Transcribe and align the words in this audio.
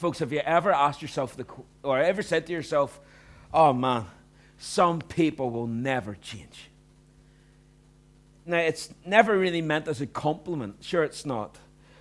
Folks, 0.00 0.20
have 0.20 0.32
you 0.32 0.38
ever 0.38 0.72
asked 0.72 1.02
yourself, 1.02 1.36
the, 1.36 1.44
or 1.82 1.98
ever 1.98 2.22
said 2.22 2.46
to 2.46 2.54
yourself, 2.54 2.98
oh 3.52 3.74
man, 3.74 4.06
some 4.56 5.02
people 5.02 5.50
will 5.50 5.66
never 5.66 6.14
change? 6.14 6.70
Now, 8.46 8.56
it's 8.56 8.88
never 9.04 9.38
really 9.38 9.60
meant 9.60 9.88
as 9.88 10.00
a 10.00 10.06
compliment. 10.06 10.76
Sure, 10.80 11.04
it's 11.04 11.26
not. 11.26 11.58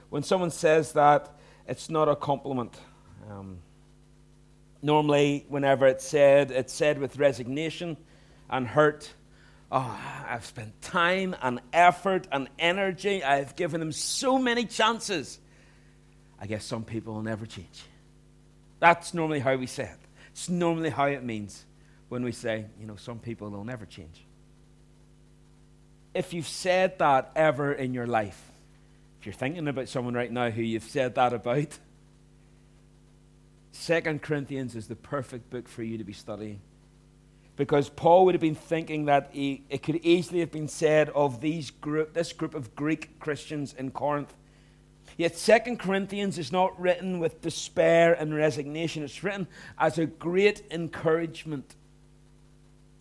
When 0.09 0.23
someone 0.23 0.51
says 0.51 0.93
that, 0.93 1.29
it's 1.67 1.89
not 1.89 2.07
a 2.07 2.15
compliment. 2.15 2.73
Um, 3.29 3.57
normally, 4.81 5.45
whenever 5.49 5.85
it's 5.85 6.05
said, 6.05 6.51
it's 6.51 6.71
said 6.71 6.99
with 6.99 7.17
resignation 7.17 7.97
and 8.49 8.65
hurt. 8.65 9.11
Oh, 9.73 9.99
I've 10.25 10.45
spent 10.45 10.81
time 10.81 11.35
and 11.41 11.59
effort 11.73 12.29
and 12.31 12.47
energy. 12.59 13.25
I've 13.25 13.57
given 13.57 13.81
them 13.81 13.91
so 13.91 14.37
many 14.37 14.63
chances. 14.63 15.37
I 16.39 16.47
guess 16.47 16.63
some 16.63 16.83
people 16.83 17.15
will 17.15 17.21
never 17.21 17.45
change. 17.45 17.83
That's 18.79 19.13
normally 19.13 19.39
how 19.39 19.55
we 19.55 19.67
say 19.67 19.83
it. 19.83 19.97
It's 20.31 20.49
normally 20.49 20.89
how 20.89 21.05
it 21.05 21.23
means 21.23 21.65
when 22.07 22.23
we 22.23 22.31
say, 22.31 22.65
you 22.79 22.87
know, 22.87 22.95
some 22.95 23.19
people 23.19 23.49
will 23.49 23.63
never 23.63 23.85
change. 23.85 24.25
If 26.13 26.33
you've 26.33 26.47
said 26.47 26.97
that 26.99 27.31
ever 27.35 27.73
in 27.73 27.93
your 27.93 28.07
life, 28.07 28.51
if 29.19 29.25
you're 29.25 29.33
thinking 29.33 29.67
about 29.67 29.89
someone 29.89 30.13
right 30.13 30.31
now 30.31 30.49
who 30.49 30.61
you've 30.61 30.83
said 30.83 31.15
that 31.15 31.33
about, 31.33 31.77
Second 33.71 34.21
Corinthians 34.21 34.75
is 34.75 34.87
the 34.87 34.95
perfect 34.95 35.49
book 35.49 35.67
for 35.67 35.83
you 35.83 35.97
to 35.97 36.03
be 36.03 36.13
studying. 36.13 36.61
Because 37.55 37.89
Paul 37.89 38.25
would 38.25 38.33
have 38.33 38.41
been 38.41 38.55
thinking 38.55 39.05
that 39.05 39.29
he, 39.33 39.63
it 39.69 39.83
could 39.83 39.97
easily 39.97 40.39
have 40.39 40.51
been 40.51 40.69
said 40.69 41.09
of 41.09 41.41
these 41.41 41.71
group, 41.71 42.13
this 42.13 42.31
group 42.31 42.55
of 42.55 42.75
Greek 42.75 43.19
Christians 43.19 43.73
in 43.77 43.91
Corinth. 43.91 44.33
Yet 45.19 45.35
Second 45.35 45.79
Corinthians 45.79 46.37
is 46.37 46.49
not 46.49 46.79
written 46.79 47.19
with 47.19 47.41
despair 47.41 48.13
and 48.13 48.33
resignation. 48.33 49.03
It's 49.03 49.21
written 49.21 49.49
as 49.77 49.97
a 49.97 50.05
great 50.05 50.63
encouragement. 50.71 51.75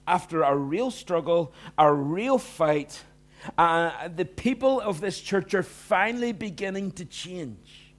After 0.04 0.42
a 0.42 0.56
real 0.56 0.90
struggle, 0.90 1.52
a 1.78 1.94
real 1.94 2.38
fight, 2.38 3.04
uh, 3.56 4.08
the 4.08 4.24
people 4.24 4.80
of 4.80 5.00
this 5.00 5.20
church 5.20 5.54
are 5.54 5.62
finally 5.62 6.32
beginning 6.32 6.90
to 6.92 7.04
change. 7.04 7.94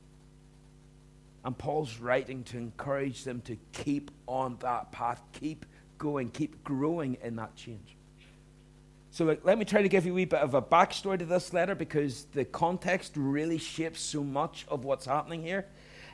And 1.46 1.58
Paul's 1.58 1.98
writing 2.00 2.44
to 2.44 2.58
encourage 2.58 3.24
them 3.24 3.40
to 3.44 3.56
keep 3.72 4.12
on 4.28 4.58
that 4.60 4.92
path, 4.92 5.22
keep 5.32 5.66
going, 5.98 6.30
keep 6.32 6.62
growing 6.66 7.16
in 7.24 7.38
that 7.38 7.56
change. 7.56 7.96
So, 9.12 9.38
let 9.44 9.58
me 9.58 9.66
try 9.66 9.82
to 9.82 9.90
give 9.90 10.06
you 10.06 10.12
a 10.12 10.16
wee 10.16 10.26
bit 10.26 10.40
of 10.40 10.54
a 10.54 10.62
backstory 10.62 11.18
to 11.20 11.26
this 11.26 11.52
letter 11.52 11.74
because 11.74 12.26
the 12.26 12.46
context 12.46 13.14
really 13.16 13.58
shapes 13.58 14.02
so 14.02 14.24
much 14.24 14.66
of 14.68 14.86
what's 14.86 15.06
happening 15.06 15.42
here. 15.42 15.66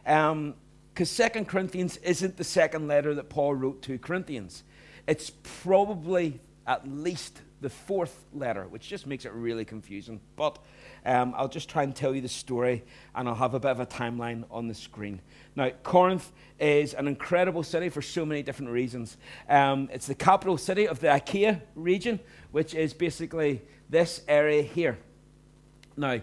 Because 0.04 0.32
um, 0.32 0.56
Second 1.04 1.48
Corinthians 1.48 1.98
isn't 1.98 2.38
the 2.38 2.44
second 2.44 2.88
letter 2.88 3.14
that 3.16 3.30
Paul 3.30 3.56
wrote 3.56 3.82
to 3.84 3.98
Corinthians. 3.98 4.64
It's 5.08 5.30
probably 5.64 6.40
at 6.66 6.88
least 6.88 7.42
the 7.62 7.70
fourth 7.70 8.26
letter, 8.34 8.68
which 8.68 8.88
just 8.88 9.08
makes 9.08 9.26
it 9.26 9.32
really 9.34 9.66
confusing. 9.66 10.20
But 10.36 10.60
um, 11.06 11.34
I'll 11.38 11.48
just 11.48 11.70
try 11.70 11.84
and 11.84 11.96
tell 11.96 12.14
you 12.14 12.22
the 12.22 12.28
story, 12.28 12.84
and 13.16 13.28
I'll 13.28 13.36
have 13.36 13.54
a 13.54 13.60
bit 13.60 13.72
of 13.72 13.80
a 13.80 13.86
timeline 13.86 14.44
on 14.52 14.68
the 14.68 14.74
screen. 14.74 15.22
Now, 15.56 15.70
Corinth 15.84 16.32
is 16.60 16.94
an 16.94 17.08
incredible 17.08 17.64
city 17.64 17.90
for 17.90 18.02
so 18.02 18.26
many 18.26 18.44
different 18.44 18.72
reasons. 18.72 19.18
Um, 19.48 19.90
it's 19.92 20.08
the 20.08 20.16
capital 20.16 20.58
city 20.58 20.88
of 20.88 21.00
the 21.00 21.14
Achaia 21.14 21.62
region, 21.76 22.20
which 22.52 22.74
is 22.76 22.94
basically 22.94 23.62
this 23.90 24.22
area 24.28 24.62
here. 24.62 24.98
Now, 25.98 26.22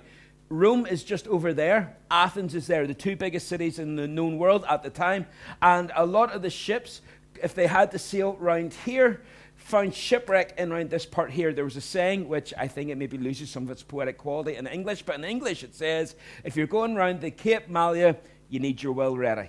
Rome 0.49 0.85
is 0.85 1.03
just 1.03 1.27
over 1.29 1.55
there. 1.55 1.97
Athens 2.11 2.55
is 2.55 2.67
there, 2.67 2.87
the 2.87 2.93
two 2.93 3.17
biggest 3.17 3.49
cities 3.49 3.79
in 3.79 3.97
the 3.97 4.07
known 4.07 4.37
world 4.37 4.67
at 4.69 4.83
the 4.83 4.91
time. 4.91 5.27
And 5.63 5.91
a 5.97 6.05
lot 6.05 6.31
of 6.33 6.43
the 6.43 6.51
ships, 6.51 7.01
if 7.43 7.55
they 7.55 7.67
had 7.67 7.91
to 7.93 7.99
sail 7.99 8.37
round 8.39 8.75
here, 8.85 9.23
found 9.63 9.95
shipwreck 9.95 10.59
in 10.59 10.73
around 10.73 10.91
this 10.91 11.07
part 11.07 11.31
here. 11.31 11.53
There 11.53 11.65
was 11.65 11.77
a 11.77 11.81
saying, 11.81 12.29
which 12.29 12.53
I 12.59 12.69
think 12.69 12.91
it 12.91 12.99
maybe 12.99 13.19
loses 13.19 13.51
some 13.51 13.65
of 13.65 13.71
its 13.71 13.83
poetic 13.83 14.19
quality 14.19 14.57
in 14.57 14.67
English, 14.67 15.03
but 15.03 15.17
in 15.17 15.25
English 15.25 15.63
it 15.63 15.75
says, 15.75 16.15
if 16.45 16.57
you're 16.57 16.67
going 16.67 16.97
around 16.97 17.21
the 17.21 17.31
Cape 17.31 17.69
Malea, 17.69 18.17
you 18.51 18.61
need 18.61 18.83
your 18.83 18.93
will 18.93 19.17
ready, 19.17 19.49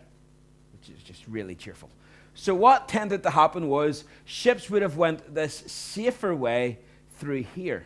which 0.72 0.96
is 0.96 1.04
just 1.04 1.28
really 1.28 1.56
cheerful. 1.56 1.90
So 2.36 2.56
what 2.56 2.88
tended 2.88 3.24
to 3.24 3.30
happen 3.30 3.68
was 3.68 4.06
ships 4.26 4.70
would 4.70 4.82
have 4.82 4.98
went 4.98 5.34
this 5.34 5.64
safer 5.68 6.34
way 6.34 6.80
through 7.18 7.44
here 7.56 7.86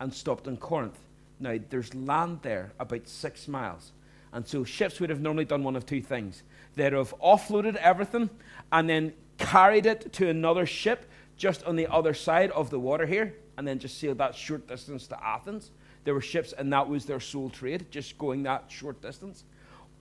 and 0.00 0.12
stopped 0.12 0.46
in 0.46 0.56
Corinth. 0.56 0.98
Now, 1.40 1.58
there's 1.70 1.94
land 1.94 2.40
there 2.42 2.72
about 2.78 3.08
six 3.08 3.48
miles. 3.48 3.92
And 4.32 4.46
so 4.46 4.64
ships 4.64 5.00
would 5.00 5.10
have 5.10 5.20
normally 5.20 5.46
done 5.46 5.62
one 5.62 5.76
of 5.76 5.86
two 5.86 6.02
things. 6.02 6.42
They'd 6.74 6.92
have 6.92 7.14
offloaded 7.18 7.76
everything 7.76 8.28
and 8.70 8.88
then 8.88 9.14
carried 9.38 9.86
it 9.86 10.12
to 10.14 10.28
another 10.28 10.66
ship 10.66 11.08
just 11.38 11.64
on 11.64 11.76
the 11.76 11.86
other 11.86 12.12
side 12.12 12.50
of 12.50 12.68
the 12.68 12.78
water 12.78 13.06
here, 13.06 13.34
and 13.56 13.66
then 13.66 13.78
just 13.78 13.98
sailed 13.98 14.18
that 14.18 14.34
short 14.34 14.68
distance 14.68 15.06
to 15.06 15.24
Athens. 15.24 15.70
There 16.04 16.12
were 16.12 16.20
ships, 16.20 16.52
and 16.52 16.72
that 16.72 16.88
was 16.88 17.06
their 17.06 17.20
sole 17.20 17.48
trade, 17.48 17.86
just 17.90 18.18
going 18.18 18.42
that 18.42 18.64
short 18.68 19.00
distance. 19.00 19.44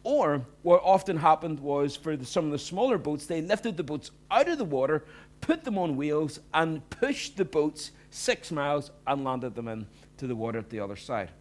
Or 0.03 0.46
what 0.62 0.81
often 0.84 1.18
happened 1.18 1.59
was 1.59 1.96
for 1.96 2.16
the, 2.16 2.26
some 2.26 2.46
of 2.46 2.52
the 2.52 2.59
smaller 2.59 2.97
boats, 2.97 3.26
they 3.26 3.42
lifted 3.42 3.78
the 3.78 3.84
boats 3.84 4.12
out 4.31 4.47
of 4.47 4.58
the 4.58 4.66
water, 4.66 5.06
put 5.42 5.64
them 5.64 5.78
on 5.78 5.96
wheels, 5.96 6.40
and 6.53 6.88
pushed 6.90 7.38
the 7.38 7.46
boats 7.46 7.92
six 8.09 8.52
miles 8.52 8.92
and 9.06 9.24
landed 9.24 9.56
them 9.56 9.68
in 9.68 9.88
to 10.18 10.28
the 10.28 10.36
water 10.36 10.59
at 10.59 10.70
the 10.70 10.80
other 10.80 10.96
side. 10.96 11.31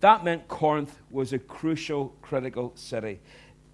That 0.00 0.24
meant 0.24 0.48
Corinth 0.48 0.98
was 1.10 1.32
a 1.32 1.38
crucial, 1.38 2.16
critical 2.22 2.72
city. 2.76 3.20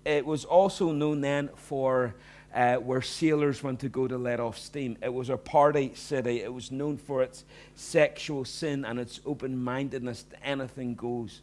It 0.05 0.27
was 0.27 0.45
also 0.45 0.91
known 0.93 1.21
then 1.21 1.51
for 1.55 2.15
uh, 2.55 2.77
where 2.77 3.03
sailors 3.03 3.63
went 3.63 3.81
to 3.81 3.89
go 3.89 4.07
to 4.07 4.17
let 4.17 4.39
off 4.39 4.57
steam. 4.57 4.97
It 5.03 5.13
was 5.13 5.29
a 5.29 5.37
party 5.37 5.93
city. 5.95 6.41
It 6.41 6.53
was 6.53 6.71
known 6.71 6.97
for 6.97 7.23
its 7.23 7.45
sexual 7.75 8.45
sin 8.45 8.85
and 8.85 8.99
its 9.01 9.21
open 9.27 9.63
mindedness 9.63 10.23
to 10.23 10.47
anything 10.47 10.95
goes. 10.95 11.43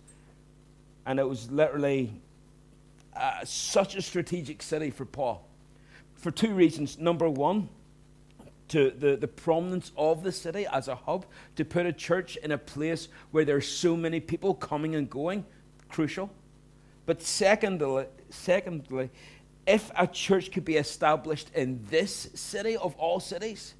And 1.06 1.20
it 1.20 1.28
was 1.28 1.52
literally 1.52 2.14
uh, 3.16 3.44
such 3.44 3.96
a 3.96 4.02
strategic 4.02 4.62
city 4.62 4.90
for 4.90 5.06
Paul 5.06 5.46
for 6.16 6.32
two 6.32 6.54
reasons. 6.54 6.98
Number 6.98 7.30
one, 7.30 7.68
to 8.70 8.92
the, 8.92 9.18
the 9.18 9.28
prominence 9.28 9.92
of 9.98 10.24
the 10.24 10.32
city 10.32 10.66
as 10.72 10.88
a 10.88 10.96
hub, 10.96 11.26
to 11.58 11.66
put 11.66 11.86
a 11.86 11.92
church 11.92 12.38
in 12.38 12.52
a 12.52 12.58
place 12.58 13.10
where 13.32 13.44
there's 13.44 13.68
so 13.68 13.98
many 13.98 14.22
people 14.22 14.54
coming 14.54 14.96
and 14.96 15.10
going, 15.10 15.44
crucial. 15.90 16.30
But 17.06 17.22
secondly, 17.22 18.06
secondly, 18.30 19.10
if 19.66 19.92
a 19.98 20.08
church 20.08 20.52
could 20.52 20.66
be 20.66 20.78
established 20.78 21.52
in 21.54 21.86
this 21.90 22.30
city 22.34 22.78
of 22.78 22.96
all 22.96 23.20
cities, 23.20 23.76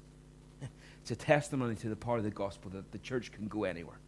it's 1.00 1.10
a 1.10 1.16
testimony 1.16 1.74
to 1.76 1.88
the 1.88 1.96
power 1.96 2.18
of 2.18 2.24
the 2.24 2.30
gospel 2.30 2.70
that 2.70 2.92
the 2.92 2.98
church 2.98 3.32
can 3.32 3.48
go 3.48 3.64
anywhere. 3.64 3.98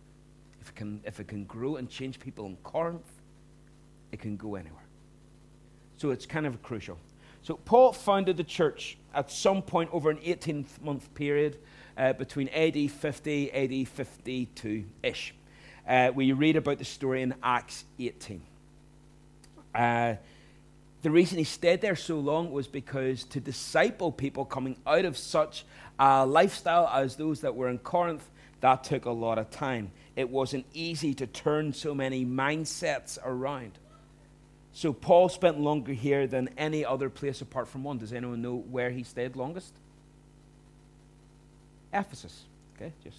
If 0.61 0.69
it 0.69 0.77
can, 0.77 1.01
if 1.05 1.21
it 1.21 1.29
can 1.29 1.45
grow 1.45 1.77
and 1.77 1.91
change 1.91 2.21
people 2.21 2.47
in 2.47 2.57
Corinth, 2.63 3.11
it 4.13 4.21
can 4.21 4.37
go 4.37 4.55
anywhere. 4.55 4.85
So 5.97 6.11
it's 6.11 6.27
kind 6.27 6.47
of 6.47 6.63
crucial. 6.63 6.99
So 7.43 7.57
Paul 7.57 7.93
founded 7.93 8.37
the 8.37 8.45
church 8.45 8.97
at 9.13 9.31
some 9.31 9.61
point 9.61 9.91
over 9.93 10.11
an 10.11 10.19
18 10.23 10.67
month 10.83 11.13
period 11.15 11.59
uh, 11.99 12.13
between 12.15 12.49
AD 12.49 12.91
50, 12.91 13.53
AD 13.53 13.89
52 13.89 14.85
ish. 15.03 15.35
Uh, 15.87 16.11
we 16.15 16.33
read 16.33 16.57
about 16.57 16.79
the 16.79 16.85
story 16.85 17.21
in 17.23 17.35
Acts 17.43 17.85
18. 17.99 18.41
Uh, 19.75 20.15
the 21.05 21.11
reason 21.11 21.37
he 21.37 21.45
stayed 21.45 21.83
there 21.83 21.97
so 21.97 22.19
long 22.19 22.51
was 22.51 22.67
because 22.67 23.25
to 23.25 23.39
disciple 23.39 24.11
people 24.11 24.47
coming 24.47 24.79
out 24.87 25.05
of 25.05 25.19
such 25.19 25.67
a 25.99 26.25
lifestyle 26.25 26.89
as 26.89 27.17
those 27.17 27.43
that 27.43 27.55
were 27.55 27.69
in 27.69 27.77
Corinth, 27.77 28.27
that 28.63 28.85
took 28.85 29.05
a 29.05 29.11
lot 29.11 29.37
of 29.37 29.51
time. 29.51 29.91
It 30.17 30.31
wasn't 30.31 30.65
easy 30.73 31.13
to 31.13 31.27
turn 31.27 31.75
so 31.75 31.95
many 31.95 32.25
mindsets 32.25 33.19
around. 33.23 33.73
So 34.73 34.95
Paul 34.95 35.29
spent 35.29 35.61
longer 35.61 35.93
here 35.93 36.27
than 36.27 36.49
any 36.57 36.87
other 36.87 37.11
place 37.11 37.43
apart 37.43 37.69
from 37.69 37.85
one. 37.85 37.99
Does 37.99 38.15
anyone 38.15 38.41
know 38.41 38.57
where 38.57 38.89
he 38.89 39.03
stayed 39.03 39.37
longest? 39.37 39.75
Ephesus. 41.93 42.45
Okay, 42.77 42.95
just 43.05 43.19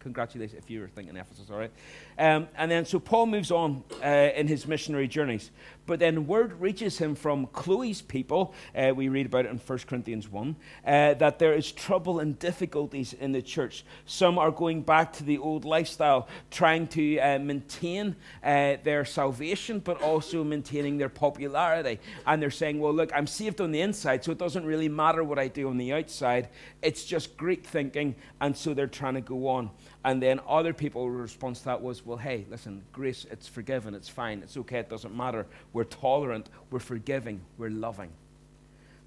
congratulations 0.00 0.58
if 0.58 0.70
you 0.70 0.80
were 0.80 0.88
thinking 0.88 1.16
Ephesus, 1.16 1.50
all 1.50 1.58
right? 1.58 1.70
Um, 2.18 2.48
and 2.56 2.70
then, 2.70 2.84
so 2.84 2.98
Paul 2.98 3.26
moves 3.26 3.50
on 3.50 3.84
uh, 4.04 4.30
in 4.34 4.48
his 4.48 4.66
missionary 4.66 5.08
journeys. 5.08 5.50
But 5.86 5.98
then 5.98 6.26
word 6.26 6.60
reaches 6.60 6.98
him 6.98 7.14
from 7.14 7.46
Chloe's 7.46 8.00
people, 8.00 8.54
uh, 8.76 8.92
we 8.94 9.08
read 9.08 9.26
about 9.26 9.46
it 9.46 9.50
in 9.50 9.58
1 9.58 9.78
Corinthians 9.88 10.28
1, 10.28 10.56
uh, 10.86 11.14
that 11.14 11.38
there 11.38 11.52
is 11.52 11.72
trouble 11.72 12.20
and 12.20 12.38
difficulties 12.38 13.12
in 13.12 13.32
the 13.32 13.42
church. 13.42 13.84
Some 14.06 14.38
are 14.38 14.52
going 14.52 14.82
back 14.82 15.12
to 15.14 15.24
the 15.24 15.38
old 15.38 15.64
lifestyle, 15.64 16.28
trying 16.50 16.86
to 16.88 17.18
uh, 17.18 17.38
maintain 17.40 18.14
uh, 18.44 18.76
their 18.84 19.04
salvation, 19.04 19.80
but 19.80 20.00
also 20.00 20.44
maintaining 20.44 20.98
their 20.98 21.08
popularity. 21.08 21.98
And 22.26 22.40
they're 22.40 22.50
saying, 22.50 22.78
well, 22.78 22.94
look, 22.94 23.10
I'm 23.12 23.26
saved 23.26 23.60
on 23.60 23.72
the 23.72 23.80
inside, 23.80 24.22
so 24.22 24.30
it 24.30 24.38
doesn't 24.38 24.64
really 24.64 24.88
matter 24.88 25.24
what 25.24 25.38
I 25.38 25.48
do 25.48 25.68
on 25.68 25.76
the 25.76 25.92
outside. 25.92 26.50
It's 26.82 27.04
just 27.04 27.36
Greek 27.36 27.66
thinking, 27.66 28.14
and 28.40 28.56
so 28.56 28.74
they're 28.74 28.86
trying 28.86 29.14
to 29.14 29.20
go 29.20 29.48
on. 29.48 29.70
And 30.04 30.22
then 30.22 30.40
other 30.48 30.72
people's 30.72 31.12
response 31.12 31.60
to 31.60 31.64
that 31.66 31.82
was, 31.82 32.04
well, 32.04 32.16
hey, 32.16 32.46
listen, 32.50 32.82
grace, 32.92 33.26
it's 33.30 33.46
forgiven, 33.46 33.94
it's 33.94 34.08
fine, 34.08 34.42
it's 34.42 34.56
okay, 34.56 34.78
it 34.78 34.88
doesn't 34.88 35.14
matter. 35.14 35.46
We're 35.72 35.84
tolerant, 35.84 36.48
we're 36.70 36.78
forgiving, 36.78 37.42
we're 37.58 37.70
loving. 37.70 38.10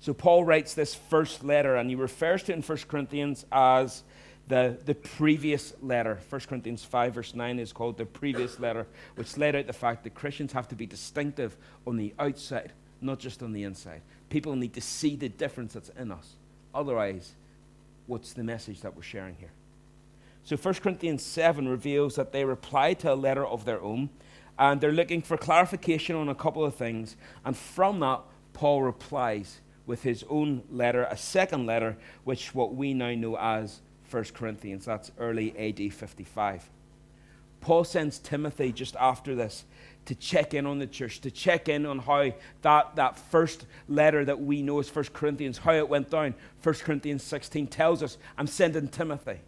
So 0.01 0.13
Paul 0.13 0.43
writes 0.43 0.73
this 0.73 0.93
first 0.93 1.43
letter, 1.43 1.77
and 1.77 1.89
he 1.89 1.95
refers 1.95 2.43
to 2.43 2.51
it 2.51 2.55
in 2.55 2.61
1 2.61 2.77
Corinthians 2.87 3.45
as 3.51 4.03
the, 4.47 4.77
the 4.85 4.93
previous 4.93 5.73
letter. 5.81 6.19
1 6.29 6.41
Corinthians 6.41 6.83
5, 6.83 7.13
verse 7.13 7.33
9 7.33 7.57
is 7.57 7.73
called 7.73 7.97
the 7.97 8.05
previous 8.05 8.59
letter, 8.59 8.85
which 9.15 9.37
laid 9.37 9.55
out 9.55 9.65
the 9.65 9.73
fact 9.73 10.03
that 10.03 10.13
Christians 10.13 10.51
have 10.51 10.67
to 10.67 10.75
be 10.75 10.85
distinctive 10.85 11.55
on 11.87 11.97
the 11.97 12.13
outside, 12.19 12.71
not 13.01 13.17
just 13.17 13.41
on 13.41 13.53
the 13.53 13.63
inside. 13.63 14.01
People 14.29 14.55
need 14.55 14.73
to 14.73 14.81
see 14.81 15.15
the 15.15 15.29
difference 15.29 15.73
that's 15.73 15.89
in 15.97 16.11
us. 16.11 16.33
Otherwise, 16.75 17.31
what's 18.05 18.33
the 18.33 18.43
message 18.43 18.81
that 18.81 18.95
we're 18.95 19.01
sharing 19.01 19.35
here? 19.35 19.51
So 20.45 20.57
1 20.57 20.73
Corinthians 20.75 21.23
7 21.23 21.67
reveals 21.67 22.15
that 22.15 22.31
they 22.31 22.43
reply 22.43 22.93
to 22.95 23.13
a 23.13 23.15
letter 23.15 23.45
of 23.45 23.63
their 23.63 23.81
own, 23.81 24.09
and 24.59 24.81
they're 24.81 24.91
looking 24.91 25.21
for 25.21 25.37
clarification 25.37 26.15
on 26.15 26.29
a 26.29 26.35
couple 26.35 26.65
of 26.65 26.75
things. 26.75 27.15
And 27.45 27.55
from 27.55 27.99
that, 28.01 28.21
Paul 28.51 28.83
replies 28.83 29.61
with 29.85 30.03
his 30.03 30.23
own 30.29 30.63
letter, 30.69 31.03
a 31.03 31.17
second 31.17 31.65
letter, 31.65 31.97
which 32.23 32.53
what 32.53 32.75
we 32.75 32.93
now 32.93 33.13
know 33.13 33.37
as 33.37 33.81
1 34.11 34.25
Corinthians. 34.33 34.85
That's 34.85 35.11
early 35.17 35.57
AD 35.57 35.93
55. 35.93 36.69
Paul 37.61 37.85
sends 37.85 38.19
Timothy 38.19 38.73
just 38.73 38.97
after 38.97 39.35
this 39.35 39.63
to 40.05 40.15
check 40.15 40.53
in 40.53 40.65
on 40.65 40.79
the 40.79 40.87
church, 40.87 41.21
to 41.21 41.31
check 41.31 41.69
in 41.69 41.85
on 41.85 41.99
how 41.99 42.33
that, 42.61 42.97
that 42.97 43.17
first 43.17 43.65
letter 43.87 44.25
that 44.25 44.41
we 44.41 44.61
know 44.61 44.79
as 44.79 44.93
1 44.93 45.05
Corinthians, 45.13 45.59
how 45.59 45.73
it 45.73 45.87
went 45.87 46.09
down. 46.09 46.35
1 46.61 46.75
Corinthians 46.75 47.23
16 47.23 47.67
tells 47.67 48.03
us, 48.03 48.17
I'm 48.37 48.47
sending 48.47 48.89
Timothy. 48.89 49.39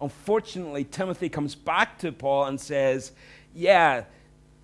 Unfortunately, 0.00 0.84
Timothy 0.84 1.28
comes 1.28 1.54
back 1.54 1.98
to 2.00 2.12
Paul 2.12 2.46
and 2.46 2.60
says, 2.60 3.12
Yeah, 3.54 4.04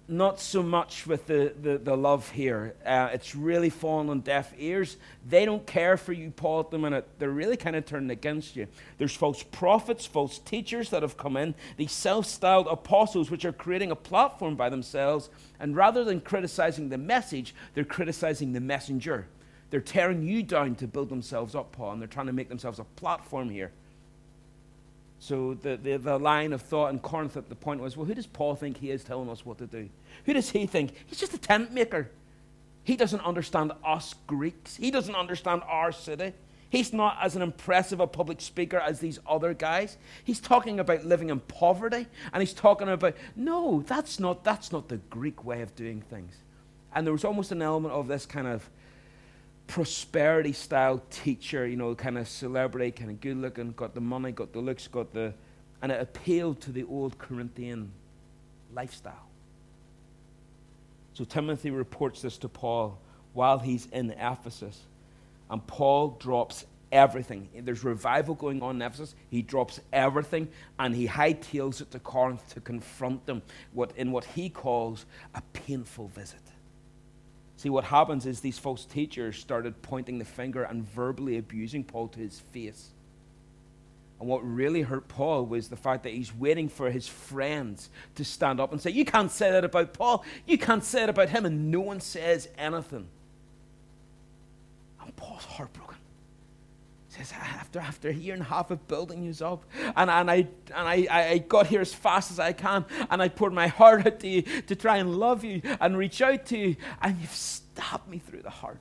not 0.09 0.41
so 0.41 0.63
much 0.63 1.07
with 1.07 1.27
the, 1.27 1.55
the, 1.61 1.79
the 1.79 1.97
love 1.97 2.31
here. 2.31 2.75
Uh, 2.85 3.09
it's 3.13 3.35
really 3.35 3.71
fallen 3.71 4.11
on 4.11 4.21
deaf 4.21 4.53
ears. 4.59 4.97
They 5.27 5.45
don't 5.45 5.67
care 5.67 5.97
for 5.97 6.13
you, 6.13 6.31
Paul, 6.31 6.61
at 6.61 6.71
the 6.71 6.79
minute. 6.79 7.09
They're 7.19 7.31
really 7.31 7.57
kind 7.57 7.77
of 7.77 7.87
turning 7.87 8.11
against 8.11 8.57
you. 8.57 8.67
There's 8.99 9.15
false 9.15 9.43
prophets, 9.43 10.05
false 10.05 10.39
teachers 10.39 10.91
that 10.91 11.03
have 11.03 11.17
come 11.17 11.37
in, 11.37 11.55
these 11.77 11.93
self 11.93 12.27
styled 12.27 12.67
apostles, 12.67 13.31
which 13.31 13.45
are 13.45 13.53
creating 13.53 13.91
a 13.91 13.97
platform 13.97 14.57
by 14.57 14.69
themselves. 14.69 15.31
And 15.59 15.77
rather 15.77 16.05
than 16.05 16.21
criticizing 16.21 16.89
the 16.89 16.99
message, 16.99 17.55
they're 17.75 17.85
criticizing 17.85 18.53
the 18.53 18.61
messenger. 18.61 19.29
They're 19.71 19.81
tearing 19.81 20.23
you 20.23 20.43
down 20.43 20.75
to 20.77 20.87
build 20.87 21.09
themselves 21.09 21.55
up, 21.55 21.73
Paul, 21.73 21.93
and 21.93 22.01
they're 22.01 22.09
trying 22.09 22.27
to 22.27 22.33
make 22.33 22.51
themselves 22.51 22.79
a 22.79 22.85
platform 22.85 23.49
here. 23.49 23.73
So 25.23 25.55
the, 25.55 25.77
the, 25.77 25.99
the, 25.99 26.19
line 26.19 26.53
of 26.53 26.63
thought 26.63 26.93
in 26.93 26.99
Corinth 26.99 27.37
at 27.37 27.49
the 27.49 27.55
point 27.55 27.81
was, 27.81 27.97
well, 27.97 28.07
who 28.07 28.15
does 28.15 28.27
Paul 28.27 28.57
think 28.57 28.79
he 28.79 28.91
is 28.91 29.05
telling 29.05 29.31
us 29.31 29.47
what 29.47 29.57
to 29.59 29.69
do? 29.69 29.89
Who 30.27 30.33
does 30.33 30.51
he 30.51 30.67
think? 30.67 30.95
He's 31.07 31.21
just 31.21 31.33
a 31.33 31.39
tent 31.39 31.71
maker. 31.73 32.11
He 32.83 32.97
doesn't 32.97 33.21
understand 33.21 33.71
us 33.87 34.17
Greeks. 34.27 34.75
He 34.75 34.91
doesn't 34.91 35.15
understand 35.15 35.63
our 35.69 35.93
city. 35.93 36.33
He's 36.71 36.93
not 36.93 37.19
as 37.23 37.37
an 37.37 37.43
impressive 37.43 38.01
a 38.01 38.07
public 38.09 38.41
speaker 38.41 38.81
as 38.81 38.99
these 38.99 39.21
other 39.25 39.55
guys. 39.55 39.97
He's 40.25 40.41
talking 40.41 40.81
about 40.81 41.05
living 41.05 41.31
in 41.31 41.39
poverty, 41.39 42.09
and 42.33 42.43
he's 42.43 42.53
talking 42.53 42.89
about, 42.89 43.15
no, 43.37 43.85
that's 43.87 44.19
not, 44.19 44.43
that's 44.43 44.73
not 44.73 44.89
the 44.89 44.97
Greek 45.09 45.45
way 45.45 45.63
of 45.63 45.77
doing 45.77 46.01
things. 46.01 46.35
And 46.93 47.07
there 47.07 47.13
was 47.13 47.25
almost 47.25 47.53
an 47.53 47.63
element 47.63 47.95
of 47.95 48.09
this 48.09 48.27
kind 48.27 48.49
of 48.49 48.69
prosperity 49.73 50.53
style 50.53 51.03
teacher, 51.11 51.67
you 51.67 51.77
know, 51.77 51.95
kind 51.95 52.19
of 52.19 52.29
celebrity, 52.29 52.91
kind 52.91 53.11
of 53.11 53.19
good 53.23 53.39
looking, 53.39 53.73
got 53.73 53.95
the 53.95 54.01
money, 54.03 54.31
got 54.31 54.53
the 54.53 54.59
looks, 54.59 54.87
got 54.87 55.15
the. 55.15 55.33
And 55.81 55.91
it 55.91 55.99
appealed 55.99 56.61
to 56.61 56.73
the 56.73 56.85
old 56.85 57.19
Corinthian 57.19 57.91
lifestyle. 58.75 59.27
So 61.15 61.25
Timothy 61.25 61.71
reports 61.71 62.21
this 62.21 62.37
to 62.39 62.51
Paul 62.51 62.99
while 63.33 63.59
he's 63.59 63.87
in 63.87 64.11
Ephesus. 64.11 64.79
And 65.49 65.67
Paul 65.67 66.19
drops 66.21 66.67
everything. 66.93 67.49
There's 67.63 67.83
revival 67.83 68.35
going 68.35 68.63
on 68.63 68.77
in 68.77 68.83
Ephesus. 68.83 69.15
He 69.31 69.41
drops 69.41 69.81
everything 69.91 70.49
and 70.79 70.95
he 70.95 71.09
hightails 71.09 71.81
it 71.81 71.91
to 71.93 71.99
Corinth 71.99 72.47
to 72.53 72.61
confront 72.61 73.25
them 73.25 73.41
what, 73.73 73.93
in 73.97 74.13
what 74.13 74.27
he 74.27 74.51
calls 74.51 75.07
a 75.35 75.41
painful 75.55 76.09
visit. 76.09 76.42
See, 77.63 77.71
what 77.71 77.85
happens 77.85 78.27
is 78.27 78.41
these 78.41 78.59
false 78.59 78.85
teachers 78.85 79.39
started 79.39 79.83
pointing 79.83 80.19
the 80.19 80.25
finger 80.25 80.65
and 80.65 80.85
verbally 80.85 81.39
abusing 81.39 81.85
Paul 81.85 82.09
to 82.09 82.19
his 82.19 82.41
face. 82.51 82.89
And 84.19 84.29
what 84.29 84.41
really 84.41 84.83
hurt 84.83 85.07
Paul 85.07 85.47
was 85.47 85.69
the 85.69 85.77
fact 85.77 86.03
that 86.03 86.13
he's 86.13 86.35
waiting 86.35 86.69
for 86.69 86.91
his 86.91 87.07
friends 87.07 87.89
to 88.17 88.25
stand 88.25 88.59
up 88.59 88.73
and 88.73 88.83
say, 88.83 88.91
You 88.91 89.05
can't 89.05 89.31
say 89.31 89.53
that 89.53 89.65
about 89.65 89.95
Paul. 89.95 90.25
You 90.45 90.59
can't 90.59 90.83
say 90.83 91.05
it 91.05 91.09
about 91.09 91.29
him. 91.29 91.47
And 91.47 91.71
no 91.71 91.79
one 91.79 92.01
says 92.01 92.49
anything. 92.59 93.07
And 95.01 95.15
Paul's 95.15 95.45
heartbroken. 95.45 95.95
Says, 97.13 97.31
after, 97.39 97.79
after 97.79 98.09
a 98.09 98.15
year 98.15 98.33
and 98.33 98.43
a 98.43 98.47
half 98.47 98.71
of 98.71 98.89
building 98.89 99.23
you 99.23 99.35
up, 99.45 99.67
and, 99.97 100.09
and, 100.09 100.31
I, 100.31 100.35
and 100.35 100.49
I, 100.89 101.07
I 101.11 101.39
got 101.47 101.67
here 101.67 101.83
as 101.83 101.93
fast 101.93 102.31
as 102.31 102.41
I 102.41 102.55
can, 102.55 102.87
and 103.11 103.21
I 103.21 103.29
poured 103.29 103.53
my 103.53 103.67
heart 103.67 104.07
out 104.07 104.21
to 104.21 104.29
you 104.29 104.41
to 104.43 104.75
try 104.75 104.97
and 104.97 105.15
love 105.15 105.45
you 105.45 105.61
and 105.79 105.99
reach 105.99 106.23
out 106.23 106.47
to 106.47 106.57
you, 106.57 106.77
and 107.03 107.21
you've 107.21 107.35
stabbed 107.35 108.09
me 108.09 108.19
through 108.19 108.41
the 108.41 108.49
heart. 108.49 108.81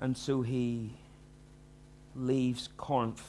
And 0.00 0.16
so 0.16 0.42
he 0.42 0.90
leaves 2.16 2.70
Corinth 2.76 3.22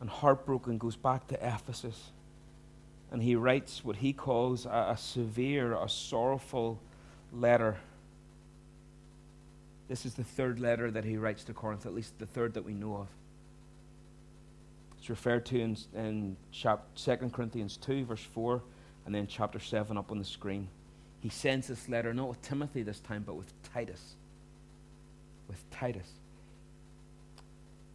and 0.00 0.08
heartbroken 0.08 0.78
goes 0.78 0.96
back 0.96 1.28
to 1.28 1.34
Ephesus 1.34 2.10
and 3.10 3.22
he 3.22 3.34
writes 3.34 3.84
what 3.84 3.96
he 3.96 4.12
calls 4.12 4.66
a, 4.66 4.88
a 4.90 4.96
severe, 4.96 5.74
a 5.74 5.88
sorrowful 5.88 6.80
letter. 7.32 7.76
This 9.88 10.06
is 10.06 10.14
the 10.14 10.24
third 10.24 10.60
letter 10.60 10.90
that 10.90 11.04
he 11.04 11.16
writes 11.16 11.44
to 11.44 11.52
Corinth, 11.52 11.86
at 11.86 11.94
least 11.94 12.18
the 12.18 12.26
third 12.26 12.54
that 12.54 12.64
we 12.64 12.74
know 12.74 12.96
of. 12.96 13.08
It's 14.98 15.10
referred 15.10 15.46
to 15.46 15.60
in, 15.60 15.76
in 15.94 16.36
chap, 16.52 16.82
2 16.94 17.16
Corinthians 17.32 17.76
2, 17.78 18.04
verse 18.04 18.22
4, 18.22 18.62
and 19.06 19.14
then 19.14 19.26
chapter 19.26 19.58
7 19.58 19.96
up 19.96 20.12
on 20.12 20.18
the 20.18 20.24
screen. 20.24 20.68
He 21.20 21.30
sends 21.30 21.66
this 21.66 21.88
letter 21.88 22.14
not 22.14 22.28
with 22.28 22.42
Timothy 22.42 22.82
this 22.82 23.00
time, 23.00 23.24
but 23.26 23.34
with 23.34 23.52
Titus. 23.74 24.14
With 25.48 25.68
Titus. 25.70 26.08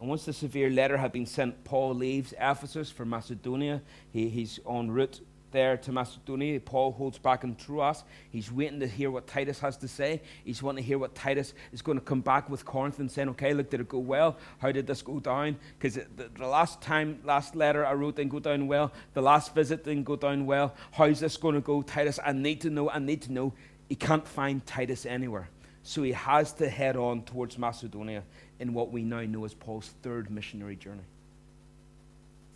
And 0.00 0.08
once 0.08 0.24
the 0.24 0.32
severe 0.32 0.70
letter 0.70 0.96
had 0.96 1.12
been 1.12 1.26
sent, 1.26 1.64
Paul 1.64 1.94
leaves 1.94 2.34
Ephesus 2.38 2.90
for 2.90 3.04
Macedonia. 3.04 3.80
He, 4.12 4.28
he's 4.28 4.60
en 4.68 4.90
route 4.90 5.20
there 5.52 5.78
to 5.78 5.90
Macedonia. 5.92 6.60
Paul 6.60 6.92
holds 6.92 7.16
back 7.18 7.44
in 7.44 7.56
Troas. 7.56 8.04
He's 8.30 8.52
waiting 8.52 8.80
to 8.80 8.86
hear 8.86 9.10
what 9.10 9.26
Titus 9.26 9.58
has 9.60 9.78
to 9.78 9.88
say. 9.88 10.20
He's 10.44 10.62
wanting 10.62 10.84
to 10.84 10.86
hear 10.86 10.98
what 10.98 11.14
Titus 11.14 11.54
is 11.72 11.80
going 11.80 11.98
to 11.98 12.04
come 12.04 12.20
back 12.20 12.50
with 12.50 12.66
Corinth 12.66 12.98
and 12.98 13.10
saying, 13.10 13.30
okay, 13.30 13.54
look, 13.54 13.70
did 13.70 13.80
it 13.80 13.88
go 13.88 13.98
well? 13.98 14.36
How 14.58 14.70
did 14.70 14.86
this 14.86 15.00
go 15.00 15.18
down? 15.18 15.56
Because 15.78 15.94
the, 15.94 16.28
the, 16.34 16.46
last 16.46 16.82
time, 16.82 17.20
last 17.24 17.56
letter 17.56 17.86
I 17.86 17.94
wrote 17.94 18.16
didn't 18.16 18.32
go 18.32 18.40
down 18.40 18.66
well. 18.66 18.92
The 19.14 19.22
last 19.22 19.54
visit 19.54 19.84
didn't 19.84 20.04
go 20.04 20.16
down 20.16 20.44
well. 20.44 20.74
How's 20.92 21.20
this 21.20 21.38
going 21.38 21.54
to 21.54 21.62
go, 21.62 21.80
Titus? 21.80 22.20
I 22.22 22.32
need 22.32 22.60
to 22.62 22.70
know. 22.70 22.90
I 22.90 22.98
need 22.98 23.22
to 23.22 23.32
know. 23.32 23.54
He 23.88 23.94
can't 23.94 24.26
find 24.28 24.64
Titus 24.66 25.06
anywhere. 25.06 25.48
So 25.86 26.02
he 26.02 26.10
has 26.10 26.52
to 26.54 26.68
head 26.68 26.96
on 26.96 27.22
towards 27.22 27.58
Macedonia 27.58 28.24
in 28.58 28.74
what 28.74 28.90
we 28.90 29.02
now 29.02 29.20
know 29.20 29.44
as 29.44 29.54
Paul's 29.54 29.94
third 30.02 30.32
missionary 30.32 30.74
journey. 30.74 31.04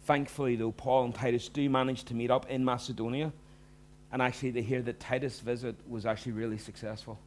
Thankfully, 0.02 0.56
though, 0.56 0.72
Paul 0.72 1.04
and 1.04 1.14
Titus 1.14 1.48
do 1.48 1.70
manage 1.70 2.02
to 2.06 2.14
meet 2.14 2.32
up 2.32 2.50
in 2.50 2.64
Macedonia, 2.64 3.32
and 4.10 4.20
actually 4.20 4.50
they 4.50 4.62
hear 4.62 4.82
that 4.82 4.98
Titus' 4.98 5.38
visit 5.38 5.76
was 5.88 6.06
actually 6.06 6.32
really 6.32 6.58
successful. 6.58 7.20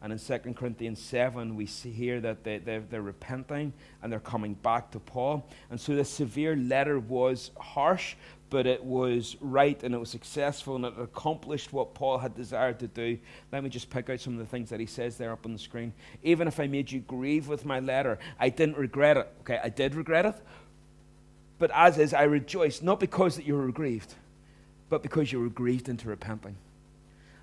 And 0.00 0.12
in 0.12 0.20
2 0.20 0.54
Corinthians 0.54 1.00
7, 1.00 1.56
we 1.56 1.66
see 1.66 1.90
here 1.90 2.20
that 2.20 2.44
they, 2.44 2.58
they're, 2.58 2.84
they're 2.88 3.02
repenting 3.02 3.72
and 4.00 4.12
they're 4.12 4.20
coming 4.20 4.54
back 4.54 4.92
to 4.92 5.00
Paul. 5.00 5.44
And 5.68 5.80
so 5.80 5.96
the 5.96 6.04
severe 6.04 6.54
letter 6.54 7.00
was 7.00 7.50
harsh, 7.58 8.14
but 8.50 8.66
it 8.66 8.82
was 8.82 9.36
right 9.40 9.82
and 9.82 9.94
it 9.94 9.98
was 9.98 10.10
successful 10.10 10.76
and 10.76 10.84
it 10.86 10.94
accomplished 10.98 11.72
what 11.72 11.94
Paul 11.94 12.18
had 12.18 12.34
desired 12.34 12.78
to 12.80 12.86
do. 12.86 13.18
Let 13.52 13.62
me 13.62 13.68
just 13.68 13.90
pick 13.90 14.08
out 14.08 14.20
some 14.20 14.34
of 14.34 14.38
the 14.38 14.46
things 14.46 14.70
that 14.70 14.80
he 14.80 14.86
says 14.86 15.16
there 15.16 15.32
up 15.32 15.44
on 15.44 15.52
the 15.52 15.58
screen. 15.58 15.92
Even 16.22 16.48
if 16.48 16.58
I 16.58 16.66
made 16.66 16.90
you 16.90 17.00
grieve 17.00 17.48
with 17.48 17.64
my 17.64 17.80
letter, 17.80 18.18
I 18.38 18.48
didn't 18.48 18.78
regret 18.78 19.16
it. 19.16 19.28
Okay, 19.40 19.60
I 19.62 19.68
did 19.68 19.94
regret 19.94 20.24
it. 20.24 20.36
But 21.58 21.70
as 21.74 21.98
is, 21.98 22.14
I 22.14 22.22
rejoice, 22.22 22.80
not 22.80 23.00
because 23.00 23.36
that 23.36 23.44
you 23.44 23.56
were 23.56 23.70
grieved, 23.70 24.14
but 24.88 25.02
because 25.02 25.30
you 25.30 25.40
were 25.40 25.50
grieved 25.50 25.88
into 25.88 26.08
repenting. 26.08 26.56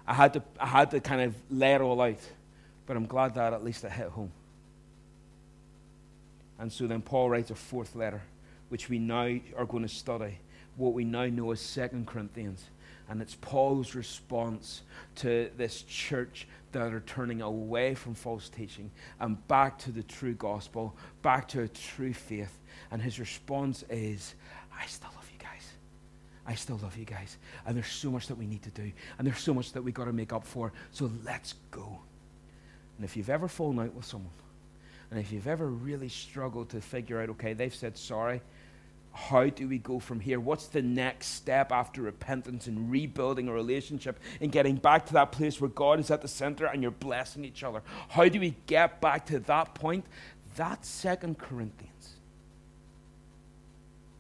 I 0.07 0.13
had 0.13 0.33
to, 0.33 0.43
I 0.59 0.67
had 0.67 0.91
to 0.91 0.99
kind 1.01 1.21
of 1.21 1.35
lay 1.49 1.73
it 1.73 1.81
all 1.81 1.99
out, 2.01 2.19
but 2.87 2.95
I'm 2.95 3.05
glad 3.05 3.35
that 3.35 3.53
at 3.53 3.63
least 3.63 3.83
it 3.83 3.91
hit 3.91 4.07
home. 4.07 4.31
And 6.57 6.71
so 6.71 6.87
then 6.87 7.01
Paul 7.01 7.29
writes 7.29 7.51
a 7.51 7.55
fourth 7.55 7.95
letter, 7.95 8.21
which 8.69 8.89
we 8.89 8.97
now 8.97 9.37
are 9.57 9.65
going 9.65 9.83
to 9.83 9.89
study 9.89 10.39
what 10.75 10.93
we 10.93 11.03
now 11.03 11.25
know 11.25 11.51
as 11.51 11.61
Second 11.61 12.07
Corinthians. 12.07 12.65
And 13.07 13.21
it's 13.21 13.35
Paul's 13.35 13.93
response 13.93 14.81
to 15.17 15.51
this 15.57 15.83
church 15.83 16.47
that 16.71 16.93
are 16.93 17.01
turning 17.01 17.41
away 17.41 17.93
from 17.93 18.15
false 18.15 18.49
teaching 18.49 18.91
and 19.19 19.47
back 19.47 19.77
to 19.79 19.91
the 19.91 20.03
true 20.03 20.33
gospel, 20.33 20.95
back 21.21 21.47
to 21.49 21.61
a 21.61 21.67
true 21.67 22.13
faith. 22.13 22.59
And 22.91 23.01
his 23.01 23.19
response 23.19 23.83
is, 23.89 24.33
I 24.77 24.85
still 24.87 25.11
love 25.15 25.29
you 25.31 25.37
guys. 25.37 25.69
I 26.47 26.55
still 26.55 26.79
love 26.81 26.97
you 26.97 27.05
guys. 27.05 27.37
And 27.65 27.75
there's 27.75 27.91
so 27.91 28.11
much 28.11 28.27
that 28.27 28.37
we 28.37 28.47
need 28.47 28.63
to 28.63 28.71
do. 28.71 28.91
And 29.17 29.27
there's 29.27 29.39
so 29.39 29.53
much 29.53 29.71
that 29.73 29.83
we've 29.83 29.93
got 29.93 30.05
to 30.05 30.13
make 30.13 30.33
up 30.33 30.45
for. 30.45 30.73
So 30.91 31.11
let's 31.23 31.53
go. 31.71 31.99
And 32.97 33.05
if 33.05 33.15
you've 33.15 33.29
ever 33.29 33.47
fallen 33.47 33.79
out 33.79 33.93
with 33.93 34.05
someone, 34.05 34.33
and 35.11 35.19
if 35.19 35.31
you've 35.31 35.47
ever 35.47 35.67
really 35.67 36.09
struggled 36.09 36.69
to 36.69 36.81
figure 36.81 37.21
out, 37.21 37.29
okay, 37.29 37.53
they've 37.53 37.73
said 37.73 37.97
sorry, 37.97 38.41
how 39.15 39.47
do 39.47 39.67
we 39.69 39.77
go 39.77 39.97
from 39.97 40.19
here? 40.19 40.41
What's 40.41 40.67
the 40.67 40.81
next 40.81 41.27
step 41.27 41.71
after 41.71 42.01
repentance 42.01 42.67
and 42.67 42.91
rebuilding 42.91 43.47
a 43.47 43.53
relationship 43.53 44.19
and 44.41 44.51
getting 44.51 44.75
back 44.75 45.05
to 45.05 45.13
that 45.13 45.31
place 45.31 45.61
where 45.61 45.69
God 45.69 46.01
is 46.01 46.11
at 46.11 46.21
the 46.21 46.27
center 46.27 46.65
and 46.65 46.81
you're 46.81 46.91
blessing 46.91 47.45
each 47.45 47.63
other? 47.63 47.81
How 48.09 48.27
do 48.27 48.41
we 48.41 48.55
get 48.67 48.99
back 48.99 49.25
to 49.27 49.39
that 49.39 49.73
point? 49.73 50.05
That's 50.57 50.89
Second 50.89 51.37
Corinthians. 51.37 52.15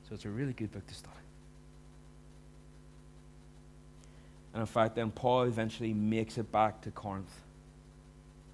So 0.07 0.15
it's 0.15 0.23
a 0.23 0.29
really 0.29 0.53
good 0.53 0.71
book 0.71 0.87
to 0.87 0.93
study. 0.93 1.13
And 4.53 4.61
in 4.61 4.67
fact, 4.67 4.95
then 4.95 5.11
Paul 5.11 5.43
eventually 5.43 5.93
makes 5.93 6.37
it 6.37 6.49
back 6.53 6.81
to 6.83 6.91
Corinth. 6.91 7.41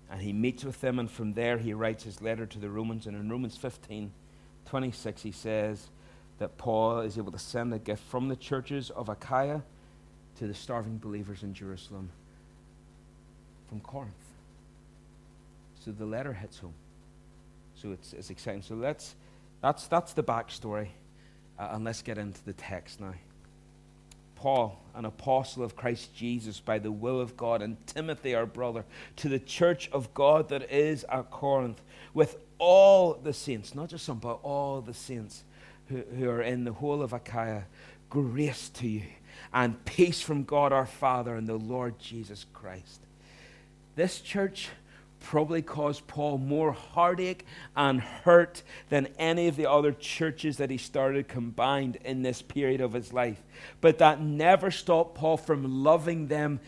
And 0.09 0.19
he 0.19 0.33
meets 0.33 0.63
with 0.63 0.81
them, 0.81 0.97
and 0.97 1.09
from 1.09 1.33
there 1.33 1.59
he 1.59 1.73
writes 1.73 2.03
his 2.03 2.19
letter 2.19 2.47
to 2.47 2.57
the 2.57 2.69
Romans. 2.69 3.05
And 3.05 3.15
in 3.15 3.29
Romans 3.29 3.55
15 3.57 4.11
26, 4.65 5.21
he 5.23 5.31
says, 5.31 5.87
that 6.41 6.57
Paul 6.57 7.01
is 7.01 7.19
able 7.19 7.31
to 7.31 7.39
send 7.39 7.71
a 7.71 7.77
gift 7.77 8.01
from 8.05 8.27
the 8.27 8.35
churches 8.35 8.89
of 8.89 9.09
Achaia 9.09 9.61
to 10.39 10.47
the 10.47 10.55
starving 10.55 10.97
believers 10.97 11.43
in 11.43 11.53
Jerusalem 11.53 12.09
from 13.69 13.79
Corinth. 13.79 14.15
So 15.85 15.91
the 15.91 16.05
letter 16.07 16.33
hits 16.33 16.57
home. 16.57 16.73
So 17.75 17.91
it's, 17.91 18.13
it's 18.13 18.31
exciting. 18.31 18.63
So 18.63 18.73
let's, 18.73 19.13
that's, 19.61 19.85
that's 19.87 20.13
the 20.13 20.23
backstory. 20.23 20.87
Uh, 21.59 21.69
and 21.73 21.85
let's 21.85 22.01
get 22.01 22.17
into 22.17 22.43
the 22.43 22.53
text 22.53 22.99
now. 22.99 23.13
Paul, 24.33 24.81
an 24.95 25.05
apostle 25.05 25.63
of 25.63 25.75
Christ 25.75 26.15
Jesus 26.15 26.59
by 26.59 26.79
the 26.79 26.91
will 26.91 27.21
of 27.21 27.37
God, 27.37 27.61
and 27.61 27.77
Timothy, 27.85 28.33
our 28.33 28.47
brother, 28.47 28.83
to 29.17 29.29
the 29.29 29.37
church 29.37 29.91
of 29.91 30.11
God 30.15 30.49
that 30.49 30.71
is 30.71 31.05
at 31.07 31.29
Corinth, 31.29 31.83
with 32.15 32.37
all 32.57 33.13
the 33.13 33.31
saints, 33.31 33.75
not 33.75 33.89
just 33.89 34.05
some, 34.05 34.17
but 34.17 34.39
all 34.41 34.81
the 34.81 34.95
saints 34.95 35.43
who, 35.91 36.01
who 36.15 36.29
are 36.29 36.41
in 36.41 36.63
the 36.63 36.73
whole 36.73 37.01
of 37.01 37.13
Achaia, 37.13 37.65
grace 38.09 38.69
to 38.69 38.87
you 38.87 39.03
and 39.53 39.83
peace 39.85 40.21
from 40.21 40.43
God 40.43 40.71
our 40.71 40.85
Father 40.85 41.35
and 41.35 41.47
the 41.47 41.57
Lord 41.57 41.99
Jesus 41.99 42.45
Christ. 42.53 43.01
This 43.95 44.21
church 44.21 44.69
probably 45.19 45.61
caused 45.61 46.07
Paul 46.07 46.37
more 46.37 46.71
heartache 46.71 47.45
and 47.75 48.01
hurt 48.01 48.63
than 48.89 49.07
any 49.19 49.47
of 49.47 49.55
the 49.55 49.69
other 49.69 49.91
churches 49.91 50.57
that 50.57 50.69
he 50.69 50.77
started 50.77 51.27
combined 51.27 51.97
in 52.03 52.23
this 52.23 52.41
period 52.41 52.81
of 52.81 52.93
his 52.93 53.13
life. 53.13 53.41
But 53.81 53.99
that 53.99 54.21
never 54.21 54.71
stopped 54.71 55.15
Paul 55.15 55.37
from 55.37 55.83
loving 55.83 56.27
them 56.27 56.59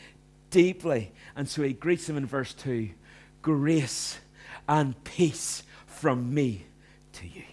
deeply. 0.50 1.12
And 1.36 1.50
so 1.50 1.64
he 1.64 1.74
greets 1.74 2.06
them 2.08 2.18
in 2.18 2.26
verse 2.26 2.54
2 2.54 2.92
Grace 3.42 4.20
and 4.68 5.02
peace 5.04 5.64
from 5.86 6.34
me 6.34 6.66
to 7.14 7.28
you. 7.28 7.44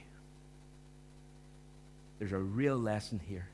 There's 2.21 2.33
a 2.33 2.39
real 2.39 2.77
lesson 2.77 3.19
here 3.27 3.49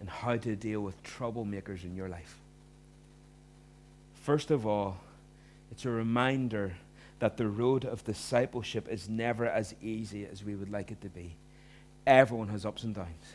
in 0.00 0.06
how 0.06 0.36
to 0.36 0.54
deal 0.56 0.80
with 0.80 1.02
troublemakers 1.02 1.82
in 1.82 1.96
your 1.96 2.08
life. 2.08 2.38
First 4.22 4.52
of 4.52 4.64
all, 4.64 4.98
it's 5.72 5.84
a 5.84 5.90
reminder 5.90 6.76
that 7.18 7.36
the 7.36 7.48
road 7.48 7.84
of 7.84 8.04
discipleship 8.04 8.88
is 8.88 9.08
never 9.08 9.44
as 9.44 9.74
easy 9.82 10.24
as 10.24 10.44
we 10.44 10.54
would 10.54 10.70
like 10.70 10.92
it 10.92 11.00
to 11.00 11.08
be. 11.08 11.34
Everyone 12.06 12.48
has 12.48 12.64
ups 12.64 12.84
and 12.84 12.94
downs. 12.94 13.34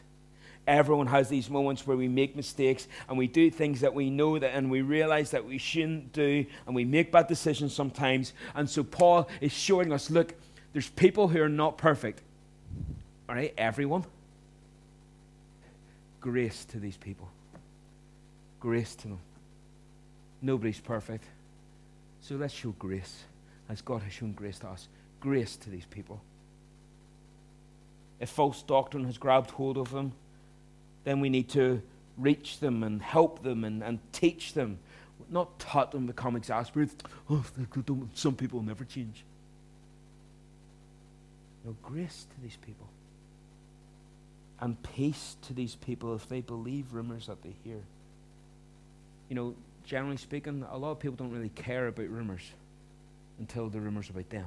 Everyone 0.65 1.07
has 1.07 1.27
these 1.27 1.49
moments 1.49 1.85
where 1.85 1.97
we 1.97 2.07
make 2.07 2.33
mistakes 2.33 2.87
and 3.09 3.17
we 3.17 3.27
do 3.27 3.51
things 3.51 3.81
that 3.81 3.93
we 3.93 4.09
know 4.09 4.39
that 4.39 4.55
and 4.55 4.71
we 4.71 4.81
realize 4.83 5.31
that 5.31 5.43
we 5.43 5.57
shouldn't 5.57 6.13
do 6.13 6.45
and 6.65 6.73
we 6.73 6.85
make 6.85 7.11
bad 7.11 7.27
decisions 7.27 7.73
sometimes. 7.73 8.31
And 8.55 8.69
so 8.69 8.85
Paul 8.85 9.27
is 9.41 9.51
showing 9.51 9.91
us 9.91 10.09
look, 10.09 10.33
there's 10.71 10.89
people 10.89 11.27
who 11.27 11.41
are 11.41 11.49
not 11.49 11.77
perfect. 11.77 12.21
All 13.31 13.37
right, 13.37 13.53
everyone. 13.57 14.03
Grace 16.19 16.65
to 16.65 16.79
these 16.79 16.97
people. 16.97 17.29
Grace 18.59 18.93
to 18.95 19.07
them. 19.07 19.19
Nobody's 20.41 20.81
perfect. 20.81 21.23
So 22.19 22.35
let's 22.35 22.53
show 22.53 22.71
grace 22.71 23.23
as 23.69 23.79
God 23.79 24.01
has 24.01 24.11
shown 24.11 24.33
grace 24.33 24.59
to 24.59 24.67
us. 24.67 24.89
Grace 25.21 25.55
to 25.55 25.69
these 25.69 25.85
people. 25.85 26.21
If 28.19 28.27
false 28.27 28.63
doctrine 28.63 29.05
has 29.05 29.17
grabbed 29.17 29.51
hold 29.51 29.77
of 29.77 29.91
them, 29.91 30.11
then 31.05 31.21
we 31.21 31.29
need 31.29 31.47
to 31.51 31.81
reach 32.17 32.59
them 32.59 32.83
and 32.83 33.01
help 33.01 33.43
them 33.43 33.63
and, 33.63 33.81
and 33.81 33.99
teach 34.11 34.55
them. 34.55 34.77
Not 35.29 35.57
taught 35.57 35.93
them 35.93 36.05
become 36.05 36.35
exasperated. 36.35 37.01
Oh, 37.29 37.45
some 38.13 38.35
people 38.35 38.61
never 38.61 38.83
change. 38.83 39.23
No, 41.63 41.77
grace 41.81 42.27
to 42.29 42.41
these 42.41 42.57
people 42.57 42.89
and 44.61 44.81
peace 44.83 45.35
to 45.41 45.53
these 45.53 45.75
people 45.75 46.15
if 46.15 46.29
they 46.29 46.39
believe 46.41 46.93
rumors 46.93 47.27
that 47.27 47.41
they 47.41 47.55
hear. 47.63 47.81
You 49.27 49.35
know, 49.35 49.55
generally 49.83 50.17
speaking, 50.17 50.63
a 50.69 50.77
lot 50.77 50.91
of 50.91 50.99
people 50.99 51.15
don't 51.17 51.31
really 51.31 51.49
care 51.49 51.87
about 51.87 52.07
rumors 52.07 52.43
until 53.39 53.69
the 53.69 53.79
rumors 53.79 54.09
about 54.09 54.29
them. 54.29 54.45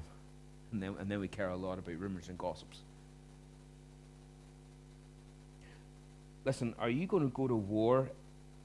And 0.73 0.83
then, 0.83 0.95
and 1.01 1.11
then 1.11 1.21
we 1.21 1.29
care 1.29 1.49
a 1.49 1.57
lot 1.57 1.79
about 1.79 1.99
rumors 1.99 2.29
and 2.29 2.39
gossips. 2.39 2.79
Listen, 6.45 6.75
are 6.79 6.91
you 6.91 7.07
going 7.07 7.25
to 7.25 7.35
go 7.35 7.49
to 7.49 7.55
war 7.55 8.11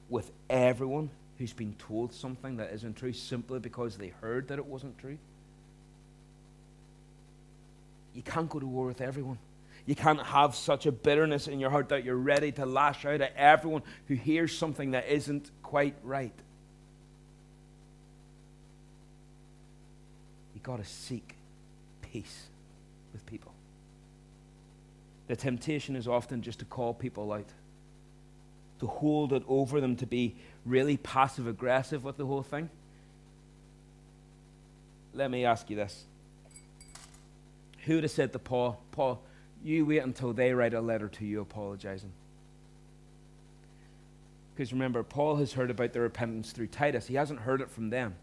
with 0.10 0.32
everyone 0.50 1.10
who's 1.38 1.54
been 1.54 1.76
told 1.80 2.14
something 2.14 2.58
that 2.58 2.72
isn't 2.74 2.98
true 2.98 3.14
simply 3.14 3.60
because 3.60 3.98
they 3.98 4.10
heard 4.22 4.50
that 4.50 4.60
it 4.60 4.66
wasn't 4.66 4.98
true? 5.00 5.18
You 8.14 8.22
can't 8.22 8.50
go 8.50 8.60
to 8.60 8.68
war 8.68 8.86
with 8.86 9.02
everyone. 9.02 9.38
You 9.90 9.96
can't 9.96 10.22
have 10.22 10.54
such 10.54 10.86
a 10.86 10.92
bitterness 10.92 11.48
in 11.48 11.60
your 11.60 11.72
heart 11.72 11.90
that 11.90 12.04
you're 12.04 12.16
ready 12.16 12.52
to 12.52 12.66
lash 12.68 13.06
out 13.06 13.22
at 13.22 13.34
everyone 13.36 13.82
who 14.08 14.14
hears 14.14 14.56
something 14.56 14.92
that 14.92 15.08
isn't 15.08 15.50
quite 15.64 15.96
right. 16.04 16.32
You've 20.54 20.62
got 20.62 20.78
to 20.78 20.86
seek 20.86 21.36
peace 22.04 22.50
with 23.14 23.26
people. 23.26 23.52
The 25.26 25.36
temptation 25.36 25.96
is 25.96 26.08
often 26.08 26.44
just 26.44 26.60
to 26.60 26.66
call 26.66 26.94
people 26.94 27.34
out, 27.34 27.50
to 28.82 28.86
hold 28.86 29.34
it 29.34 29.42
over 29.48 29.82
them, 29.82 29.96
to 29.96 30.06
be 30.06 30.36
really 30.68 30.98
passive 30.98 31.48
aggressive 31.48 32.04
with 32.04 32.16
the 32.16 32.28
whole 32.28 32.44
thing. 32.44 32.70
Let 35.16 35.32
me 35.32 35.46
ask 35.46 35.68
you 35.68 35.78
this. 35.78 36.04
Who 37.86 37.96
would 37.96 38.04
have 38.04 38.12
said 38.12 38.34
to 38.34 38.40
Paul, 38.40 38.80
Paul, 38.92 39.24
you 39.64 39.86
wait 39.86 40.00
until 40.00 40.34
they 40.34 40.54
write 40.54 40.74
a 40.74 40.82
letter 40.82 41.08
to 41.08 41.26
you 41.26 41.42
apologizing. 41.42 42.12
Because 44.56 44.74
remember, 44.74 45.04
Paul 45.04 45.38
has 45.38 45.54
heard 45.54 45.72
about 45.72 45.94
the 45.94 46.02
repentance 46.02 46.52
through 46.52 46.68
Titus, 46.68 47.08
he 47.08 47.16
hasn't 47.16 47.42
heard 47.42 47.62
it 47.62 47.70
from 47.70 47.90
them. 47.90 48.16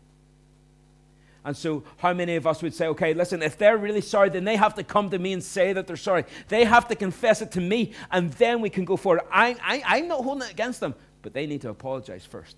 And 1.45 1.57
so, 1.57 1.85
how 1.99 2.13
many 2.13 2.35
of 2.35 2.45
us 2.47 2.61
would 2.61 2.75
say, 2.75 2.89
okay, 2.89 3.15
listen, 3.15 3.41
if 3.41 3.57
they're 3.57 3.79
really 3.79 4.01
sorry, 4.01 4.31
then 4.31 4.45
they 4.45 4.57
have 4.57 4.75
to 4.75 4.83
come 4.83 5.11
to 5.11 5.19
me 5.19 5.33
and 5.33 5.41
say 5.43 5.73
that 5.73 5.87
they're 5.87 5.97
sorry. 5.97 6.25
They 6.49 6.65
have 6.65 6.89
to 6.89 6.97
confess 6.97 7.41
it 7.41 7.53
to 7.53 7.61
me, 7.61 7.93
and 8.11 8.33
then 8.33 8.61
we 8.61 8.69
can 8.69 8.85
go 8.85 8.97
forward. 8.97 9.23
I, 9.31 9.57
I, 9.63 9.83
I'm 9.87 10.09
not 10.09 10.25
holding 10.25 10.49
it 10.49 10.51
against 10.51 10.81
them, 10.81 10.97
but 11.23 11.35
they 11.35 11.47
need 11.47 11.61
to 11.61 11.69
apologize 11.71 12.27
first. 12.27 12.57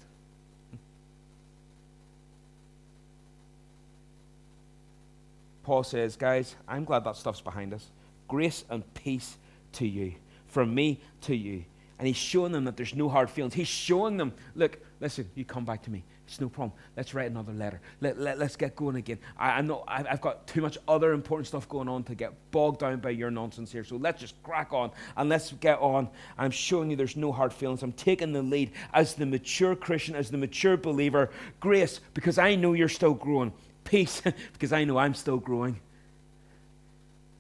Paul 5.65 5.85
says, 5.85 6.17
guys, 6.17 6.57
I'm 6.67 6.85
glad 6.85 7.05
that 7.05 7.17
stuff's 7.17 7.43
behind 7.43 7.75
us 7.75 7.85
grace 8.29 8.65
and 8.71 8.83
peace 8.95 9.37
to 9.73 9.87
you, 9.87 10.15
from 10.47 10.75
me 10.75 11.01
to 11.23 11.35
you. 11.35 11.65
And 11.99 12.07
he's 12.07 12.17
showing 12.17 12.53
them 12.53 12.65
that 12.65 12.77
there's 12.77 12.95
no 12.95 13.09
hard 13.09 13.29
feelings. 13.29 13.55
He's 13.55 13.67
showing 13.67 14.17
them, 14.17 14.33
look, 14.55 14.79
listen, 15.01 15.29
you 15.35 15.45
come 15.45 15.65
back 15.65 15.83
to 15.83 15.91
me. 15.91 16.05
It's 16.29 16.41
no 16.43 16.51
problem. 16.51 16.79
Let's 16.95 17.15
write 17.15 17.31
another 17.31 17.55
letter. 17.55 17.81
Let, 18.03 18.21
let, 18.21 18.41
us 18.41 18.55
get 18.55 18.77
going 18.77 18.97
again. 18.97 19.19
I, 19.39 19.59
am 19.59 19.67
not, 19.67 19.85
I've, 19.89 20.07
I've 20.11 20.21
got 20.21 20.47
too 20.47 20.61
much 20.61 20.77
other 20.87 21.15
important 21.15 21.47
stuff 21.47 21.67
going 21.71 21.89
on 21.89 22.05
to 22.05 22.15
get 22.15 22.35
bogged 22.51 22.81
down 22.81 23.01
by 23.01 23.11
your 23.11 23.31
nonsense 23.31 23.73
here. 23.73 23.83
So 23.83 23.97
let's 23.97 24.21
just 24.21 24.41
crack 24.43 24.75
on 24.75 24.91
and 25.17 25.31
let's 25.31 25.53
get 25.53 25.79
on. 25.79 26.09
I'm 26.37 26.51
showing 26.51 26.91
you 26.91 26.97
there's 26.97 27.17
no 27.17 27.33
hard 27.33 27.51
feelings. 27.51 27.83
I'm 27.83 27.93
taking 27.93 28.35
the 28.35 28.43
lead 28.43 28.73
as 28.93 29.15
the 29.15 29.25
mature 29.25 29.75
Christian, 29.75 30.15
as 30.15 30.31
the 30.31 30.37
mature 30.37 30.77
believer. 30.77 31.31
Grace, 31.61 32.01
because 32.13 32.37
I 32.37 32.57
know 32.57 32.75
you're 32.75 32.91
still 32.91 33.15
growing. 33.15 33.51
Peace, 33.85 34.21
because 34.53 34.75
I 34.75 34.85
know 34.85 34.99
I'm 34.99 35.15
still 35.15 35.39
growing. 35.39 35.81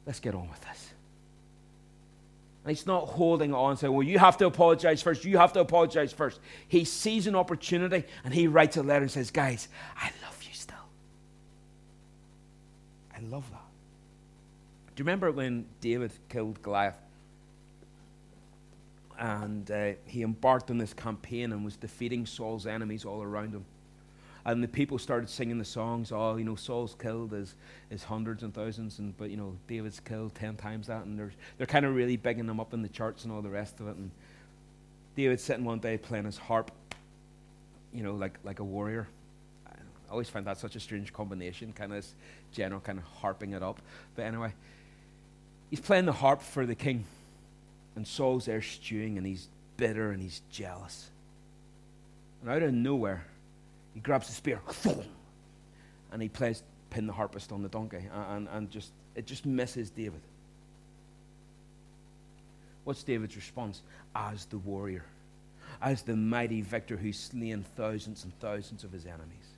Let's 0.07 0.18
get 0.18 0.35
on 0.35 0.49
with 0.49 0.62
this. 0.62 0.78
He's 2.69 2.87
not 2.87 3.09
holding 3.09 3.55
on 3.55 3.77
saying, 3.77 3.93
Well, 3.93 4.03
you 4.03 4.19
have 4.19 4.37
to 4.39 4.47
apologize 4.47 5.03
first. 5.03 5.25
You 5.25 5.39
have 5.39 5.53
to 5.55 5.61
apologize 5.61 6.13
first. 6.13 6.41
He 6.67 6.85
sees 6.85 7.27
an 7.27 7.35
opportunity 7.35 8.05
and 8.25 8.35
he 8.35 8.47
writes 8.47 8.77
a 8.77 8.83
letter 8.83 9.03
and 9.03 9.11
says, 9.11 9.31
Guys, 9.31 9.69
I 9.97 10.11
love 10.25 10.43
you 10.43 10.55
still. 10.55 10.77
I 13.17 13.21
love 13.21 13.51
that. 13.51 13.61
Do 14.95 15.01
you 15.01 15.05
remember 15.05 15.31
when 15.31 15.67
David 15.81 16.13
killed 16.29 16.61
Goliath? 16.63 16.99
And 19.19 19.71
uh, 19.71 19.93
he 20.07 20.23
embarked 20.23 20.71
on 20.71 20.79
this 20.79 20.93
campaign 20.93 21.53
and 21.53 21.65
was 21.65 21.77
defeating 21.77 22.27
Saul's 22.27 22.67
enemies 22.67 23.05
all 23.05 23.23
around 23.23 23.53
him. 23.53 23.65
And 24.49 24.64
the 24.64 24.69
people 24.69 24.99
started 24.99 25.28
singing 25.28 25.59
the 25.59 25.64
songs, 25.64 26.11
oh, 26.11 26.37
you 26.37 26.45
know, 26.45 26.55
Saul's 26.55 26.97
killed 26.99 27.33
his, 27.33 27.55
his 27.90 28.02
hundreds 28.02 28.43
and 28.43 28.55
thousands, 28.55 28.99
and 28.99 29.14
but, 29.19 29.28
you 29.28 29.37
know, 29.37 29.55
David's 29.67 30.00
killed 30.00 30.35
ten 30.35 30.57
times 30.57 30.87
that. 30.87 31.05
And 31.05 31.19
they're, 31.19 31.33
they're 31.59 31.67
kind 31.67 31.85
of 31.85 31.95
really 31.95 32.17
bigging 32.17 32.47
them 32.47 32.59
up 32.59 32.73
in 32.73 32.81
the 32.81 32.88
charts 32.88 33.25
and 33.25 33.33
all 33.33 33.43
the 33.43 33.50
rest 33.50 33.78
of 33.78 33.88
it. 33.88 33.97
And 33.97 34.11
David's 35.17 35.43
sitting 35.43 35.67
one 35.67 35.81
day 35.81 35.99
playing 35.99 36.25
his 36.25 36.38
harp, 36.38 36.71
you 37.93 38.02
know, 38.02 38.14
like, 38.14 38.38
like 38.43 38.59
a 38.61 38.64
warrior. 38.64 39.07
I 39.67 40.11
always 40.11 40.31
find 40.31 40.47
that 40.47 40.57
such 40.57 40.76
a 40.76 40.81
strange 40.81 41.12
combination, 41.12 41.75
kind 41.75 41.93
of 41.93 42.07
general, 42.50 42.81
kind 42.81 42.99
of 42.99 43.05
harping 43.05 43.52
it 43.52 43.62
up. 43.62 43.83
But 44.17 44.23
anyway, 44.23 44.55
he's 45.69 45.81
playing 45.81 46.07
the 46.07 46.12
harp 46.12 46.40
for 46.40 46.64
the 46.64 46.75
king. 46.75 47.05
And 47.97 48.09
Saul's 48.09 48.47
there 48.47 48.62
stewing, 48.62 49.19
and 49.19 49.26
he's 49.26 49.47
bitter 49.76 50.11
and 50.11 50.23
he's 50.23 50.40
jealous. 50.50 51.11
And 52.40 52.50
out 52.50 52.62
of 52.62 52.73
nowhere, 52.73 53.26
he 53.99 54.02
grabs 54.02 54.28
the 54.28 54.33
spear, 54.33 54.61
and 56.12 56.23
he 56.23 56.28
plays 56.28 56.62
pin 56.88 57.09
the 57.09 57.12
harpist 57.12 57.50
on 57.50 57.62
the 57.62 57.69
donkey, 57.69 58.05
and, 58.31 58.47
and 58.52 58.71
just 58.71 58.93
it 59.17 59.26
just 59.26 59.45
misses 59.45 59.90
David. 59.90 60.21
What's 62.85 63.02
David's 63.02 63.35
response? 63.35 63.83
As 64.14 64.45
the 64.45 64.59
warrior, 64.59 65.05
as 65.83 66.02
the 66.02 66.14
mighty 66.14 66.61
victor 66.61 66.97
who's 66.97 67.19
slain 67.19 67.64
thousands 67.75 68.23
and 68.23 68.33
thousands 68.38 68.85
of 68.85 68.93
his 68.93 69.05
enemies. 69.05 69.49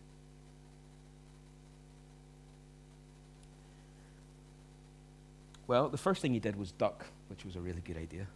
Well, 5.67 5.91
the 5.91 5.99
first 5.99 6.23
thing 6.23 6.33
he 6.33 6.41
did 6.41 6.57
was 6.57 6.73
duck, 6.73 7.05
which 7.29 7.45
was 7.45 7.57
a 7.57 7.61
really 7.61 7.83
good 7.83 7.99
idea. 7.99 8.27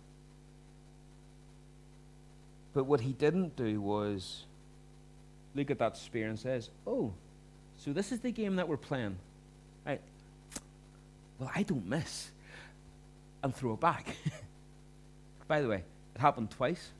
But 2.75 2.85
what 2.85 3.01
he 3.01 3.15
didn't 3.15 3.57
do 3.57 3.81
was 3.81 4.45
look 5.55 5.71
at 5.71 5.79
that 5.79 5.97
spear 5.97 6.29
and 6.29 6.39
says, 6.39 6.71
Oh, 6.87 7.13
so 7.77 7.93
this 7.93 8.13
is 8.13 8.21
the 8.21 8.31
game 8.31 8.57
that 8.57 8.69
we're 8.69 8.77
playing. 8.77 9.17
Right. 9.87 10.01
Well, 11.39 11.51
I 11.55 11.63
don't 11.63 11.87
miss. 11.87 12.31
And 13.43 13.55
throw 13.55 13.75
it 13.75 13.81
back. 13.81 14.17
By 15.49 15.61
the 15.61 15.69
way, 15.69 15.85
it 16.15 16.21
happened 16.21 16.51
twice, 16.51 16.91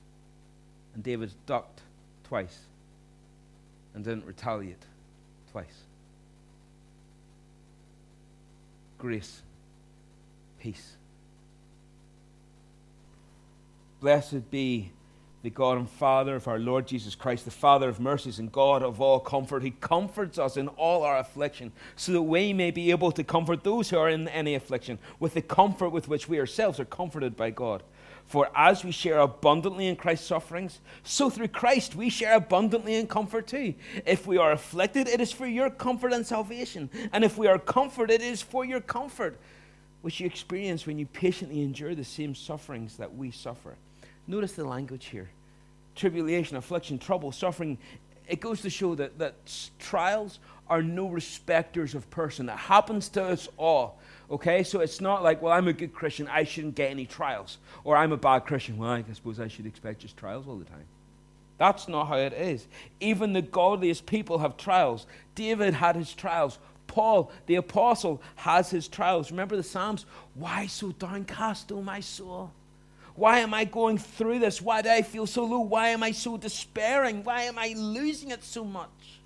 and 0.95 1.03
David 1.03 1.33
ducked 1.47 1.81
twice 2.25 2.59
and 3.95 4.05
didn't 4.05 4.27
retaliate 4.27 4.85
twice. 5.53 5.85
Grace, 8.99 9.43
peace. 10.59 10.97
Blessed 14.01 14.51
be 14.51 14.91
the 15.45 15.51
God 15.51 15.77
and 15.77 15.91
Father 15.91 16.37
of 16.37 16.49
our 16.49 16.59
Lord 16.59 16.87
Jesus 16.87 17.15
Christ, 17.15 17.45
the 17.45 17.51
Father 17.51 17.91
of 17.91 18.01
mercies 18.01 18.39
and 18.39 18.51
God 18.51 18.83
of 18.83 18.99
all 18.99 19.21
comfort. 19.21 19.63
He 19.63 19.73
comforts 19.73 20.39
us 20.39 20.57
in 20.57 20.69
all 20.69 21.03
our 21.03 21.19
affliction, 21.19 21.71
so 21.97 22.13
that 22.13 22.23
we 22.23 22.55
may 22.55 22.71
be 22.71 22.91
able 22.91 23.13
to 23.13 23.23
comfort 23.23 23.63
those 23.63 23.91
who 23.91 23.99
are 23.99 24.09
in 24.09 24.27
any 24.29 24.55
affliction 24.55 24.99
with 25.21 25.35
the 25.35 25.43
comfort 25.43 25.91
with 25.91 26.09
which 26.09 26.31
we 26.31 26.41
ourselves 26.41 26.81
are 26.81 26.87
comforted 26.87 27.37
by 27.37 27.51
God. 27.51 27.83
For 28.25 28.49
as 28.57 28.85
we 28.85 28.91
share 28.91 29.19
abundantly 29.19 29.87
in 29.87 29.97
Christ's 29.97 30.29
sufferings, 30.29 30.81
so 31.03 31.29
through 31.29 31.49
Christ 31.49 31.95
we 31.95 32.09
share 32.09 32.37
abundantly 32.37 32.95
in 32.95 33.07
comfort 33.07 33.47
too. 33.47 33.75
If 34.07 34.27
we 34.27 34.39
are 34.39 34.53
afflicted, 34.53 35.09
it 35.09 35.21
is 35.21 35.31
for 35.31 35.47
your 35.47 35.69
comfort 35.69 36.15
and 36.15 36.27
salvation. 36.27 36.89
And 37.13 37.23
if 37.23 37.37
we 37.37 37.49
are 37.49 37.59
comforted, 37.59 38.23
it 38.23 38.27
is 38.27 38.41
for 38.41 38.65
your 38.65 38.81
comfort, 38.81 39.39
which 40.01 40.21
you 40.21 40.27
experience 40.27 40.87
when 40.87 40.99
you 40.99 41.05
patiently 41.05 41.61
endure 41.61 41.95
the 41.95 42.03
same 42.03 42.35
sufferings 42.35 42.97
that 42.97 43.15
we 43.15 43.31
suffer. 43.31 43.77
Notice 44.27 44.53
the 44.53 44.65
language 44.65 45.07
here 45.07 45.29
tribulation, 45.95 46.57
affliction, 46.57 46.99
trouble, 46.99 47.31
suffering. 47.33 47.79
It 48.27 48.41
goes 48.41 48.63
to 48.63 48.71
show 48.71 48.95
that, 48.97 49.19
that 49.19 49.35
trials 49.79 50.39
are 50.69 50.83
no 50.83 51.09
respecters 51.09 51.95
of 51.95 52.09
person. 52.11 52.49
It 52.49 52.57
happens 52.57 53.09
to 53.11 53.23
us 53.23 53.49
all. 53.57 54.01
Okay? 54.31 54.63
So 54.65 54.81
it's 54.81 55.01
not 55.01 55.23
like, 55.23 55.43
well, 55.43 55.53
I'm 55.53 55.69
a 55.69 55.73
good 55.73 55.95
Christian, 55.95 56.27
I 56.29 56.45
shouldn't 56.45 56.75
get 56.75 56.91
any 56.91 57.07
trials. 57.07 57.59
Or 57.85 57.97
I'm 57.97 58.13
a 58.13 58.17
bad 58.17 58.41
Christian, 58.41 58.79
well, 58.79 58.91
I 58.91 59.05
suppose 59.13 59.39
I 59.39 59.49
should 59.49 59.67
expect 59.67 60.01
just 60.01 60.17
trials 60.17 60.49
all 60.49 60.57
the 60.57 60.65
time. 60.65 60.87
That's 61.59 61.87
not 61.87 62.09
how 62.09 62.17
it 62.17 62.33
is. 62.33 62.67
Even 62.99 63.33
the 63.33 63.43
godliest 63.43 64.07
people 64.07 64.39
have 64.39 64.57
trials. 64.57 65.07
David 65.35 65.75
had 65.75 65.95
his 65.95 66.13
trials. 66.13 66.59
Paul, 66.87 67.31
the 67.47 67.57
apostle, 67.57 68.21
has 68.37 68.71
his 68.71 68.89
trials. 68.89 69.31
Remember 69.31 69.57
the 69.57 69.63
Psalms? 69.63 70.07
Why 70.35 70.67
so 70.67 70.93
downcast, 70.93 71.71
O 71.71 71.81
my 71.81 72.01
soul? 72.01 72.51
Why 73.17 73.41
am 73.41 73.55
I 73.55 73.65
going 73.65 73.99
through 73.99 74.41
this? 74.41 74.61
Why 74.61 74.83
do 74.83 74.91
I 74.91 75.03
feel 75.03 75.27
so 75.27 75.45
low? 75.45 75.61
Why 75.61 75.89
am 75.91 76.03
I 76.03 76.11
so 76.11 76.37
despairing? 76.37 77.23
Why 77.23 77.43
am 77.43 77.59
I 77.59 77.75
losing 77.77 78.31
it 78.31 78.43
so 78.43 78.65
much? 78.65 79.21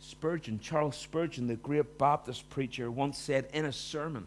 Spurgeon, 0.00 0.60
Charles 0.60 0.96
Spurgeon, 0.96 1.46
the 1.46 1.56
great 1.56 1.98
Baptist 1.98 2.48
preacher, 2.50 2.90
once 2.90 3.18
said 3.18 3.48
in 3.52 3.64
a 3.64 3.72
sermon, 3.72 4.26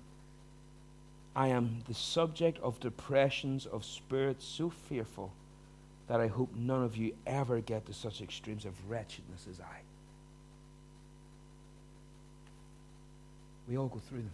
I 1.36 1.48
am 1.48 1.84
the 1.88 1.96
subject 1.96 2.60
of 2.62 2.80
depressions 2.80 3.66
of 3.66 3.84
spirit 3.84 4.42
so 4.42 4.70
fearful 4.70 5.32
that 6.08 6.20
I 6.20 6.28
hope 6.28 6.54
none 6.56 6.84
of 6.84 6.96
you 6.96 7.16
ever 7.26 7.60
get 7.60 7.88
to 7.88 7.94
such 7.94 8.22
extremes 8.22 8.66
of 8.66 8.74
wretchedness 8.90 9.48
as 9.50 9.60
I. 9.60 9.82
We 13.68 13.78
all 13.78 13.88
go 13.88 14.00
through 14.00 14.20
them. 14.20 14.32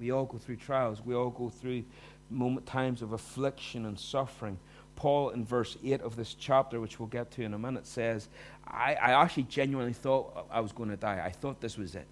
We 0.00 0.10
all 0.10 0.24
go 0.24 0.38
through 0.38 0.56
trials. 0.56 1.00
We 1.04 1.14
all 1.14 1.30
go 1.30 1.50
through 1.50 1.84
moment, 2.30 2.66
times 2.66 3.02
of 3.02 3.12
affliction 3.12 3.86
and 3.86 3.98
suffering. 3.98 4.58
Paul, 4.96 5.30
in 5.30 5.44
verse 5.44 5.76
8 5.82 6.02
of 6.02 6.16
this 6.16 6.34
chapter, 6.34 6.80
which 6.80 6.98
we'll 7.00 7.08
get 7.08 7.30
to 7.32 7.42
in 7.42 7.54
a 7.54 7.58
minute, 7.58 7.86
says, 7.86 8.28
I, 8.66 8.94
I 8.94 9.22
actually 9.22 9.44
genuinely 9.44 9.94
thought 9.94 10.46
I 10.50 10.60
was 10.60 10.72
going 10.72 10.90
to 10.90 10.96
die. 10.96 11.22
I 11.24 11.30
thought 11.30 11.60
this 11.60 11.78
was 11.78 11.94
it. 11.94 12.06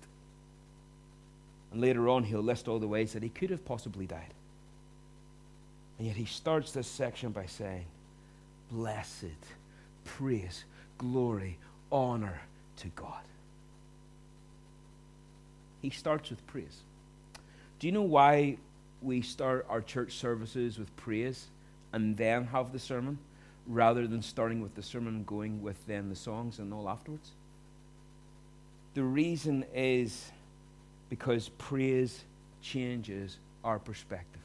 And 1.70 1.80
later 1.80 2.08
on, 2.08 2.24
he'll 2.24 2.40
list 2.40 2.66
all 2.66 2.78
the 2.78 2.88
ways 2.88 3.12
that 3.12 3.22
he 3.22 3.28
could 3.28 3.50
have 3.50 3.64
possibly 3.64 4.06
died. 4.06 4.32
And 5.98 6.06
yet 6.06 6.16
he 6.16 6.24
starts 6.24 6.72
this 6.72 6.86
section 6.86 7.30
by 7.30 7.46
saying, 7.46 7.84
Blessed, 8.70 9.26
praise, 10.04 10.64
glory, 10.96 11.58
honor 11.90 12.40
to 12.76 12.88
God. 12.88 13.22
He 15.82 15.90
starts 15.90 16.30
with 16.30 16.46
praise. 16.46 16.82
Do 17.78 17.86
you 17.86 17.92
know 17.92 18.02
why 18.02 18.58
we 19.02 19.22
start 19.22 19.66
our 19.68 19.80
church 19.80 20.12
services 20.12 20.78
with 20.78 20.94
praise 20.96 21.46
and 21.92 22.16
then 22.16 22.44
have 22.44 22.72
the 22.72 22.78
sermon 22.78 23.18
rather 23.66 24.06
than 24.06 24.22
starting 24.22 24.60
with 24.60 24.74
the 24.74 24.82
sermon 24.82 25.16
and 25.16 25.26
going 25.26 25.62
with 25.62 25.86
then 25.86 26.08
the 26.08 26.16
songs 26.16 26.58
and 26.58 26.72
all 26.72 26.88
afterwards? 26.88 27.32
The 28.94 29.02
reason 29.02 29.64
is 29.74 30.30
because 31.08 31.50
praise 31.50 32.24
changes 32.60 33.38
our 33.64 33.78
perspective 33.78 34.42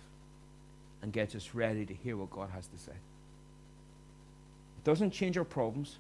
and 1.01 1.11
gets 1.11 1.35
us 1.35 1.53
ready 1.53 1.85
to 1.85 1.93
hear 1.93 2.15
what 2.17 2.29
God 2.29 2.49
has 2.51 2.67
to 2.67 2.77
say. 2.77 2.91
It 2.91 4.83
doesn't 4.83 5.11
change 5.11 5.37
our 5.37 5.43
problems, 5.43 5.97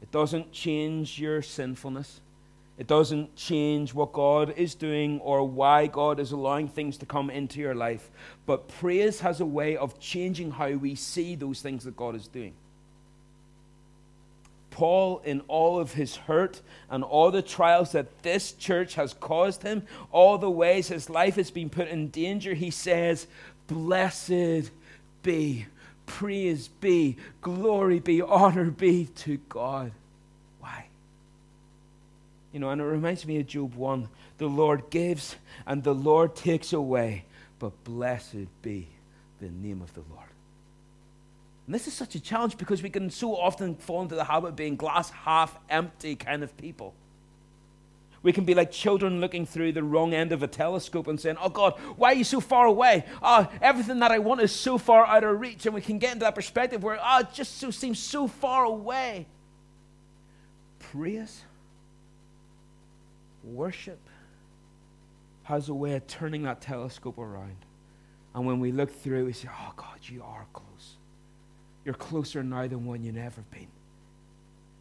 it 0.00 0.10
doesn't 0.10 0.52
change 0.52 1.18
your 1.18 1.42
sinfulness. 1.42 2.20
It 2.82 2.88
doesn't 2.88 3.36
change 3.36 3.94
what 3.94 4.12
God 4.12 4.54
is 4.56 4.74
doing 4.74 5.20
or 5.20 5.44
why 5.44 5.86
God 5.86 6.18
is 6.18 6.32
allowing 6.32 6.66
things 6.66 6.98
to 6.98 7.06
come 7.06 7.30
into 7.30 7.60
your 7.60 7.76
life. 7.76 8.10
But 8.44 8.66
praise 8.66 9.20
has 9.20 9.40
a 9.40 9.46
way 9.46 9.76
of 9.76 10.00
changing 10.00 10.50
how 10.50 10.72
we 10.72 10.96
see 10.96 11.36
those 11.36 11.62
things 11.62 11.84
that 11.84 11.96
God 11.96 12.16
is 12.16 12.26
doing. 12.26 12.54
Paul, 14.72 15.22
in 15.24 15.42
all 15.42 15.78
of 15.78 15.92
his 15.92 16.16
hurt 16.16 16.60
and 16.90 17.04
all 17.04 17.30
the 17.30 17.40
trials 17.40 17.92
that 17.92 18.24
this 18.24 18.50
church 18.50 18.96
has 18.96 19.14
caused 19.14 19.62
him, 19.62 19.84
all 20.10 20.36
the 20.36 20.50
ways 20.50 20.88
his 20.88 21.08
life 21.08 21.36
has 21.36 21.52
been 21.52 21.70
put 21.70 21.86
in 21.86 22.08
danger, 22.08 22.52
he 22.52 22.72
says, 22.72 23.28
Blessed 23.68 24.72
be, 25.22 25.66
praise 26.06 26.66
be, 26.66 27.16
glory 27.42 28.00
be, 28.00 28.20
honor 28.20 28.72
be 28.72 29.04
to 29.18 29.36
God. 29.48 29.92
You 32.52 32.60
know, 32.60 32.70
and 32.70 32.80
it 32.80 32.84
reminds 32.84 33.26
me 33.26 33.40
of 33.40 33.46
Job 33.46 33.74
1 33.74 34.08
the 34.38 34.46
Lord 34.46 34.90
gives 34.90 35.36
and 35.66 35.82
the 35.82 35.94
Lord 35.94 36.34
takes 36.34 36.72
away, 36.72 37.24
but 37.58 37.84
blessed 37.84 38.46
be 38.60 38.88
the 39.40 39.48
name 39.48 39.80
of 39.82 39.92
the 39.94 40.02
Lord. 40.10 40.28
And 41.66 41.74
this 41.74 41.86
is 41.86 41.94
such 41.94 42.14
a 42.14 42.20
challenge 42.20 42.58
because 42.58 42.82
we 42.82 42.90
can 42.90 43.08
so 43.10 43.36
often 43.36 43.76
fall 43.76 44.02
into 44.02 44.14
the 44.14 44.24
habit 44.24 44.48
of 44.48 44.56
being 44.56 44.76
glass 44.76 45.10
half 45.10 45.56
empty 45.70 46.16
kind 46.16 46.42
of 46.42 46.56
people. 46.56 46.94
We 48.22 48.32
can 48.32 48.44
be 48.44 48.54
like 48.54 48.70
children 48.70 49.20
looking 49.20 49.46
through 49.46 49.72
the 49.72 49.82
wrong 49.82 50.14
end 50.14 50.32
of 50.32 50.42
a 50.42 50.46
telescope 50.46 51.08
and 51.08 51.20
saying, 51.20 51.36
Oh 51.40 51.48
God, 51.48 51.74
why 51.96 52.12
are 52.12 52.14
you 52.14 52.24
so 52.24 52.40
far 52.40 52.66
away? 52.66 53.04
Oh, 53.20 53.48
everything 53.60 53.98
that 53.98 54.12
I 54.12 54.20
want 54.20 54.40
is 54.40 54.52
so 54.52 54.78
far 54.78 55.04
out 55.04 55.24
of 55.24 55.40
reach. 55.40 55.66
And 55.66 55.74
we 55.74 55.80
can 55.80 55.98
get 55.98 56.12
into 56.12 56.24
that 56.24 56.34
perspective 56.34 56.82
where, 56.82 56.98
oh, 57.02 57.20
it 57.20 57.32
just 57.32 57.58
so, 57.58 57.70
seems 57.70 57.98
so 57.98 58.28
far 58.28 58.64
away. 58.64 59.26
Praise, 60.78 61.42
worship 63.44 63.98
has 65.44 65.68
a 65.68 65.74
way 65.74 65.94
of 65.94 66.06
turning 66.06 66.42
that 66.42 66.60
telescope 66.60 67.18
around. 67.18 67.56
And 68.34 68.46
when 68.46 68.60
we 68.60 68.72
look 68.72 68.90
through, 68.90 69.26
we 69.26 69.32
say, 69.32 69.48
Oh 69.50 69.72
God, 69.76 69.98
you 70.04 70.22
are 70.22 70.46
close. 70.52 70.96
You're 71.84 71.94
closer 71.94 72.42
now 72.42 72.66
than 72.66 72.86
when 72.86 73.02
you've 73.02 73.16
ever 73.16 73.42
been. 73.50 73.66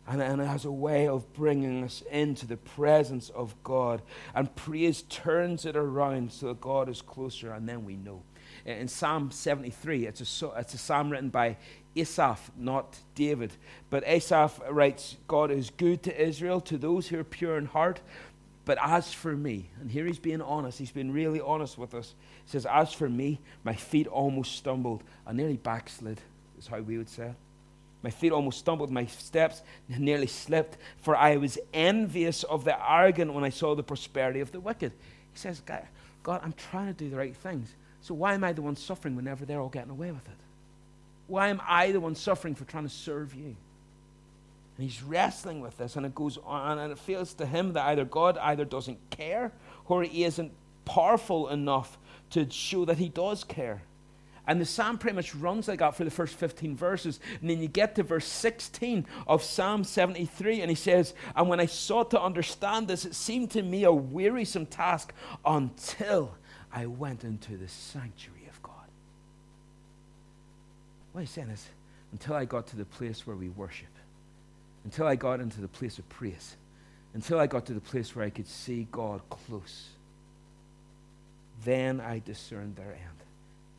And, 0.07 0.21
and 0.21 0.41
it 0.41 0.45
has 0.45 0.65
a 0.65 0.71
way 0.71 1.07
of 1.07 1.31
bringing 1.33 1.83
us 1.83 2.03
into 2.11 2.45
the 2.45 2.57
presence 2.57 3.29
of 3.29 3.55
God. 3.63 4.01
And 4.33 4.53
praise 4.55 5.03
turns 5.03 5.65
it 5.65 5.75
around 5.75 6.31
so 6.31 6.47
that 6.47 6.61
God 6.61 6.89
is 6.89 7.01
closer, 7.01 7.53
and 7.53 7.67
then 7.67 7.85
we 7.85 7.95
know. 7.95 8.21
In 8.65 8.87
Psalm 8.87 9.31
73, 9.31 10.07
it's 10.07 10.43
a, 10.43 10.51
it's 10.57 10.73
a 10.73 10.77
psalm 10.77 11.09
written 11.09 11.29
by 11.29 11.57
Asaph, 11.95 12.51
not 12.57 12.99
David. 13.15 13.53
But 13.89 14.03
Asaph 14.05 14.59
writes, 14.69 15.17
God 15.27 15.51
is 15.51 15.71
good 15.71 16.03
to 16.03 16.21
Israel, 16.21 16.61
to 16.61 16.77
those 16.77 17.07
who 17.07 17.19
are 17.19 17.23
pure 17.23 17.57
in 17.57 17.65
heart. 17.65 18.01
But 18.63 18.77
as 18.81 19.11
for 19.11 19.35
me, 19.35 19.69
and 19.79 19.89
here 19.89 20.05
he's 20.05 20.19
being 20.19 20.41
honest, 20.41 20.77
he's 20.77 20.91
been 20.91 21.11
really 21.11 21.41
honest 21.41 21.77
with 21.77 21.93
us. 21.93 22.13
He 22.45 22.51
says, 22.51 22.65
As 22.65 22.93
for 22.93 23.09
me, 23.09 23.39
my 23.63 23.73
feet 23.73 24.07
almost 24.07 24.55
stumbled. 24.55 25.03
I 25.25 25.33
nearly 25.33 25.57
backslid, 25.57 26.21
is 26.59 26.67
how 26.67 26.79
we 26.79 26.97
would 26.97 27.09
say 27.09 27.27
it. 27.27 27.35
My 28.03 28.09
feet 28.09 28.31
almost 28.31 28.59
stumbled, 28.59 28.91
my 28.91 29.05
steps 29.05 29.61
nearly 29.87 30.27
slipped, 30.27 30.77
for 31.01 31.15
I 31.15 31.37
was 31.37 31.57
envious 31.73 32.43
of 32.43 32.63
the 32.63 32.91
arrogant 32.91 33.33
when 33.33 33.43
I 33.43 33.49
saw 33.49 33.75
the 33.75 33.83
prosperity 33.83 34.39
of 34.39 34.51
the 34.51 34.59
wicked. 34.59 34.91
He 34.91 35.39
says, 35.39 35.61
God, 35.61 36.41
I'm 36.43 36.53
trying 36.53 36.87
to 36.87 36.93
do 36.93 37.09
the 37.09 37.17
right 37.17 37.35
things. 37.35 37.73
So 38.01 38.13
why 38.13 38.33
am 38.33 38.43
I 38.43 38.53
the 38.53 38.63
one 38.63 38.75
suffering 38.75 39.15
whenever 39.15 39.45
they're 39.45 39.61
all 39.61 39.69
getting 39.69 39.91
away 39.91 40.11
with 40.11 40.27
it? 40.27 40.37
Why 41.27 41.49
am 41.49 41.61
I 41.67 41.91
the 41.91 41.99
one 41.99 42.15
suffering 42.15 42.55
for 42.55 42.65
trying 42.65 42.83
to 42.83 42.89
serve 42.89 43.35
you? 43.35 43.55
And 44.81 44.89
he's 44.89 45.03
wrestling 45.03 45.61
with 45.61 45.77
this, 45.77 45.95
and 45.95 46.07
it 46.07 46.15
goes 46.15 46.39
on, 46.43 46.79
and 46.79 46.91
it 46.91 46.97
feels 46.97 47.35
to 47.35 47.45
him 47.45 47.73
that 47.73 47.85
either 47.85 48.03
God 48.03 48.35
either 48.39 48.65
doesn't 48.65 48.97
care 49.11 49.51
or 49.85 50.01
he 50.01 50.23
isn't 50.23 50.51
powerful 50.85 51.49
enough 51.49 51.99
to 52.31 52.49
show 52.49 52.85
that 52.85 52.97
he 52.97 53.07
does 53.07 53.43
care. 53.43 53.83
And 54.47 54.59
the 54.59 54.65
psalm 54.65 54.97
pretty 54.97 55.15
much 55.15 55.35
runs 55.35 55.67
like 55.67 55.77
that 55.77 55.93
for 55.93 56.03
the 56.03 56.09
first 56.09 56.33
15 56.33 56.75
verses. 56.75 57.19
And 57.41 57.47
then 57.47 57.61
you 57.61 57.67
get 57.67 57.93
to 57.97 58.01
verse 58.01 58.25
16 58.25 59.05
of 59.27 59.43
Psalm 59.43 59.83
73, 59.83 60.61
and 60.61 60.71
he 60.71 60.75
says, 60.75 61.13
And 61.35 61.47
when 61.47 61.59
I 61.59 61.67
sought 61.67 62.09
to 62.09 62.19
understand 62.19 62.87
this, 62.87 63.05
it 63.05 63.13
seemed 63.13 63.51
to 63.51 63.61
me 63.61 63.83
a 63.83 63.91
wearisome 63.91 64.65
task 64.65 65.13
until 65.45 66.33
I 66.73 66.87
went 66.87 67.23
into 67.23 67.55
the 67.55 67.67
sanctuary 67.67 68.47
of 68.49 68.59
God. 68.63 68.73
What 71.11 71.21
he's 71.21 71.29
saying 71.29 71.49
is, 71.49 71.67
until 72.13 72.33
I 72.33 72.45
got 72.45 72.65
to 72.69 72.77
the 72.77 72.85
place 72.85 73.27
where 73.27 73.35
we 73.35 73.49
worship, 73.49 73.85
until 74.83 75.07
I 75.07 75.15
got 75.15 75.39
into 75.39 75.61
the 75.61 75.67
place 75.67 75.99
of 75.99 76.07
praise, 76.09 76.55
until 77.13 77.39
I 77.39 77.47
got 77.47 77.65
to 77.67 77.73
the 77.73 77.81
place 77.81 78.15
where 78.15 78.25
I 78.25 78.29
could 78.29 78.47
see 78.47 78.87
God 78.91 79.21
close, 79.29 79.89
then 81.63 81.99
I 81.99 82.19
discerned 82.19 82.75
their 82.75 82.91
end. 82.91 83.21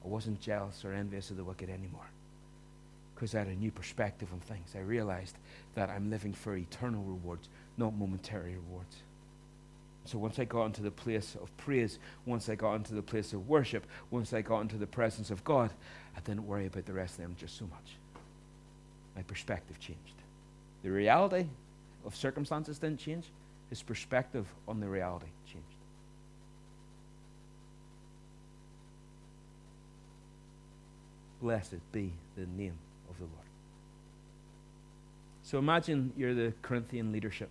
I 0.04 0.08
wasn't 0.08 0.40
jealous 0.40 0.84
or 0.84 0.92
envious 0.92 1.30
of 1.30 1.36
the 1.36 1.44
wicked 1.44 1.68
anymore 1.68 2.08
because 3.14 3.34
I 3.34 3.38
had 3.38 3.48
a 3.48 3.54
new 3.54 3.70
perspective 3.70 4.28
on 4.32 4.40
things. 4.40 4.74
I 4.74 4.80
realized 4.80 5.36
that 5.74 5.90
I'm 5.90 6.10
living 6.10 6.32
for 6.32 6.56
eternal 6.56 7.02
rewards, 7.04 7.48
not 7.76 7.94
momentary 7.94 8.56
rewards. 8.56 8.96
So 10.06 10.18
once 10.18 10.40
I 10.40 10.44
got 10.44 10.66
into 10.66 10.82
the 10.82 10.90
place 10.90 11.36
of 11.40 11.56
praise, 11.56 12.00
once 12.26 12.48
I 12.48 12.56
got 12.56 12.74
into 12.74 12.94
the 12.94 13.02
place 13.02 13.32
of 13.32 13.48
worship, 13.48 13.86
once 14.10 14.32
I 14.32 14.42
got 14.42 14.62
into 14.62 14.76
the 14.76 14.88
presence 14.88 15.30
of 15.30 15.44
God, 15.44 15.70
I 16.16 16.20
didn't 16.20 16.46
worry 16.46 16.66
about 16.66 16.86
the 16.86 16.92
rest 16.92 17.14
of 17.14 17.22
them 17.22 17.36
just 17.38 17.56
so 17.56 17.66
much. 17.66 17.96
My 19.14 19.22
perspective 19.22 19.78
changed. 19.78 20.21
The 20.82 20.90
reality 20.90 21.46
of 22.04 22.16
circumstances 22.16 22.78
didn't 22.78 22.98
change, 22.98 23.26
his 23.70 23.82
perspective 23.82 24.46
on 24.66 24.80
the 24.80 24.88
reality 24.88 25.28
changed. 25.46 25.66
Blessed 31.40 31.92
be 31.92 32.12
the 32.36 32.46
name 32.46 32.74
of 33.08 33.16
the 33.18 33.24
Lord. 33.24 33.46
So 35.42 35.58
imagine 35.58 36.12
you're 36.16 36.34
the 36.34 36.52
Corinthian 36.62 37.12
leadership. 37.12 37.50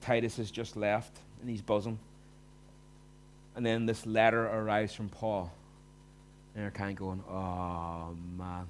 Titus 0.00 0.36
has 0.36 0.50
just 0.50 0.76
left 0.76 1.18
and 1.40 1.48
he's 1.48 1.62
buzzing. 1.62 1.98
And 3.54 3.64
then 3.64 3.86
this 3.86 4.06
letter 4.06 4.46
arrives 4.46 4.94
from 4.94 5.08
Paul. 5.08 5.52
And 6.54 6.64
they're 6.64 6.70
kind 6.70 6.90
of 6.90 6.96
going, 6.96 7.24
oh 7.28 8.16
man. 8.36 8.66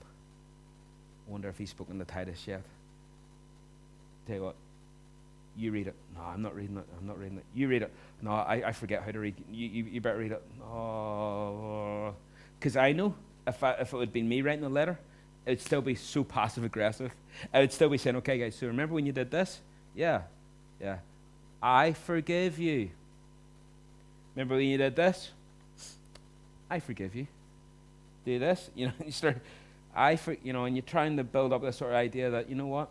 Wonder 1.30 1.48
if 1.48 1.56
he's 1.56 1.70
spoken 1.70 1.98
to 2.00 2.04
Titus 2.04 2.42
yet. 2.46 2.62
Tell 4.26 4.36
you 4.36 4.42
what, 4.42 4.56
you 5.56 5.70
read 5.70 5.86
it. 5.86 5.94
No, 6.14 6.22
I'm 6.22 6.42
not 6.42 6.56
reading 6.56 6.76
it. 6.76 6.84
I'm 6.98 7.06
not 7.06 7.18
reading 7.18 7.38
it. 7.38 7.44
You 7.54 7.68
read 7.68 7.82
it. 7.82 7.92
No, 8.20 8.32
I, 8.32 8.62
I 8.66 8.72
forget 8.72 9.02
how 9.04 9.12
to 9.12 9.18
read. 9.20 9.36
You, 9.50 9.68
you, 9.68 9.84
you 9.84 10.00
better 10.00 10.18
read 10.18 10.32
it. 10.32 10.42
Oh. 10.62 12.14
Because 12.58 12.76
I 12.76 12.92
know 12.92 13.14
if, 13.46 13.62
I, 13.62 13.72
if 13.74 13.94
it 13.94 14.00
had 14.00 14.12
been 14.12 14.28
me 14.28 14.42
writing 14.42 14.62
the 14.62 14.68
letter, 14.68 14.98
it 15.46 15.50
would 15.50 15.60
still 15.60 15.80
be 15.80 15.94
so 15.94 16.24
passive 16.24 16.64
aggressive. 16.64 17.12
I 17.54 17.60
would 17.60 17.72
still 17.72 17.88
be 17.88 17.98
saying, 17.98 18.16
okay, 18.16 18.38
guys, 18.38 18.56
so 18.56 18.66
remember 18.66 18.94
when 18.94 19.06
you 19.06 19.12
did 19.12 19.30
this? 19.30 19.60
Yeah, 19.94 20.22
yeah. 20.80 20.98
I 21.62 21.92
forgive 21.92 22.58
you. 22.58 22.90
Remember 24.34 24.56
when 24.56 24.66
you 24.66 24.78
did 24.78 24.96
this? 24.96 25.30
I 26.68 26.80
forgive 26.80 27.14
you. 27.14 27.26
Do 28.24 28.38
this. 28.38 28.68
You 28.74 28.86
know, 28.88 28.92
you 29.04 29.12
start, 29.12 29.38
I, 29.94 30.16
for, 30.16 30.36
you 30.42 30.52
know, 30.52 30.64
and 30.64 30.76
you're 30.76 30.82
trying 30.82 31.16
to 31.16 31.24
build 31.24 31.52
up 31.52 31.62
this 31.62 31.76
sort 31.76 31.90
of 31.90 31.96
idea 31.96 32.30
that, 32.30 32.48
you 32.48 32.54
know 32.54 32.66
what? 32.66 32.90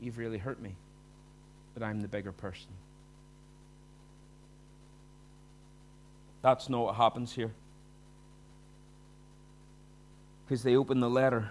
You've 0.00 0.18
really 0.18 0.38
hurt 0.38 0.60
me, 0.60 0.74
but 1.74 1.82
I'm 1.82 2.00
the 2.00 2.08
bigger 2.08 2.32
person. 2.32 2.68
That's 6.42 6.68
not 6.68 6.84
what 6.84 6.94
happens 6.94 7.32
here. 7.32 7.52
Because 10.46 10.62
they 10.62 10.74
open 10.74 11.00
the 11.00 11.10
letter 11.10 11.50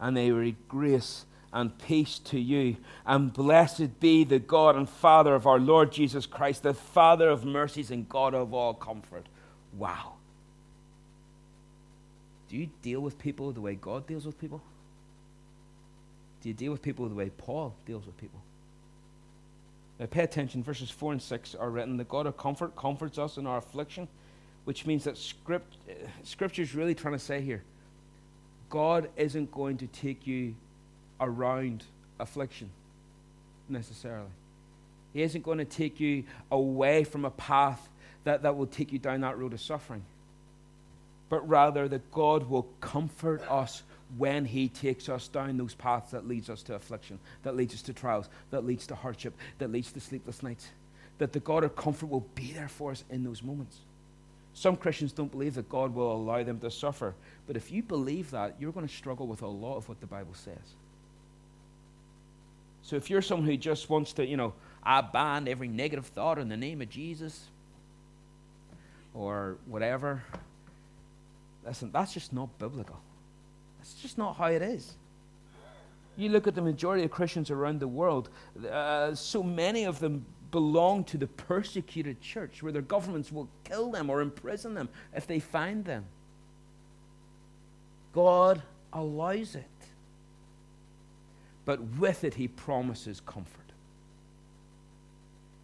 and 0.00 0.16
they 0.16 0.30
read 0.30 0.56
grace 0.68 1.24
and 1.52 1.78
peace 1.78 2.18
to 2.18 2.40
you. 2.40 2.76
And 3.06 3.32
blessed 3.32 4.00
be 4.00 4.24
the 4.24 4.40
God 4.40 4.74
and 4.74 4.88
Father 4.88 5.34
of 5.34 5.46
our 5.46 5.60
Lord 5.60 5.92
Jesus 5.92 6.26
Christ, 6.26 6.64
the 6.64 6.74
Father 6.74 7.30
of 7.30 7.44
mercies 7.44 7.90
and 7.90 8.08
God 8.08 8.34
of 8.34 8.52
all 8.52 8.74
comfort. 8.74 9.28
Wow. 9.72 10.13
Do 12.48 12.56
you 12.56 12.68
deal 12.82 13.00
with 13.00 13.18
people 13.18 13.52
the 13.52 13.60
way 13.60 13.74
God 13.74 14.06
deals 14.06 14.26
with 14.26 14.40
people? 14.40 14.62
Do 16.42 16.48
you 16.48 16.54
deal 16.54 16.72
with 16.72 16.82
people 16.82 17.08
the 17.08 17.14
way 17.14 17.30
Paul 17.30 17.74
deals 17.86 18.04
with 18.06 18.16
people? 18.18 18.40
Now, 19.98 20.06
pay 20.06 20.22
attention. 20.22 20.62
Verses 20.62 20.90
4 20.90 21.12
and 21.12 21.22
6 21.22 21.54
are 21.54 21.70
written 21.70 21.96
The 21.96 22.04
God 22.04 22.26
of 22.26 22.36
comfort 22.36 22.76
comforts 22.76 23.18
us 23.18 23.36
in 23.38 23.46
our 23.46 23.58
affliction, 23.58 24.08
which 24.64 24.86
means 24.86 25.04
that 25.04 25.16
script, 25.16 25.76
uh, 25.88 25.92
Scripture 26.22 26.62
is 26.62 26.74
really 26.74 26.94
trying 26.94 27.14
to 27.14 27.18
say 27.18 27.40
here 27.40 27.62
God 28.68 29.08
isn't 29.16 29.52
going 29.52 29.78
to 29.78 29.86
take 29.86 30.26
you 30.26 30.54
around 31.20 31.84
affliction 32.18 32.70
necessarily. 33.68 34.30
He 35.12 35.22
isn't 35.22 35.44
going 35.44 35.58
to 35.58 35.64
take 35.64 36.00
you 36.00 36.24
away 36.50 37.04
from 37.04 37.24
a 37.24 37.30
path 37.30 37.88
that, 38.24 38.42
that 38.42 38.56
will 38.56 38.66
take 38.66 38.92
you 38.92 38.98
down 38.98 39.20
that 39.20 39.38
road 39.38 39.52
of 39.52 39.60
suffering, 39.60 40.02
but 41.28 41.48
rather 41.48 41.88
that 41.88 42.10
God 42.12 42.48
will 42.48 42.68
comfort 42.80 43.42
us 43.50 43.82
when 44.16 44.44
He 44.44 44.68
takes 44.68 45.08
us 45.08 45.28
down 45.28 45.56
those 45.56 45.74
paths 45.74 46.10
that 46.12 46.28
leads 46.28 46.50
us 46.50 46.62
to 46.64 46.74
affliction, 46.74 47.18
that 47.42 47.56
leads 47.56 47.74
us 47.74 47.82
to 47.82 47.92
trials, 47.92 48.28
that 48.50 48.64
leads 48.64 48.86
to 48.88 48.94
hardship, 48.94 49.34
that 49.58 49.72
leads 49.72 49.92
to 49.92 50.00
sleepless 50.00 50.42
nights. 50.42 50.68
That 51.18 51.32
the 51.32 51.40
God 51.40 51.64
of 51.64 51.76
comfort 51.76 52.06
will 52.06 52.26
be 52.34 52.52
there 52.52 52.68
for 52.68 52.90
us 52.90 53.04
in 53.10 53.24
those 53.24 53.42
moments. 53.42 53.78
Some 54.52 54.76
Christians 54.76 55.12
don't 55.12 55.30
believe 55.30 55.54
that 55.54 55.68
God 55.68 55.94
will 55.94 56.12
allow 56.12 56.42
them 56.42 56.60
to 56.60 56.70
suffer. 56.70 57.14
But 57.46 57.56
if 57.56 57.72
you 57.72 57.82
believe 57.82 58.30
that, 58.30 58.56
you're 58.60 58.72
going 58.72 58.86
to 58.86 58.94
struggle 58.94 59.26
with 59.26 59.42
a 59.42 59.46
lot 59.46 59.76
of 59.76 59.88
what 59.88 60.00
the 60.00 60.06
Bible 60.06 60.34
says. 60.34 60.74
So 62.82 62.96
if 62.96 63.10
you're 63.10 63.22
someone 63.22 63.48
who 63.48 63.56
just 63.56 63.90
wants 63.90 64.12
to, 64.14 64.26
you 64.26 64.36
know, 64.36 64.52
I 64.82 65.00
ban 65.00 65.48
every 65.48 65.68
negative 65.68 66.06
thought 66.06 66.38
in 66.38 66.48
the 66.48 66.56
name 66.56 66.82
of 66.82 66.90
Jesus 66.90 67.48
or 69.14 69.56
whatever, 69.66 70.22
listen, 71.64 71.90
that's 71.92 72.14
just 72.14 72.32
not 72.32 72.58
biblical. 72.58 73.00
That's 73.78 73.94
just 73.94 74.18
not 74.18 74.36
how 74.36 74.46
it 74.46 74.62
is. 74.62 74.94
You 76.16 76.28
look 76.28 76.46
at 76.46 76.54
the 76.54 76.62
majority 76.62 77.04
of 77.04 77.10
Christians 77.10 77.50
around 77.50 77.80
the 77.80 77.88
world, 77.88 78.30
uh, 78.70 79.14
so 79.14 79.42
many 79.42 79.84
of 79.84 79.98
them 79.98 80.24
belong 80.50 81.02
to 81.02 81.18
the 81.18 81.26
persecuted 81.26 82.20
church 82.20 82.62
where 82.62 82.70
their 82.70 82.82
governments 82.82 83.32
will 83.32 83.48
kill 83.64 83.90
them 83.90 84.08
or 84.08 84.20
imprison 84.20 84.74
them 84.74 84.88
if 85.12 85.26
they 85.26 85.40
find 85.40 85.84
them. 85.84 86.04
God 88.12 88.62
allows 88.92 89.56
it. 89.56 89.64
But 91.64 91.80
with 91.98 92.22
it, 92.22 92.34
He 92.34 92.46
promises 92.46 93.20
comfort. 93.20 93.60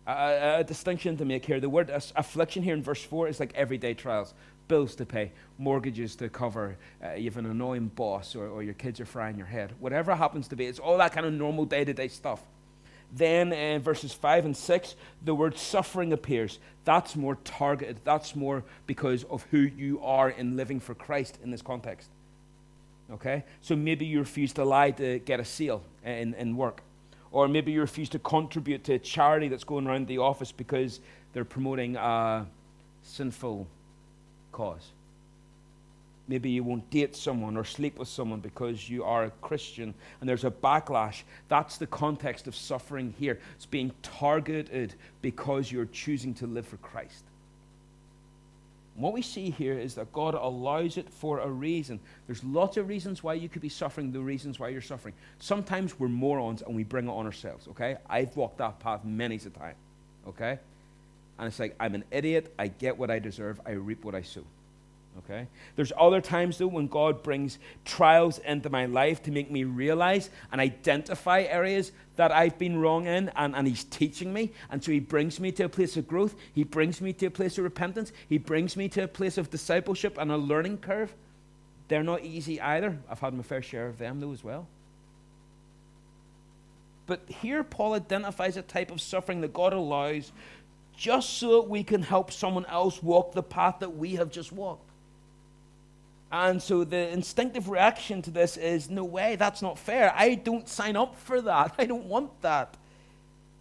A, 0.06 0.58
a, 0.58 0.64
distinction 0.64 1.16
to 1.18 1.24
make 1.24 1.44
here. 1.44 1.60
The 1.60 1.68
word 1.68 1.90
affliction 1.90 2.64
here 2.64 2.74
in 2.74 2.82
verse 2.82 3.02
4 3.04 3.28
is 3.28 3.38
like 3.38 3.52
everyday 3.54 3.94
trials 3.94 4.34
bills 4.70 4.94
to 4.94 5.04
pay, 5.04 5.32
mortgages 5.58 6.14
to 6.14 6.28
cover, 6.28 6.76
uh, 7.04 7.14
you 7.14 7.24
have 7.24 7.36
an 7.36 7.46
annoying 7.46 7.88
boss, 7.88 8.36
or, 8.36 8.46
or 8.46 8.62
your 8.62 8.74
kids 8.74 9.00
are 9.00 9.04
frying 9.04 9.36
your 9.36 9.48
head. 9.48 9.74
Whatever 9.80 10.14
happens 10.14 10.46
to 10.48 10.56
be, 10.56 10.66
it's 10.66 10.78
all 10.78 10.96
that 10.98 11.12
kind 11.12 11.26
of 11.26 11.32
normal 11.32 11.64
day 11.64 11.84
to 11.84 11.92
day 11.92 12.06
stuff. 12.06 12.40
Then 13.12 13.52
in 13.52 13.82
verses 13.82 14.12
5 14.12 14.44
and 14.44 14.56
6, 14.56 14.94
the 15.24 15.34
word 15.34 15.58
suffering 15.58 16.12
appears. 16.12 16.60
That's 16.84 17.16
more 17.16 17.34
targeted. 17.42 17.98
That's 18.04 18.36
more 18.36 18.62
because 18.86 19.24
of 19.24 19.42
who 19.50 19.58
you 19.58 20.00
are 20.04 20.30
in 20.30 20.56
living 20.56 20.78
for 20.78 20.94
Christ 20.94 21.38
in 21.42 21.50
this 21.50 21.62
context. 21.62 22.08
Okay? 23.12 23.42
So 23.62 23.74
maybe 23.74 24.06
you 24.06 24.20
refuse 24.20 24.52
to 24.52 24.64
lie 24.64 24.92
to 24.92 25.18
get 25.18 25.40
a 25.40 25.44
sale 25.44 25.82
in, 26.04 26.34
in 26.34 26.56
work. 26.56 26.82
Or 27.32 27.48
maybe 27.48 27.72
you 27.72 27.80
refuse 27.80 28.08
to 28.10 28.20
contribute 28.20 28.84
to 28.84 28.94
a 28.94 28.98
charity 29.00 29.48
that's 29.48 29.64
going 29.64 29.88
around 29.88 30.06
the 30.06 30.18
office 30.18 30.52
because 30.52 31.00
they're 31.32 31.44
promoting 31.44 31.96
a 31.96 32.46
sinful 33.02 33.66
cause. 34.52 34.90
Maybe 36.28 36.50
you 36.50 36.62
won't 36.62 36.88
date 36.90 37.16
someone 37.16 37.56
or 37.56 37.64
sleep 37.64 37.98
with 37.98 38.06
someone 38.06 38.38
because 38.38 38.88
you 38.88 39.02
are 39.02 39.24
a 39.24 39.30
Christian 39.42 39.92
and 40.20 40.28
there's 40.28 40.44
a 40.44 40.50
backlash. 40.50 41.22
That's 41.48 41.76
the 41.76 41.88
context 41.88 42.46
of 42.46 42.54
suffering 42.54 43.14
here. 43.18 43.40
It's 43.56 43.66
being 43.66 43.90
targeted 44.02 44.94
because 45.22 45.72
you're 45.72 45.86
choosing 45.86 46.34
to 46.34 46.46
live 46.46 46.68
for 46.68 46.76
Christ. 46.76 47.24
what 48.94 49.12
we 49.12 49.22
see 49.22 49.50
here 49.50 49.76
is 49.76 49.94
that 49.96 50.12
God 50.12 50.34
allows 50.34 50.98
it 50.98 51.10
for 51.10 51.40
a 51.40 51.48
reason. 51.48 51.98
There's 52.28 52.44
lots 52.44 52.76
of 52.76 52.86
reasons 52.86 53.24
why 53.24 53.34
you 53.34 53.48
could 53.48 53.62
be 53.62 53.68
suffering, 53.68 54.12
the 54.12 54.20
reasons 54.20 54.60
why 54.60 54.68
you're 54.68 54.82
suffering. 54.82 55.14
Sometimes 55.40 55.98
we're 55.98 56.06
morons 56.06 56.62
and 56.62 56.76
we 56.76 56.84
bring 56.84 57.08
it 57.08 57.10
on 57.10 57.26
ourselves, 57.26 57.66
okay? 57.68 57.96
I've 58.08 58.36
walked 58.36 58.58
that 58.58 58.78
path 58.78 59.04
many 59.04 59.34
a 59.34 59.50
time, 59.50 59.74
okay? 60.28 60.60
And 61.40 61.48
it's 61.48 61.58
like, 61.58 61.74
I'm 61.80 61.94
an 61.94 62.04
idiot. 62.10 62.52
I 62.58 62.68
get 62.68 62.98
what 62.98 63.10
I 63.10 63.18
deserve. 63.18 63.62
I 63.64 63.70
reap 63.70 64.04
what 64.04 64.14
I 64.14 64.20
sow. 64.20 64.42
Okay? 65.20 65.46
There's 65.74 65.90
other 65.98 66.20
times, 66.20 66.58
though, 66.58 66.66
when 66.66 66.86
God 66.86 67.22
brings 67.22 67.58
trials 67.86 68.38
into 68.40 68.68
my 68.68 68.84
life 68.84 69.22
to 69.22 69.30
make 69.30 69.50
me 69.50 69.64
realize 69.64 70.28
and 70.52 70.60
identify 70.60 71.40
areas 71.40 71.92
that 72.16 72.30
I've 72.30 72.58
been 72.58 72.78
wrong 72.78 73.06
in, 73.06 73.30
and, 73.36 73.56
and 73.56 73.66
He's 73.66 73.84
teaching 73.84 74.34
me. 74.34 74.52
And 74.70 74.84
so 74.84 74.92
He 74.92 75.00
brings 75.00 75.40
me 75.40 75.50
to 75.52 75.62
a 75.62 75.68
place 75.70 75.96
of 75.96 76.06
growth. 76.06 76.34
He 76.52 76.62
brings 76.62 77.00
me 77.00 77.14
to 77.14 77.26
a 77.26 77.30
place 77.30 77.56
of 77.56 77.64
repentance. 77.64 78.12
He 78.28 78.36
brings 78.36 78.76
me 78.76 78.90
to 78.90 79.04
a 79.04 79.08
place 79.08 79.38
of 79.38 79.50
discipleship 79.50 80.18
and 80.18 80.30
a 80.30 80.36
learning 80.36 80.78
curve. 80.78 81.10
They're 81.88 82.02
not 82.02 82.22
easy 82.22 82.60
either. 82.60 82.98
I've 83.10 83.20
had 83.20 83.32
my 83.32 83.42
fair 83.42 83.62
share 83.62 83.86
of 83.86 83.96
them, 83.96 84.20
though, 84.20 84.32
as 84.32 84.44
well. 84.44 84.66
But 87.06 87.22
here, 87.26 87.64
Paul 87.64 87.94
identifies 87.94 88.56
a 88.58 88.62
type 88.62 88.92
of 88.92 89.00
suffering 89.00 89.40
that 89.40 89.54
God 89.54 89.72
allows 89.72 90.30
just 91.00 91.38
so 91.38 91.62
we 91.62 91.82
can 91.82 92.02
help 92.02 92.30
someone 92.30 92.66
else 92.66 93.02
walk 93.02 93.32
the 93.32 93.42
path 93.42 93.76
that 93.78 93.96
we 93.96 94.16
have 94.16 94.30
just 94.30 94.52
walked. 94.52 94.90
And 96.30 96.62
so 96.62 96.84
the 96.84 97.08
instinctive 97.08 97.70
reaction 97.70 98.20
to 98.20 98.30
this 98.30 98.58
is 98.58 98.90
no 98.90 99.02
way, 99.02 99.36
that's 99.36 99.62
not 99.62 99.78
fair. 99.78 100.12
I 100.14 100.34
don't 100.34 100.68
sign 100.68 100.96
up 100.96 101.16
for 101.16 101.40
that. 101.40 101.74
I 101.78 101.86
don't 101.86 102.04
want 102.04 102.42
that. 102.42 102.76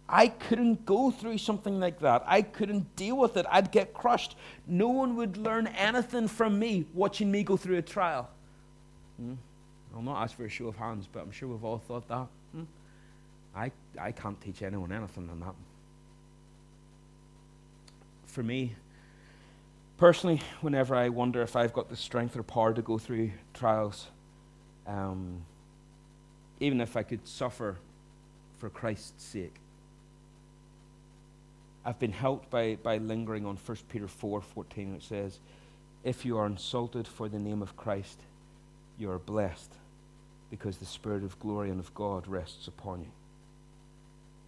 I 0.06 0.28
couldn't 0.28 0.84
go 0.84 1.10
through 1.10 1.38
something 1.38 1.80
like 1.80 2.00
that. 2.00 2.22
I 2.26 2.42
couldn't 2.42 2.94
deal 2.94 3.16
with 3.16 3.38
it. 3.38 3.46
I'd 3.50 3.72
get 3.72 3.94
crushed. 3.94 4.36
No 4.66 4.88
one 4.88 5.16
would 5.16 5.38
learn 5.38 5.66
anything 5.68 6.28
from 6.28 6.58
me 6.58 6.84
watching 6.92 7.30
me 7.30 7.42
go 7.42 7.56
through 7.56 7.78
a 7.78 7.82
trial. 7.82 8.28
Hmm? 9.16 9.34
I'll 9.94 10.02
not 10.02 10.22
ask 10.22 10.36
for 10.36 10.44
a 10.44 10.48
show 10.50 10.68
of 10.68 10.76
hands, 10.76 11.08
but 11.10 11.20
I'm 11.20 11.30
sure 11.30 11.48
we've 11.48 11.64
all 11.64 11.78
thought 11.78 12.06
that. 12.08 12.26
Hmm? 12.52 12.64
I, 13.56 13.72
I 13.98 14.12
can't 14.12 14.38
teach 14.42 14.60
anyone 14.60 14.92
anything 14.92 15.30
on 15.30 15.40
that 15.40 15.54
for 18.30 18.42
me, 18.42 18.74
personally, 19.98 20.40
whenever 20.60 20.94
I 20.94 21.08
wonder 21.08 21.42
if 21.42 21.56
I've 21.56 21.72
got 21.72 21.88
the 21.88 21.96
strength 21.96 22.36
or 22.36 22.42
power 22.42 22.72
to 22.72 22.82
go 22.82 22.98
through 22.98 23.32
trials, 23.52 24.06
um, 24.86 25.42
even 26.60 26.80
if 26.80 26.96
I 26.96 27.02
could 27.02 27.26
suffer 27.26 27.76
for 28.58 28.70
Christ's 28.70 29.24
sake, 29.24 29.56
I've 31.84 31.98
been 31.98 32.12
helped 32.12 32.50
by, 32.50 32.76
by 32.82 32.98
lingering 32.98 33.46
on 33.46 33.56
1 33.56 33.78
Peter 33.88 34.08
4 34.08 34.40
14, 34.42 34.94
which 34.94 35.08
says, 35.08 35.38
If 36.04 36.24
you 36.24 36.36
are 36.38 36.46
insulted 36.46 37.08
for 37.08 37.28
the 37.28 37.38
name 37.38 37.62
of 37.62 37.76
Christ, 37.76 38.20
you 38.98 39.10
are 39.10 39.18
blessed, 39.18 39.72
because 40.50 40.76
the 40.76 40.84
Spirit 40.84 41.24
of 41.24 41.38
glory 41.38 41.70
and 41.70 41.80
of 41.80 41.94
God 41.94 42.26
rests 42.26 42.68
upon 42.68 43.00
you. 43.00 43.10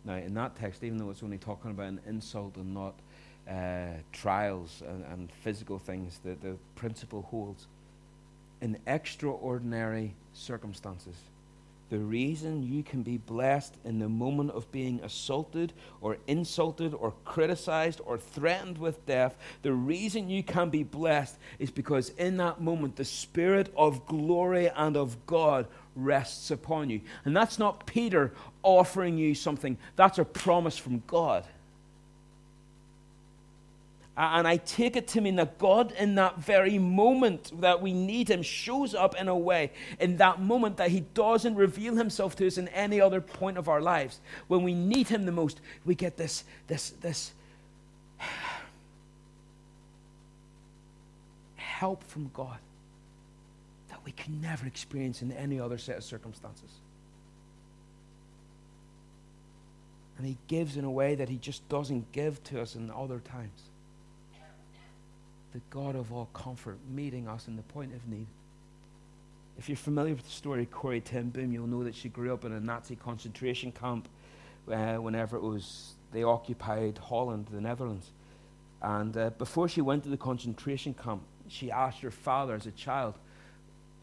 Now, 0.04 0.16
in 0.16 0.34
that 0.34 0.56
text, 0.56 0.82
even 0.82 0.98
though 0.98 1.10
it's 1.10 1.22
only 1.22 1.38
talking 1.38 1.70
about 1.70 1.86
an 1.86 2.00
insult 2.06 2.56
and 2.56 2.74
not 2.74 2.94
uh, 3.48 3.88
trials 4.12 4.82
and, 4.86 5.04
and, 5.12 5.32
physical 5.42 5.78
things, 5.78 6.20
that 6.24 6.40
the 6.40 6.56
principle 6.76 7.22
holds. 7.22 7.66
In 8.60 8.78
extraordinary 8.86 10.14
circumstances, 10.32 11.16
the 11.92 11.98
reason 11.98 12.62
you 12.62 12.82
can 12.82 13.02
be 13.02 13.18
blessed 13.18 13.74
in 13.84 13.98
the 13.98 14.08
moment 14.08 14.52
of 14.52 14.72
being 14.72 14.98
assaulted 15.02 15.74
or 16.00 16.16
insulted 16.26 16.94
or 16.94 17.12
criticized 17.26 18.00
or 18.06 18.16
threatened 18.16 18.78
with 18.78 19.04
death, 19.04 19.36
the 19.60 19.74
reason 19.74 20.30
you 20.30 20.42
can 20.42 20.70
be 20.70 20.84
blessed 20.84 21.36
is 21.58 21.70
because 21.70 22.08
in 22.10 22.38
that 22.38 22.62
moment 22.62 22.96
the 22.96 23.04
Spirit 23.04 23.70
of 23.76 24.06
glory 24.06 24.70
and 24.74 24.96
of 24.96 25.26
God 25.26 25.66
rests 25.94 26.50
upon 26.50 26.88
you. 26.88 27.02
And 27.26 27.36
that's 27.36 27.58
not 27.58 27.86
Peter 27.86 28.32
offering 28.62 29.18
you 29.18 29.34
something, 29.34 29.76
that's 29.94 30.18
a 30.18 30.24
promise 30.24 30.78
from 30.78 31.02
God. 31.06 31.44
And 34.14 34.46
I 34.46 34.58
take 34.58 34.96
it 34.96 35.08
to 35.08 35.22
mean 35.22 35.36
that 35.36 35.58
God, 35.58 35.92
in 35.92 36.16
that 36.16 36.38
very 36.38 36.78
moment 36.78 37.50
that 37.62 37.80
we 37.80 37.94
need 37.94 38.28
Him, 38.28 38.42
shows 38.42 38.94
up 38.94 39.16
in 39.18 39.26
a 39.26 39.36
way, 39.36 39.72
in 40.00 40.18
that 40.18 40.38
moment 40.38 40.76
that 40.76 40.90
He 40.90 41.00
doesn't 41.00 41.54
reveal 41.54 41.96
Himself 41.96 42.36
to 42.36 42.46
us 42.46 42.58
in 42.58 42.68
any 42.68 43.00
other 43.00 43.22
point 43.22 43.56
of 43.56 43.70
our 43.70 43.80
lives. 43.80 44.20
When 44.48 44.64
we 44.64 44.74
need 44.74 45.08
Him 45.08 45.24
the 45.24 45.32
most, 45.32 45.62
we 45.86 45.94
get 45.94 46.18
this, 46.18 46.44
this, 46.66 46.90
this 47.00 47.32
help 51.56 52.04
from 52.04 52.30
God 52.34 52.58
that 53.88 54.04
we 54.04 54.12
can 54.12 54.42
never 54.42 54.66
experience 54.66 55.22
in 55.22 55.32
any 55.32 55.58
other 55.58 55.78
set 55.78 55.96
of 55.96 56.04
circumstances. 56.04 56.70
And 60.18 60.26
He 60.26 60.36
gives 60.48 60.76
in 60.76 60.84
a 60.84 60.90
way 60.90 61.14
that 61.14 61.30
He 61.30 61.38
just 61.38 61.66
doesn't 61.70 62.12
give 62.12 62.44
to 62.44 62.60
us 62.60 62.76
in 62.76 62.90
other 62.90 63.18
times 63.18 63.71
the 65.52 65.60
God 65.70 65.96
of 65.96 66.12
all 66.12 66.26
comfort, 66.32 66.78
meeting 66.90 67.28
us 67.28 67.48
in 67.48 67.56
the 67.56 67.62
point 67.62 67.94
of 67.94 68.06
need. 68.08 68.26
If 69.58 69.68
you're 69.68 69.76
familiar 69.76 70.14
with 70.14 70.24
the 70.24 70.30
story 70.30 70.62
of 70.62 70.70
Corrie 70.70 71.00
ten 71.00 71.28
Boom, 71.28 71.52
you'll 71.52 71.66
know 71.66 71.84
that 71.84 71.94
she 71.94 72.08
grew 72.08 72.32
up 72.32 72.44
in 72.44 72.52
a 72.52 72.60
Nazi 72.60 72.96
concentration 72.96 73.70
camp 73.70 74.08
uh, 74.70 74.94
whenever 74.94 75.36
it 75.36 75.42
was 75.42 75.94
they 76.12 76.22
occupied 76.22 76.98
Holland, 76.98 77.48
the 77.50 77.60
Netherlands. 77.60 78.10
And 78.80 79.16
uh, 79.16 79.30
before 79.30 79.68
she 79.68 79.80
went 79.80 80.02
to 80.04 80.08
the 80.08 80.16
concentration 80.16 80.94
camp, 80.94 81.22
she 81.48 81.70
asked 81.70 82.00
her 82.00 82.10
father 82.10 82.54
as 82.54 82.66
a 82.66 82.70
child, 82.72 83.14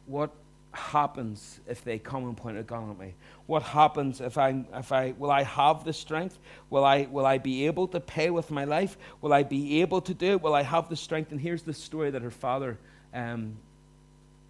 What 0.06 0.32
happens 0.72 1.60
if 1.68 1.84
they 1.84 1.98
come 1.98 2.26
and 2.26 2.38
point 2.38 2.58
a 2.58 2.64
gun 2.64 2.90
at 2.90 3.00
me? 3.00 3.14
What 3.48 3.64
happens 3.64 4.22
if 4.22 4.38
I, 4.38 4.64
if 4.74 4.92
I, 4.92 5.14
will 5.18 5.32
I 5.32 5.44
have 5.44 5.84
the 5.84 5.94
strength? 5.94 6.38
Will 6.70 6.86
I, 6.86 7.08
will 7.10 7.26
I 7.26 7.38
be 7.38 7.66
able 7.66 7.88
to 7.90 8.00
pay 8.00 8.30
with 8.30 8.52
my 8.52 8.66
life? 8.66 8.98
Will 9.22 9.34
I 9.34 9.44
be 9.44 9.82
able 9.82 10.02
to 10.02 10.14
do 10.14 10.34
it? 10.34 10.42
Will 10.42 10.54
I 10.54 10.64
have 10.64 10.90
the 10.90 10.96
strength? 10.96 11.32
And 11.32 11.42
here's 11.42 11.64
the 11.64 11.74
story 11.74 12.12
that 12.12 12.22
her 12.22 12.32
father 12.32 12.78
um, 13.14 13.58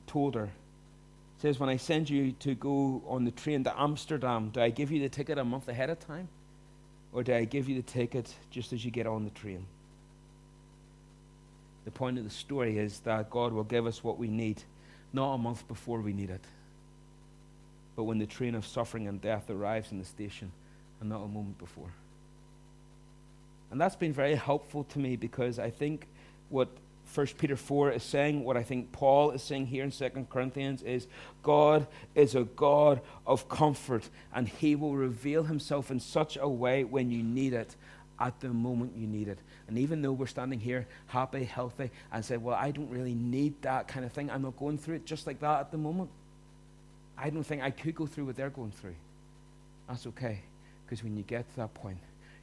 told 0.07 0.35
her. 0.35 0.45
It 0.45 1.41
says, 1.41 1.59
When 1.59 1.69
I 1.69 1.77
send 1.77 2.09
you 2.09 2.33
to 2.33 2.55
go 2.55 3.01
on 3.07 3.23
the 3.23 3.31
train 3.31 3.63
to 3.63 3.81
Amsterdam, 3.81 4.49
do 4.49 4.61
I 4.61 4.69
give 4.69 4.91
you 4.91 4.99
the 5.01 5.09
ticket 5.09 5.37
a 5.37 5.45
month 5.45 5.69
ahead 5.69 5.89
of 5.89 5.99
time? 5.99 6.27
Or 7.13 7.23
do 7.23 7.33
I 7.33 7.45
give 7.45 7.69
you 7.69 7.75
the 7.75 7.87
ticket 7.87 8.33
just 8.51 8.73
as 8.73 8.83
you 8.83 8.91
get 8.91 9.07
on 9.07 9.23
the 9.23 9.31
train? 9.31 9.65
The 11.85 11.91
point 11.91 12.17
of 12.17 12.23
the 12.23 12.29
story 12.29 12.77
is 12.77 12.99
that 12.99 13.29
God 13.29 13.53
will 13.53 13.63
give 13.63 13.87
us 13.87 14.03
what 14.03 14.19
we 14.19 14.27
need 14.27 14.61
not 15.13 15.33
a 15.33 15.37
month 15.37 15.67
before 15.67 16.01
we 16.01 16.13
need 16.13 16.29
it, 16.29 16.43
but 17.95 18.03
when 18.03 18.19
the 18.19 18.25
train 18.25 18.55
of 18.55 18.65
suffering 18.65 19.07
and 19.07 19.21
death 19.21 19.49
arrives 19.49 19.91
in 19.91 19.99
the 19.99 20.05
station 20.05 20.51
and 21.01 21.09
not 21.09 21.23
a 21.23 21.27
moment 21.27 21.57
before. 21.57 21.91
And 23.71 23.79
that's 23.79 23.95
been 23.95 24.13
very 24.13 24.35
helpful 24.35 24.83
to 24.85 24.99
me 24.99 25.15
because 25.15 25.59
I 25.59 25.69
think 25.69 26.07
what 26.49 26.69
1 27.13 27.27
Peter 27.37 27.55
4 27.55 27.91
is 27.91 28.03
saying, 28.03 28.43
what 28.43 28.55
I 28.55 28.63
think 28.63 28.91
Paul 28.91 29.31
is 29.31 29.41
saying 29.41 29.67
here 29.67 29.83
in 29.83 29.91
2 29.91 30.27
Corinthians 30.29 30.83
is 30.83 31.07
God 31.41 31.87
is 32.13 32.35
a 32.35 32.43
God 32.43 33.01
of 33.25 33.49
comfort, 33.49 34.09
and 34.33 34.47
he 34.47 34.75
will 34.75 34.95
reveal 34.95 35.43
himself 35.43 35.89
in 35.89 35.99
such 35.99 36.37
a 36.39 36.47
way 36.47 36.83
when 36.83 37.09
you 37.09 37.23
need 37.23 37.53
it 37.53 37.75
at 38.19 38.39
the 38.39 38.49
moment 38.49 38.93
you 38.95 39.07
need 39.07 39.27
it. 39.27 39.39
And 39.67 39.77
even 39.77 40.01
though 40.01 40.11
we're 40.11 40.27
standing 40.27 40.59
here 40.59 40.87
happy, 41.07 41.43
healthy, 41.43 41.91
and 42.11 42.23
say, 42.23 42.37
Well, 42.37 42.55
I 42.55 42.71
don't 42.71 42.89
really 42.89 43.15
need 43.15 43.61
that 43.61 43.87
kind 43.87 44.05
of 44.05 44.11
thing, 44.11 44.29
I'm 44.29 44.41
not 44.41 44.57
going 44.57 44.77
through 44.77 44.95
it 44.95 45.05
just 45.05 45.27
like 45.27 45.39
that 45.39 45.59
at 45.59 45.71
the 45.71 45.77
moment. 45.77 46.09
I 47.17 47.29
don't 47.29 47.43
think 47.43 47.61
I 47.61 47.71
could 47.71 47.95
go 47.95 48.05
through 48.05 48.25
what 48.25 48.35
they're 48.35 48.49
going 48.49 48.71
through. 48.71 48.95
That's 49.87 50.07
okay. 50.07 50.39
Because 50.85 51.03
when 51.03 51.17
you 51.17 51.23
get 51.23 51.49
to 51.49 51.55
that 51.57 51.73
point, 51.73 51.97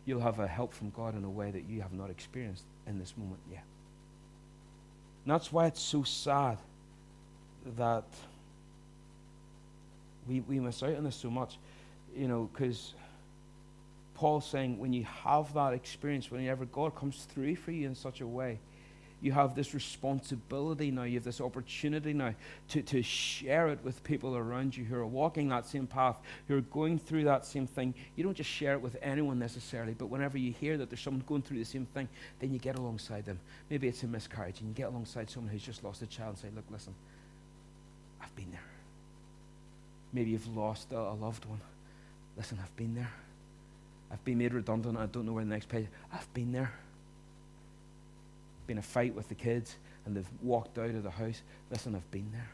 you'll 0.04 0.20
have 0.20 0.38
a 0.38 0.46
help 0.46 0.72
from 0.72 0.90
God 0.90 1.16
in 1.16 1.24
a 1.24 1.30
way 1.30 1.50
that 1.50 1.64
you 1.68 1.80
have 1.80 1.92
not 1.92 2.10
experienced 2.10 2.64
in 2.86 2.98
this 2.98 3.14
moment 3.16 3.40
yet. 3.50 3.64
And 5.24 5.34
that's 5.34 5.52
why 5.52 5.66
it's 5.66 5.80
so 5.80 6.04
sad 6.04 6.58
that 7.76 8.04
we, 10.28 10.40
we 10.40 10.60
miss 10.60 10.82
out 10.82 10.94
on 10.94 11.04
this 11.04 11.16
so 11.16 11.30
much, 11.30 11.58
you 12.14 12.28
know, 12.28 12.48
because 12.52 12.94
Paul's 14.16 14.46
saying 14.46 14.78
when 14.78 14.94
you 14.94 15.04
have 15.04 15.52
that 15.52 15.74
experience, 15.74 16.30
whenever 16.30 16.64
God 16.64 16.96
comes 16.96 17.26
through 17.34 17.56
for 17.56 17.70
you 17.70 17.86
in 17.86 17.94
such 17.94 18.22
a 18.22 18.26
way, 18.26 18.58
you 19.20 19.32
have 19.32 19.54
this 19.54 19.74
responsibility 19.74 20.90
now, 20.90 21.02
you 21.02 21.16
have 21.16 21.24
this 21.24 21.40
opportunity 21.40 22.14
now 22.14 22.34
to, 22.68 22.80
to 22.82 23.02
share 23.02 23.68
it 23.68 23.78
with 23.84 24.02
people 24.04 24.34
around 24.34 24.74
you 24.74 24.84
who 24.84 24.96
are 24.96 25.06
walking 25.06 25.50
that 25.50 25.66
same 25.66 25.86
path, 25.86 26.18
who 26.48 26.56
are 26.56 26.62
going 26.62 26.98
through 26.98 27.24
that 27.24 27.44
same 27.44 27.66
thing. 27.66 27.92
You 28.14 28.24
don't 28.24 28.36
just 28.36 28.48
share 28.48 28.72
it 28.72 28.80
with 28.80 28.96
anyone 29.02 29.38
necessarily, 29.38 29.92
but 29.92 30.06
whenever 30.06 30.38
you 30.38 30.52
hear 30.52 30.78
that 30.78 30.88
there's 30.88 31.00
someone 31.00 31.22
going 31.26 31.42
through 31.42 31.58
the 31.58 31.64
same 31.64 31.84
thing, 31.84 32.08
then 32.40 32.54
you 32.54 32.58
get 32.58 32.78
alongside 32.78 33.26
them. 33.26 33.38
Maybe 33.68 33.86
it's 33.86 34.02
a 34.02 34.06
miscarriage, 34.06 34.60
and 34.60 34.68
you 34.70 34.74
get 34.74 34.88
alongside 34.88 35.28
someone 35.28 35.52
who's 35.52 35.62
just 35.62 35.84
lost 35.84 36.00
a 36.00 36.06
child 36.06 36.30
and 36.30 36.38
say, 36.38 36.48
Look, 36.54 36.64
listen, 36.70 36.94
I've 38.22 38.34
been 38.34 38.50
there. 38.50 38.60
Maybe 40.14 40.30
you've 40.30 40.56
lost 40.56 40.92
a, 40.92 40.98
a 40.98 41.12
loved 41.12 41.44
one. 41.44 41.60
Listen, 42.34 42.58
I've 42.62 42.74
been 42.76 42.94
there. 42.94 43.12
I've 44.10 44.24
been 44.24 44.38
made 44.38 44.54
redundant. 44.54 44.96
I 44.96 45.06
don't 45.06 45.26
know 45.26 45.32
where 45.32 45.44
the 45.44 45.50
next 45.50 45.68
page. 45.68 45.86
I've 46.12 46.32
been 46.32 46.52
there 46.52 46.72
been 48.66 48.78
a 48.78 48.82
fight 48.82 49.14
with 49.14 49.28
the 49.28 49.34
kids 49.34 49.76
and 50.04 50.16
they've 50.16 50.28
walked 50.42 50.78
out 50.78 50.90
of 50.90 51.02
the 51.02 51.10
house. 51.10 51.42
Listen, 51.70 51.94
I've 51.94 52.10
been 52.10 52.30
there. 52.32 52.50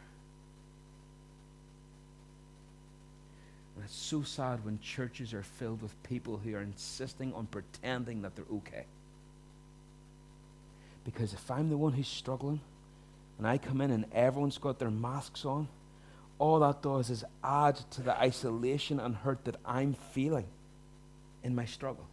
And 3.74 3.84
it's 3.84 3.96
so 3.96 4.22
sad 4.22 4.64
when 4.64 4.78
churches 4.80 5.32
are 5.32 5.42
filled 5.42 5.82
with 5.82 6.02
people 6.02 6.38
who 6.42 6.54
are 6.54 6.60
insisting 6.60 7.32
on 7.32 7.46
pretending 7.46 8.22
that 8.22 8.36
they're 8.36 8.44
okay. 8.56 8.84
Because 11.04 11.32
if 11.32 11.50
I'm 11.50 11.70
the 11.70 11.76
one 11.76 11.92
who's 11.92 12.08
struggling 12.08 12.60
and 13.38 13.46
I 13.46 13.58
come 13.58 13.80
in 13.80 13.90
and 13.90 14.04
everyone's 14.12 14.58
got 14.58 14.78
their 14.78 14.90
masks 14.90 15.44
on, 15.44 15.68
all 16.38 16.60
that 16.60 16.82
does 16.82 17.08
is 17.08 17.24
add 17.42 17.76
to 17.92 18.02
the 18.02 18.16
isolation 18.18 19.00
and 19.00 19.16
hurt 19.16 19.44
that 19.44 19.56
I'm 19.64 19.94
feeling 20.12 20.46
in 21.42 21.54
my 21.54 21.64
struggle. 21.64 22.06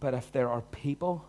But 0.00 0.14
if 0.14 0.32
there 0.32 0.48
are 0.48 0.62
people 0.62 1.24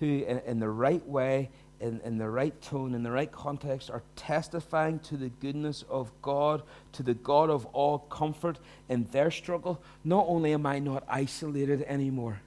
who, 0.00 0.06
in, 0.06 0.40
in 0.46 0.60
the 0.60 0.68
right 0.68 1.06
way, 1.06 1.50
in, 1.80 2.00
in 2.04 2.18
the 2.18 2.28
right 2.28 2.60
tone, 2.62 2.94
in 2.94 3.02
the 3.02 3.10
right 3.10 3.30
context, 3.30 3.90
are 3.90 4.02
testifying 4.16 4.98
to 5.00 5.16
the 5.16 5.28
goodness 5.28 5.84
of 5.88 6.10
God, 6.22 6.62
to 6.92 7.02
the 7.02 7.14
God 7.14 7.50
of 7.50 7.66
all 7.66 7.98
comfort 7.98 8.58
in 8.88 9.04
their 9.12 9.30
struggle, 9.30 9.80
not 10.04 10.24
only 10.28 10.52
am 10.52 10.66
I 10.66 10.80
not 10.80 11.04
isolated 11.08 11.82
anymore, 11.82 12.40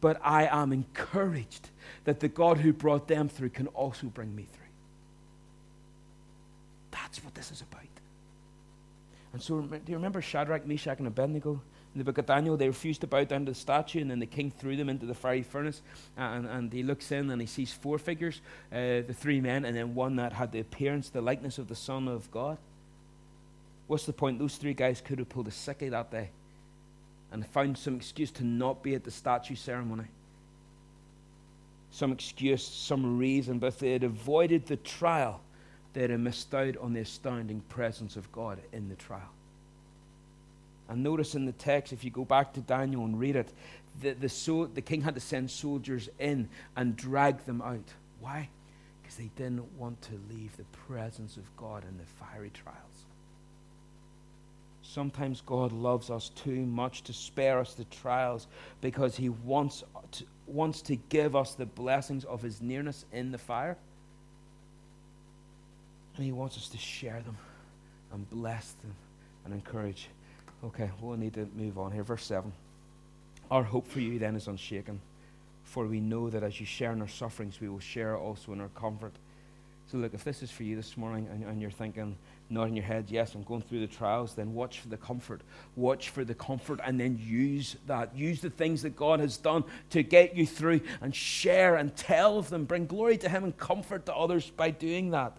but 0.00 0.20
I 0.22 0.46
am 0.46 0.72
encouraged 0.72 1.70
that 2.04 2.20
the 2.20 2.28
God 2.28 2.58
who 2.58 2.72
brought 2.72 3.08
them 3.08 3.28
through 3.28 3.50
can 3.50 3.66
also 3.68 4.08
bring 4.08 4.34
me 4.36 4.42
through. 4.42 4.62
That's 6.90 7.24
what 7.24 7.34
this 7.34 7.50
is 7.50 7.62
about. 7.62 7.75
And 9.36 9.42
so, 9.42 9.60
do 9.60 9.92
you 9.92 9.96
remember 9.96 10.22
Shadrach, 10.22 10.66
Meshach, 10.66 10.96
and 10.96 11.06
Abednego? 11.06 11.60
in 11.94 11.98
the 11.98 12.04
book 12.04 12.16
of 12.16 12.24
Daniel, 12.24 12.56
they 12.56 12.68
refused 12.68 13.02
to 13.02 13.06
bow 13.06 13.24
down 13.24 13.44
to 13.44 13.52
the 13.52 13.54
statue, 13.54 14.00
and 14.00 14.10
then 14.10 14.18
the 14.18 14.24
king 14.26 14.50
threw 14.50 14.76
them 14.76 14.88
into 14.88 15.04
the 15.04 15.14
fiery 15.14 15.42
furnace. 15.42 15.82
And, 16.16 16.46
and 16.46 16.72
he 16.72 16.82
looks 16.82 17.12
in 17.12 17.30
and 17.30 17.38
he 17.38 17.46
sees 17.46 17.70
four 17.70 17.98
figures 17.98 18.40
uh, 18.72 19.04
the 19.06 19.14
three 19.14 19.42
men, 19.42 19.66
and 19.66 19.76
then 19.76 19.94
one 19.94 20.16
that 20.16 20.32
had 20.32 20.52
the 20.52 20.60
appearance, 20.60 21.10
the 21.10 21.20
likeness 21.20 21.58
of 21.58 21.68
the 21.68 21.74
Son 21.74 22.08
of 22.08 22.30
God. 22.30 22.56
What's 23.88 24.06
the 24.06 24.14
point? 24.14 24.38
Those 24.38 24.56
three 24.56 24.72
guys 24.72 25.02
could 25.02 25.18
have 25.18 25.28
pulled 25.28 25.48
a 25.48 25.50
sickie 25.50 25.90
that 25.90 26.10
day 26.10 26.30
and 27.30 27.46
found 27.46 27.76
some 27.76 27.96
excuse 27.96 28.30
to 28.32 28.44
not 28.44 28.82
be 28.82 28.94
at 28.94 29.04
the 29.04 29.10
statue 29.10 29.54
ceremony. 29.54 30.04
Some 31.90 32.10
excuse, 32.10 32.66
some 32.66 33.18
reason, 33.18 33.58
but 33.58 33.78
they 33.78 33.92
had 33.92 34.02
avoided 34.02 34.64
the 34.64 34.76
trial, 34.76 35.42
have 36.10 36.20
missed 36.20 36.54
out 36.54 36.76
on 36.76 36.92
the 36.92 37.00
astounding 37.00 37.60
presence 37.68 38.16
of 38.16 38.30
God 38.32 38.58
in 38.72 38.88
the 38.88 38.94
trial. 38.96 39.30
And 40.88 41.02
notice 41.02 41.34
in 41.34 41.46
the 41.46 41.52
text, 41.52 41.92
if 41.92 42.04
you 42.04 42.10
go 42.10 42.24
back 42.24 42.52
to 42.52 42.60
Daniel 42.60 43.04
and 43.04 43.18
read 43.18 43.36
it, 43.36 43.48
the, 44.00 44.12
the, 44.12 44.28
so, 44.28 44.66
the 44.66 44.82
king 44.82 45.00
had 45.00 45.14
to 45.14 45.20
send 45.20 45.50
soldiers 45.50 46.08
in 46.18 46.48
and 46.76 46.96
drag 46.96 47.44
them 47.44 47.62
out. 47.62 47.88
Why? 48.20 48.48
Because 49.02 49.16
they 49.16 49.30
didn't 49.36 49.64
want 49.78 50.00
to 50.02 50.12
leave 50.30 50.56
the 50.56 50.64
presence 50.88 51.36
of 51.36 51.56
God 51.56 51.82
in 51.88 51.96
the 51.96 52.04
fiery 52.04 52.50
trials. 52.52 52.80
Sometimes 54.82 55.42
God 55.44 55.72
loves 55.72 56.10
us 56.10 56.28
too 56.30 56.64
much 56.64 57.02
to 57.02 57.12
spare 57.12 57.58
us 57.58 57.74
the 57.74 57.84
trials 57.84 58.46
because 58.80 59.16
he 59.16 59.28
wants 59.28 59.82
to, 60.12 60.24
wants 60.46 60.80
to 60.82 60.96
give 60.96 61.34
us 61.34 61.54
the 61.54 61.66
blessings 61.66 62.24
of 62.24 62.40
his 62.40 62.62
nearness 62.62 63.04
in 63.12 63.32
the 63.32 63.38
fire. 63.38 63.76
And 66.16 66.24
he 66.24 66.32
wants 66.32 66.56
us 66.56 66.68
to 66.70 66.78
share 66.78 67.20
them 67.24 67.36
and 68.12 68.28
bless 68.30 68.72
them 68.72 68.94
and 69.44 69.54
encourage 69.54 70.08
Okay, 70.64 70.90
we'll 71.00 71.16
need 71.16 71.34
to 71.34 71.48
move 71.54 71.78
on 71.78 71.92
here. 71.92 72.02
Verse 72.02 72.24
7. 72.24 72.52
Our 73.50 73.62
hope 73.62 73.86
for 73.86 74.00
you 74.00 74.18
then 74.18 74.34
is 74.34 74.48
unshaken, 74.48 75.00
for 75.64 75.86
we 75.86 76.00
know 76.00 76.30
that 76.30 76.42
as 76.42 76.58
you 76.58 76.66
share 76.66 76.92
in 76.92 77.00
our 77.00 77.08
sufferings, 77.08 77.60
we 77.60 77.68
will 77.68 77.78
share 77.78 78.16
also 78.16 78.52
in 78.52 78.60
our 78.60 78.68
comfort. 78.68 79.12
So, 79.92 79.98
look, 79.98 80.14
if 80.14 80.24
this 80.24 80.42
is 80.42 80.50
for 80.50 80.64
you 80.64 80.74
this 80.74 80.96
morning 80.96 81.28
and, 81.30 81.44
and, 81.44 81.62
you're 81.62 81.70
thinking, 81.70 82.16
not 82.50 82.66
in 82.66 82.74
your 82.74 82.84
head, 82.84 83.04
yes, 83.08 83.36
I'm 83.36 83.44
going 83.44 83.62
through 83.62 83.78
the 83.78 83.86
trials, 83.86 84.34
then 84.34 84.52
watch 84.52 84.80
for 84.80 84.88
the 84.88 84.96
comfort. 84.96 85.42
Watch 85.76 86.08
for 86.08 86.24
the 86.24 86.34
comfort 86.34 86.80
and 86.84 86.98
then 86.98 87.20
use 87.22 87.76
that. 87.86 88.16
Use 88.16 88.40
the 88.40 88.50
things 88.50 88.82
that 88.82 88.96
God 88.96 89.20
has 89.20 89.36
done 89.36 89.62
to 89.90 90.02
get 90.02 90.34
you 90.34 90.44
through 90.44 90.80
and 91.00 91.14
share 91.14 91.76
and 91.76 91.94
tell 91.94 92.36
of 92.36 92.50
them. 92.50 92.64
Bring 92.64 92.86
glory 92.86 93.16
to 93.18 93.28
Him 93.28 93.44
and 93.44 93.56
comfort 93.56 94.06
to 94.06 94.14
others 94.14 94.50
by 94.50 94.70
doing 94.70 95.10
that. 95.10 95.36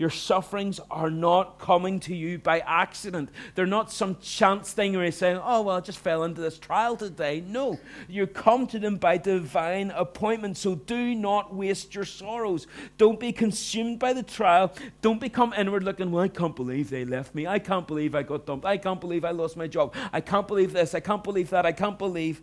Your 0.00 0.08
sufferings 0.08 0.80
are 0.90 1.10
not 1.10 1.58
coming 1.58 2.00
to 2.00 2.16
you 2.16 2.38
by 2.38 2.60
accident. 2.60 3.28
They're 3.54 3.66
not 3.66 3.92
some 3.92 4.16
chance 4.22 4.72
thing 4.72 4.94
where 4.94 5.02
you're 5.02 5.12
saying, 5.12 5.38
oh, 5.44 5.60
well, 5.60 5.76
I 5.76 5.80
just 5.80 5.98
fell 5.98 6.24
into 6.24 6.40
this 6.40 6.58
trial 6.58 6.96
today. 6.96 7.44
No, 7.46 7.78
you 8.08 8.26
come 8.26 8.66
to 8.68 8.78
them 8.78 8.96
by 8.96 9.18
divine 9.18 9.90
appointment. 9.90 10.56
So 10.56 10.74
do 10.74 11.14
not 11.14 11.54
waste 11.54 11.94
your 11.94 12.06
sorrows. 12.06 12.66
Don't 12.96 13.20
be 13.20 13.30
consumed 13.30 13.98
by 13.98 14.14
the 14.14 14.22
trial. 14.22 14.72
Don't 15.02 15.20
become 15.20 15.52
inward 15.52 15.82
looking, 15.82 16.10
well, 16.10 16.24
I 16.24 16.28
can't 16.28 16.56
believe 16.56 16.88
they 16.88 17.04
left 17.04 17.34
me. 17.34 17.46
I 17.46 17.58
can't 17.58 17.86
believe 17.86 18.14
I 18.14 18.22
got 18.22 18.46
dumped. 18.46 18.64
I 18.64 18.78
can't 18.78 19.02
believe 19.02 19.22
I 19.22 19.32
lost 19.32 19.58
my 19.58 19.66
job. 19.66 19.94
I 20.14 20.22
can't 20.22 20.48
believe 20.48 20.72
this. 20.72 20.94
I 20.94 21.00
can't 21.00 21.22
believe 21.22 21.50
that. 21.50 21.66
I 21.66 21.72
can't 21.72 21.98
believe. 21.98 22.40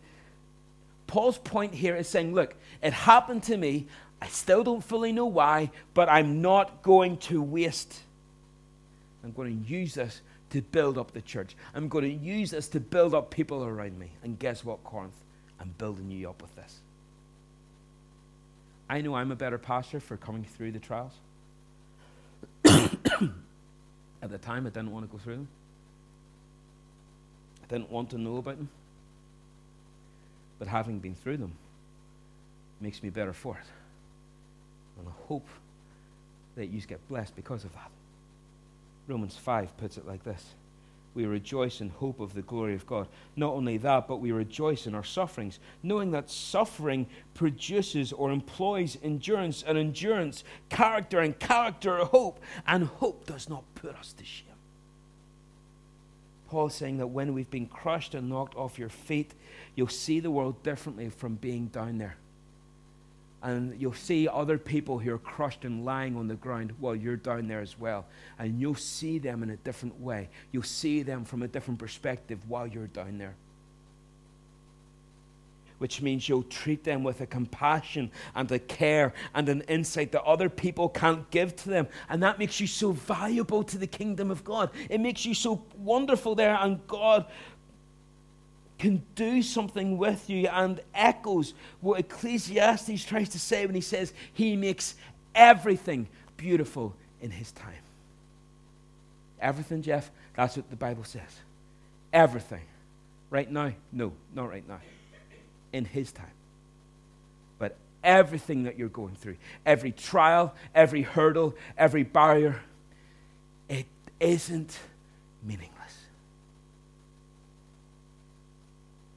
Paul's 1.08 1.40
point 1.40 1.74
here 1.74 1.96
is 1.96 2.08
saying, 2.08 2.36
look, 2.36 2.54
it 2.84 2.94
happened 2.94 3.42
to 3.44 3.58
me. 3.58 3.88
I 4.22 4.28
still 4.28 4.64
don't 4.64 4.84
fully 4.84 5.12
know 5.12 5.26
why, 5.26 5.72
but 5.94 6.10
I'm 6.10 6.42
not 6.42 6.82
going 6.82 7.18
to 7.18 7.42
waste. 7.42 8.02
I'm 9.24 9.32
going 9.32 9.64
to 9.64 9.70
use 9.70 9.94
this 9.94 10.22
to 10.52 10.62
build 10.62 10.98
up 10.98 11.12
the 11.12 11.22
church. 11.22 11.56
I'm 11.76 11.88
going 11.88 12.06
to 12.06 12.26
use 12.26 12.52
this 12.52 12.68
to 12.70 12.80
build 12.80 13.14
up 13.14 13.30
people 13.30 13.64
around 13.64 14.00
me. 14.00 14.12
And 14.24 14.40
guess 14.40 14.64
what, 14.64 14.84
Corinth? 14.84 15.14
I'm 15.60 15.74
building 15.78 16.10
you 16.10 16.30
up 16.30 16.42
with 16.42 16.56
this. 16.56 16.80
I 18.90 19.02
know 19.02 19.16
I'm 19.16 19.32
a 19.32 19.36
better 19.36 19.58
pastor 19.58 20.00
for 20.00 20.18
coming 20.18 20.46
through 20.46 20.72
the 20.72 20.80
trials. 20.80 21.12
At 22.66 24.32
the 24.32 24.38
time, 24.38 24.66
I 24.66 24.70
didn't 24.70 24.92
want 24.92 25.06
to 25.06 25.12
go 25.12 25.18
through 25.22 25.36
them. 25.36 25.48
I 27.64 27.74
didn't 27.74 27.92
want 27.92 28.12
to 28.12 28.18
know 28.18 28.38
about 28.38 28.58
them. 28.58 28.70
But 30.58 30.68
having 30.68 31.00
been 31.00 31.16
through 31.16 31.38
them 31.38 31.54
makes 32.80 33.04
me 33.04 33.10
better 33.10 33.34
for 33.34 33.58
it. 33.58 33.68
And 35.00 35.08
I 35.08 35.28
hope 35.28 35.48
that 36.56 36.68
you 36.68 36.82
get 36.82 37.08
blessed 37.08 37.36
because 37.36 37.64
of 37.64 37.74
that. 37.74 37.92
Romans 39.08 39.38
5 39.38 39.78
puts 39.78 39.98
it 39.98 40.08
like 40.08 40.24
this 40.24 40.54
We 41.14 41.26
rejoice 41.26 41.82
in 41.82 41.90
hope 41.90 42.20
of 42.20 42.34
the 42.34 42.42
glory 42.42 42.74
of 42.74 42.86
God. 42.86 43.08
Not 43.36 43.54
only 43.54 43.78
that, 43.78 44.08
but 44.08 44.18
we 44.18 44.32
rejoice 44.32 44.88
in 44.88 44.96
our 44.96 45.04
sufferings, 45.04 45.60
knowing 45.84 46.12
that 46.12 46.30
suffering 46.30 47.08
produces 47.34 48.12
or 48.12 48.32
employs 48.32 48.98
endurance, 49.04 49.64
and 49.66 49.78
endurance, 49.78 50.44
character, 50.70 51.20
and 51.20 51.38
character, 51.40 51.98
hope, 52.06 52.40
and 52.66 52.86
hope 52.86 53.26
does 53.26 53.48
not 53.48 53.64
put 53.76 53.96
us 53.96 54.14
to 54.14 54.26
shame. 54.26 54.48
Paul 56.50 56.70
saying 56.70 56.98
that 56.98 57.08
when 57.08 57.34
we've 57.34 57.50
been 57.50 57.68
crushed 57.68 58.16
and 58.16 58.30
knocked 58.30 58.56
off 58.56 58.80
your 58.80 58.90
feet, 58.90 59.34
you'll 59.76 59.90
see 59.90 60.22
the 60.22 60.32
world 60.32 60.64
differently 60.64 61.10
from 61.10 61.36
being 61.36 61.68
down 61.68 61.98
there 61.98 62.16
and 63.48 63.80
you'll 63.80 63.94
see 63.94 64.28
other 64.28 64.58
people 64.58 65.00
who 65.00 65.14
are 65.14 65.18
crushed 65.18 65.64
and 65.64 65.86
lying 65.86 66.18
on 66.18 66.28
the 66.28 66.36
ground 66.36 66.74
while 66.82 66.94
you're 66.94 67.16
down 67.16 67.48
there 67.48 67.62
as 67.62 67.80
well. 67.80 68.06
And 68.38 68.60
you'll 68.60 68.76
see 68.76 69.20
them 69.20 69.42
in 69.42 69.52
a 69.52 69.56
different 69.56 69.98
way. 70.02 70.28
You'll 70.52 70.64
see 70.64 71.02
them 71.02 71.24
from 71.24 71.42
a 71.42 71.48
different 71.48 71.80
perspective 71.80 72.40
while 72.50 72.68
you're 72.68 72.88
down 72.88 73.18
there. 73.18 73.36
Which 75.78 76.02
means 76.02 76.28
you'll 76.28 76.44
treat 76.44 76.84
them 76.84 77.06
with 77.06 77.22
a 77.22 77.26
compassion 77.26 78.12
and 78.36 78.52
a 78.52 78.60
care 78.60 79.14
and 79.34 79.48
an 79.48 79.62
insight 79.70 80.12
that 80.12 80.24
other 80.24 80.50
people 80.50 80.90
can't 80.90 81.32
give 81.32 81.56
to 81.56 81.70
them. 81.70 81.88
And 82.10 82.22
that 82.24 82.40
makes 82.40 82.60
you 82.60 82.68
so 82.68 82.92
valuable 82.92 83.64
to 83.64 83.78
the 83.78 83.88
kingdom 83.88 84.30
of 84.30 84.44
God. 84.44 84.72
It 84.90 85.00
makes 85.00 85.26
you 85.26 85.34
so 85.34 85.64
wonderful 85.78 86.36
there, 86.36 86.58
and 86.60 86.86
God 86.88 87.26
can 88.78 89.04
do 89.16 89.42
something 89.42 89.98
with 89.98 90.30
you 90.30 90.48
and 90.48 90.80
echoes 90.94 91.54
what 91.82 92.00
Ecclesiastes 92.00 93.04
tries 93.06 93.30
to 93.30 93.40
say 93.40 93.66
when 93.66 93.76
he 93.76 93.82
says 93.82 94.14
he 94.34 94.56
makes 94.56 94.96
everything 95.34 96.08
beautiful 96.38 96.96
in 97.22 97.32
his 97.32 97.52
time. 97.52 97.74
Everything, 99.40 99.82
Jeff, 99.82 100.10
that's 100.36 100.56
what 100.56 100.70
the 100.70 100.76
Bible 100.76 101.04
says. 101.04 101.42
Everything. 102.14 102.62
Right 103.30 103.52
now? 103.52 103.74
No, 103.92 104.14
not 104.34 104.50
right 104.50 104.68
now. 104.68 104.80
In 105.74 105.86
his 105.86 106.12
time. 106.12 106.26
But 107.60 107.76
everything 108.04 108.64
that 108.64 108.78
you're 108.78 108.90
going 108.90 109.16
through, 109.16 109.38
every 109.66 109.92
trial, 109.92 110.54
every 110.74 111.02
hurdle, 111.02 111.56
every 111.78 112.04
barrier, 112.04 112.62
it 113.70 113.86
isn't 114.20 114.78
meaningless. 115.44 115.74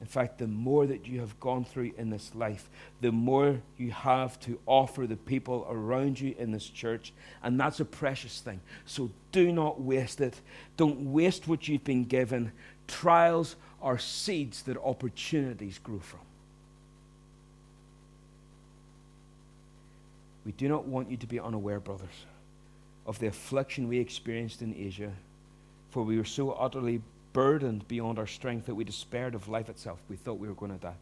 fact, 0.11 0.37
the 0.37 0.47
more 0.47 0.85
that 0.85 1.07
you 1.07 1.19
have 1.21 1.39
gone 1.39 1.63
through 1.65 1.93
in 1.97 2.09
this 2.09 2.35
life, 2.35 2.69
the 2.99 3.11
more 3.11 3.61
you 3.77 3.91
have 3.91 4.39
to 4.41 4.59
offer 4.65 5.07
the 5.07 5.15
people 5.15 5.65
around 5.69 6.19
you 6.19 6.35
in 6.37 6.51
this 6.51 6.67
church. 6.67 7.13
And 7.41 7.59
that's 7.59 7.79
a 7.79 7.85
precious 7.85 8.39
thing. 8.41 8.59
So 8.85 9.09
do 9.31 9.51
not 9.51 9.81
waste 9.81 10.21
it. 10.21 10.39
Don't 10.77 11.11
waste 11.11 11.47
what 11.47 11.67
you've 11.67 11.83
been 11.83 12.05
given. 12.05 12.51
Trials 12.87 13.55
are 13.81 13.97
seeds 13.97 14.63
that 14.63 14.77
opportunities 14.77 15.79
grow 15.79 15.99
from. 15.99 16.19
We 20.45 20.51
do 20.51 20.67
not 20.67 20.85
want 20.85 21.09
you 21.09 21.17
to 21.17 21.27
be 21.27 21.39
unaware, 21.39 21.79
brothers, 21.79 22.25
of 23.05 23.19
the 23.19 23.27
affliction 23.27 23.87
we 23.87 23.99
experienced 23.99 24.61
in 24.61 24.75
Asia, 24.75 25.11
for 25.91 26.03
we 26.03 26.17
were 26.17 26.25
so 26.25 26.51
utterly 26.51 27.01
burdened 27.33 27.87
beyond 27.87 28.19
our 28.19 28.27
strength 28.27 28.65
that 28.65 28.75
we 28.75 28.83
despaired 28.83 29.35
of 29.35 29.47
life 29.47 29.69
itself. 29.69 29.99
We 30.09 30.15
thought 30.15 30.39
we 30.39 30.47
were 30.47 30.53
going 30.53 30.73
to 30.73 30.77
die. 30.77 30.95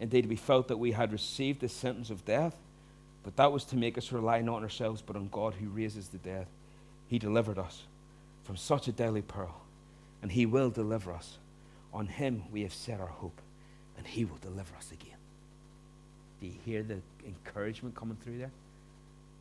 Indeed, 0.00 0.26
we 0.26 0.36
felt 0.36 0.68
that 0.68 0.76
we 0.76 0.92
had 0.92 1.12
received 1.12 1.60
the 1.60 1.68
sentence 1.68 2.10
of 2.10 2.24
death, 2.24 2.54
but 3.22 3.36
that 3.36 3.52
was 3.52 3.64
to 3.66 3.76
make 3.76 3.96
us 3.96 4.12
rely 4.12 4.42
not 4.42 4.56
on 4.56 4.62
ourselves, 4.62 5.02
but 5.02 5.16
on 5.16 5.28
God 5.28 5.54
who 5.54 5.68
raises 5.68 6.08
the 6.08 6.18
dead. 6.18 6.46
He 7.08 7.18
delivered 7.18 7.58
us 7.58 7.82
from 8.44 8.56
such 8.56 8.88
a 8.88 8.92
deadly 8.92 9.22
peril, 9.22 9.60
and 10.22 10.30
He 10.30 10.46
will 10.46 10.70
deliver 10.70 11.12
us. 11.12 11.38
On 11.94 12.06
Him 12.06 12.42
we 12.52 12.62
have 12.62 12.74
set 12.74 13.00
our 13.00 13.06
hope, 13.06 13.40
and 13.96 14.06
He 14.06 14.24
will 14.24 14.38
deliver 14.38 14.76
us 14.76 14.92
again. 14.92 15.16
Do 16.40 16.46
you 16.46 16.54
hear 16.64 16.82
the 16.82 16.98
encouragement 17.26 17.94
coming 17.94 18.18
through 18.22 18.38
there? 18.38 18.52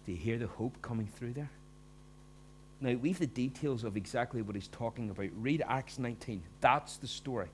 Do 0.05 0.13
you 0.13 0.17
hear 0.17 0.37
the 0.37 0.47
hope 0.47 0.81
coming 0.81 1.07
through 1.07 1.33
there? 1.33 1.49
Now, 2.81 2.93
we've 2.93 3.19
the 3.19 3.27
details 3.27 3.83
of 3.83 3.95
exactly 3.95 4.41
what 4.41 4.55
he's 4.55 4.67
talking 4.67 5.09
about. 5.09 5.29
Read 5.35 5.63
Acts 5.67 5.97
19. 5.97 6.43
That's 6.61 6.97
the 6.97 7.07
story. 7.07 7.49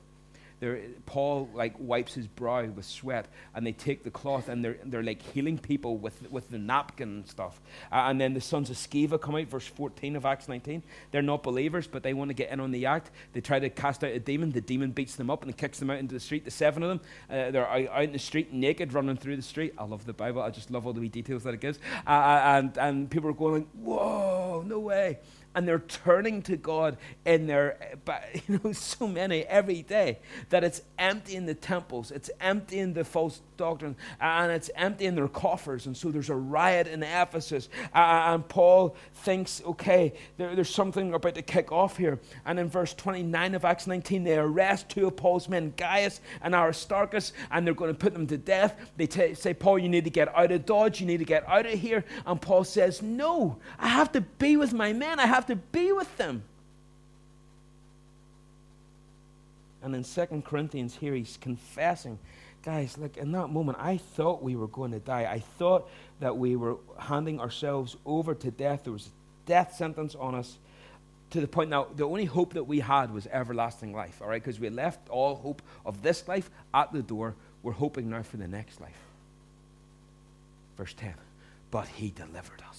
There, 0.61 0.79
Paul 1.07 1.49
like 1.55 1.73
wipes 1.79 2.13
his 2.13 2.27
brow 2.27 2.63
with 2.67 2.85
sweat, 2.85 3.27
and 3.55 3.65
they 3.65 3.71
take 3.71 4.03
the 4.03 4.11
cloth 4.11 4.47
and 4.47 4.63
they're, 4.63 4.77
they're 4.85 5.01
like 5.01 5.21
healing 5.21 5.57
people 5.57 5.97
with, 5.97 6.31
with 6.31 6.51
the 6.51 6.59
napkin 6.59 7.09
and 7.09 7.27
stuff. 7.27 7.59
Uh, 7.91 8.05
and 8.05 8.21
then 8.21 8.35
the 8.35 8.41
sons 8.41 8.69
of 8.69 8.77
Sceva 8.77 9.19
come 9.19 9.35
out, 9.35 9.47
verse 9.47 9.65
14 9.65 10.15
of 10.15 10.23
Acts 10.23 10.47
19. 10.47 10.83
They're 11.09 11.23
not 11.23 11.41
believers, 11.41 11.87
but 11.87 12.03
they 12.03 12.13
want 12.13 12.29
to 12.29 12.35
get 12.35 12.51
in 12.51 12.59
on 12.59 12.69
the 12.69 12.85
act. 12.85 13.09
They 13.33 13.41
try 13.41 13.57
to 13.57 13.71
cast 13.71 14.03
out 14.03 14.11
a 14.11 14.19
demon. 14.19 14.51
The 14.51 14.61
demon 14.61 14.91
beats 14.91 15.15
them 15.15 15.31
up 15.31 15.41
and 15.41 15.57
kicks 15.57 15.79
them 15.79 15.89
out 15.89 15.97
into 15.97 16.13
the 16.13 16.19
street. 16.19 16.45
The 16.45 16.51
seven 16.51 16.83
of 16.83 16.89
them, 16.89 17.01
uh, 17.27 17.49
they're 17.49 17.67
out, 17.67 17.87
out, 17.89 18.03
in 18.03 18.11
the 18.11 18.19
street 18.19 18.53
naked, 18.53 18.93
running 18.93 19.17
through 19.17 19.37
the 19.37 19.41
street. 19.41 19.73
I 19.79 19.83
love 19.85 20.05
the 20.05 20.13
Bible. 20.13 20.43
I 20.43 20.51
just 20.51 20.69
love 20.69 20.85
all 20.85 20.93
the 20.93 21.01
wee 21.01 21.09
details 21.09 21.43
that 21.43 21.55
it 21.55 21.59
gives. 21.59 21.79
Uh 22.05 22.41
and, 22.43 22.77
and 22.77 23.09
people 23.09 23.29
are 23.29 23.33
going, 23.33 23.53
like, 23.53 23.67
whoa, 23.73 24.63
no 24.65 24.79
way 24.79 25.19
and 25.55 25.67
they're 25.67 25.79
turning 25.79 26.41
to 26.43 26.57
God 26.57 26.97
in 27.25 27.47
their, 27.47 27.77
you 28.47 28.59
know, 28.63 28.71
so 28.71 29.07
many 29.07 29.43
every 29.43 29.81
day 29.81 30.19
that 30.49 30.63
it's 30.63 30.81
emptying 30.97 31.45
the 31.45 31.53
temples, 31.53 32.11
it's 32.11 32.29
emptying 32.39 32.93
the 32.93 33.03
false 33.03 33.41
doctrine, 33.57 33.95
and 34.19 34.51
it's 34.51 34.69
emptying 34.75 35.15
their 35.15 35.27
coffers. 35.27 35.85
And 35.85 35.95
so 35.95 36.09
there's 36.09 36.29
a 36.29 36.35
riot 36.35 36.87
in 36.87 37.03
Ephesus, 37.03 37.69
and 37.93 38.47
Paul 38.47 38.95
thinks, 39.15 39.61
okay, 39.65 40.13
there, 40.37 40.55
there's 40.55 40.73
something 40.73 41.13
about 41.13 41.35
to 41.35 41.41
kick 41.41 41.71
off 41.71 41.97
here. 41.97 42.19
And 42.45 42.59
in 42.59 42.69
verse 42.69 42.93
29 42.93 43.55
of 43.55 43.65
Acts 43.65 43.87
19, 43.87 44.23
they 44.23 44.37
arrest 44.37 44.89
two 44.89 45.07
of 45.07 45.15
Paul's 45.15 45.47
men, 45.47 45.73
Gaius 45.77 46.21
and 46.41 46.55
Aristarchus, 46.55 47.33
and 47.51 47.65
they're 47.65 47.73
going 47.73 47.93
to 47.93 47.97
put 47.97 48.13
them 48.13 48.27
to 48.27 48.37
death. 48.37 48.91
They 48.97 49.07
t- 49.07 49.33
say, 49.35 49.53
Paul, 49.53 49.79
you 49.79 49.89
need 49.89 50.05
to 50.05 50.09
get 50.09 50.35
out 50.35 50.51
of 50.51 50.65
Dodge, 50.65 50.99
you 50.99 51.07
need 51.07 51.19
to 51.19 51.25
get 51.25 51.47
out 51.47 51.65
of 51.65 51.79
here. 51.79 52.03
And 52.25 52.41
Paul 52.41 52.63
says, 52.63 53.01
no, 53.01 53.57
I 53.79 53.89
have 53.89 54.11
to 54.13 54.21
be 54.21 54.57
with 54.57 54.73
my 54.73 54.93
men, 54.93 55.19
I 55.19 55.27
have 55.27 55.40
have 55.41 55.47
to 55.47 55.55
be 55.55 55.91
with 55.91 56.15
them. 56.17 56.43
And 59.81 59.95
in 59.95 60.03
Second 60.03 60.45
Corinthians, 60.45 60.95
here 60.95 61.15
he's 61.15 61.37
confessing, 61.41 62.19
guys, 62.61 62.95
like 62.99 63.17
in 63.17 63.31
that 63.31 63.47
moment, 63.47 63.79
I 63.81 63.97
thought 63.97 64.43
we 64.43 64.55
were 64.55 64.67
going 64.67 64.91
to 64.91 64.99
die. 64.99 65.21
I 65.21 65.39
thought 65.39 65.89
that 66.19 66.37
we 66.37 66.55
were 66.55 66.77
handing 66.99 67.39
ourselves 67.39 67.95
over 68.05 68.35
to 68.35 68.51
death. 68.51 68.83
There 68.83 68.93
was 68.93 69.07
a 69.07 69.47
death 69.47 69.73
sentence 69.73 70.13
on 70.13 70.35
us 70.35 70.59
to 71.31 71.41
the 71.41 71.47
point 71.47 71.69
now, 71.69 71.87
the 71.95 72.03
only 72.03 72.25
hope 72.25 72.53
that 72.53 72.65
we 72.65 72.81
had 72.81 73.11
was 73.11 73.25
everlasting 73.27 73.93
life, 73.93 74.21
all 74.21 74.27
right? 74.27 74.43
Because 74.43 74.59
we 74.59 74.69
left 74.69 75.09
all 75.09 75.35
hope 75.35 75.61
of 75.85 76.03
this 76.03 76.27
life 76.27 76.51
at 76.73 76.91
the 76.91 77.01
door. 77.01 77.35
We're 77.63 77.71
hoping 77.71 78.09
now 78.09 78.21
for 78.21 78.37
the 78.37 78.49
next 78.49 78.81
life. 78.81 78.99
Verse 80.77 80.93
10 80.93 81.13
But 81.71 81.87
he 81.87 82.11
delivered 82.11 82.61
us 82.69 82.70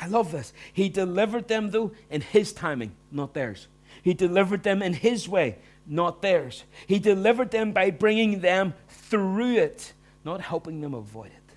I 0.00 0.06
love 0.06 0.32
this. 0.32 0.52
He 0.72 0.88
delivered 0.88 1.48
them, 1.48 1.70
though, 1.70 1.92
in 2.10 2.20
His 2.20 2.52
timing, 2.52 2.92
not 3.10 3.34
theirs. 3.34 3.68
He 4.02 4.14
delivered 4.14 4.62
them 4.62 4.82
in 4.82 4.92
His 4.92 5.28
way, 5.28 5.56
not 5.86 6.22
theirs. 6.22 6.64
He 6.86 6.98
delivered 6.98 7.50
them 7.50 7.72
by 7.72 7.90
bringing 7.90 8.40
them 8.40 8.74
through 8.88 9.56
it, 9.56 9.92
not 10.24 10.40
helping 10.40 10.80
them 10.80 10.94
avoid 10.94 11.28
it. 11.28 11.56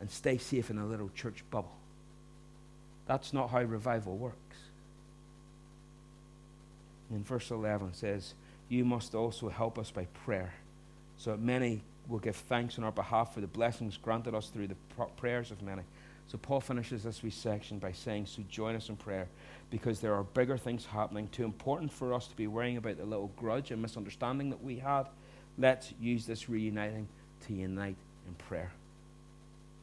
And 0.00 0.10
stay 0.10 0.38
safe 0.38 0.70
in 0.70 0.78
a 0.78 0.86
little 0.86 1.10
church 1.14 1.44
bubble. 1.50 1.76
That's 3.06 3.32
not 3.32 3.50
how 3.50 3.62
revival 3.62 4.16
works. 4.16 4.38
In 7.10 7.22
verse 7.22 7.50
11 7.50 7.94
says, 7.94 8.34
You 8.68 8.84
must 8.84 9.14
also 9.14 9.48
help 9.48 9.78
us 9.78 9.90
by 9.90 10.06
prayer, 10.24 10.54
so 11.16 11.30
that 11.30 11.40
many 11.40 11.82
will 12.08 12.18
give 12.18 12.36
thanks 12.36 12.78
on 12.78 12.84
our 12.84 12.92
behalf 12.92 13.34
for 13.34 13.40
the 13.40 13.46
blessings 13.46 13.96
granted 13.96 14.34
us 14.34 14.48
through 14.48 14.68
the 14.68 14.76
prayers 15.16 15.50
of 15.50 15.62
many. 15.62 15.82
So 16.28 16.38
Paul 16.38 16.60
finishes 16.60 17.04
this 17.04 17.22
wee 17.22 17.30
section 17.30 17.78
by 17.78 17.92
saying, 17.92 18.26
So 18.26 18.42
join 18.48 18.74
us 18.74 18.88
in 18.88 18.96
prayer 18.96 19.28
because 19.70 20.00
there 20.00 20.14
are 20.14 20.24
bigger 20.24 20.56
things 20.56 20.86
happening, 20.86 21.28
too 21.28 21.44
important 21.44 21.92
for 21.92 22.12
us 22.12 22.26
to 22.28 22.36
be 22.36 22.46
worrying 22.46 22.76
about 22.76 22.96
the 22.96 23.04
little 23.04 23.30
grudge 23.36 23.70
and 23.70 23.80
misunderstanding 23.80 24.50
that 24.50 24.62
we 24.62 24.78
had. 24.78 25.04
Let's 25.58 25.92
use 26.00 26.26
this 26.26 26.48
reuniting 26.48 27.08
to 27.46 27.52
unite 27.52 27.96
in 28.26 28.34
prayer. 28.34 28.72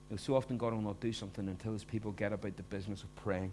You 0.10 0.16
know, 0.16 0.18
so 0.18 0.36
often 0.36 0.58
God 0.58 0.74
will 0.74 0.82
not 0.82 1.00
do 1.00 1.14
something 1.14 1.48
until 1.48 1.74
his 1.74 1.84
people 1.84 2.12
get 2.12 2.34
about 2.34 2.58
the 2.58 2.64
business 2.64 3.04
of 3.04 3.16
praying. 3.16 3.52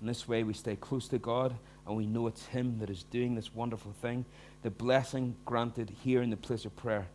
In 0.00 0.06
this 0.06 0.28
way, 0.28 0.42
we 0.42 0.52
stay 0.52 0.76
close 0.76 1.08
to 1.08 1.18
God 1.18 1.54
and 1.86 1.96
we 1.96 2.06
know 2.06 2.26
it's 2.26 2.46
Him 2.46 2.78
that 2.80 2.90
is 2.90 3.04
doing 3.04 3.34
this 3.34 3.54
wonderful 3.54 3.92
thing. 4.02 4.24
The 4.62 4.70
blessing 4.70 5.36
granted 5.44 5.92
here 6.02 6.22
in 6.22 6.30
the 6.30 6.36
place 6.36 6.64
of 6.64 6.76
prayer, 6.76 7.06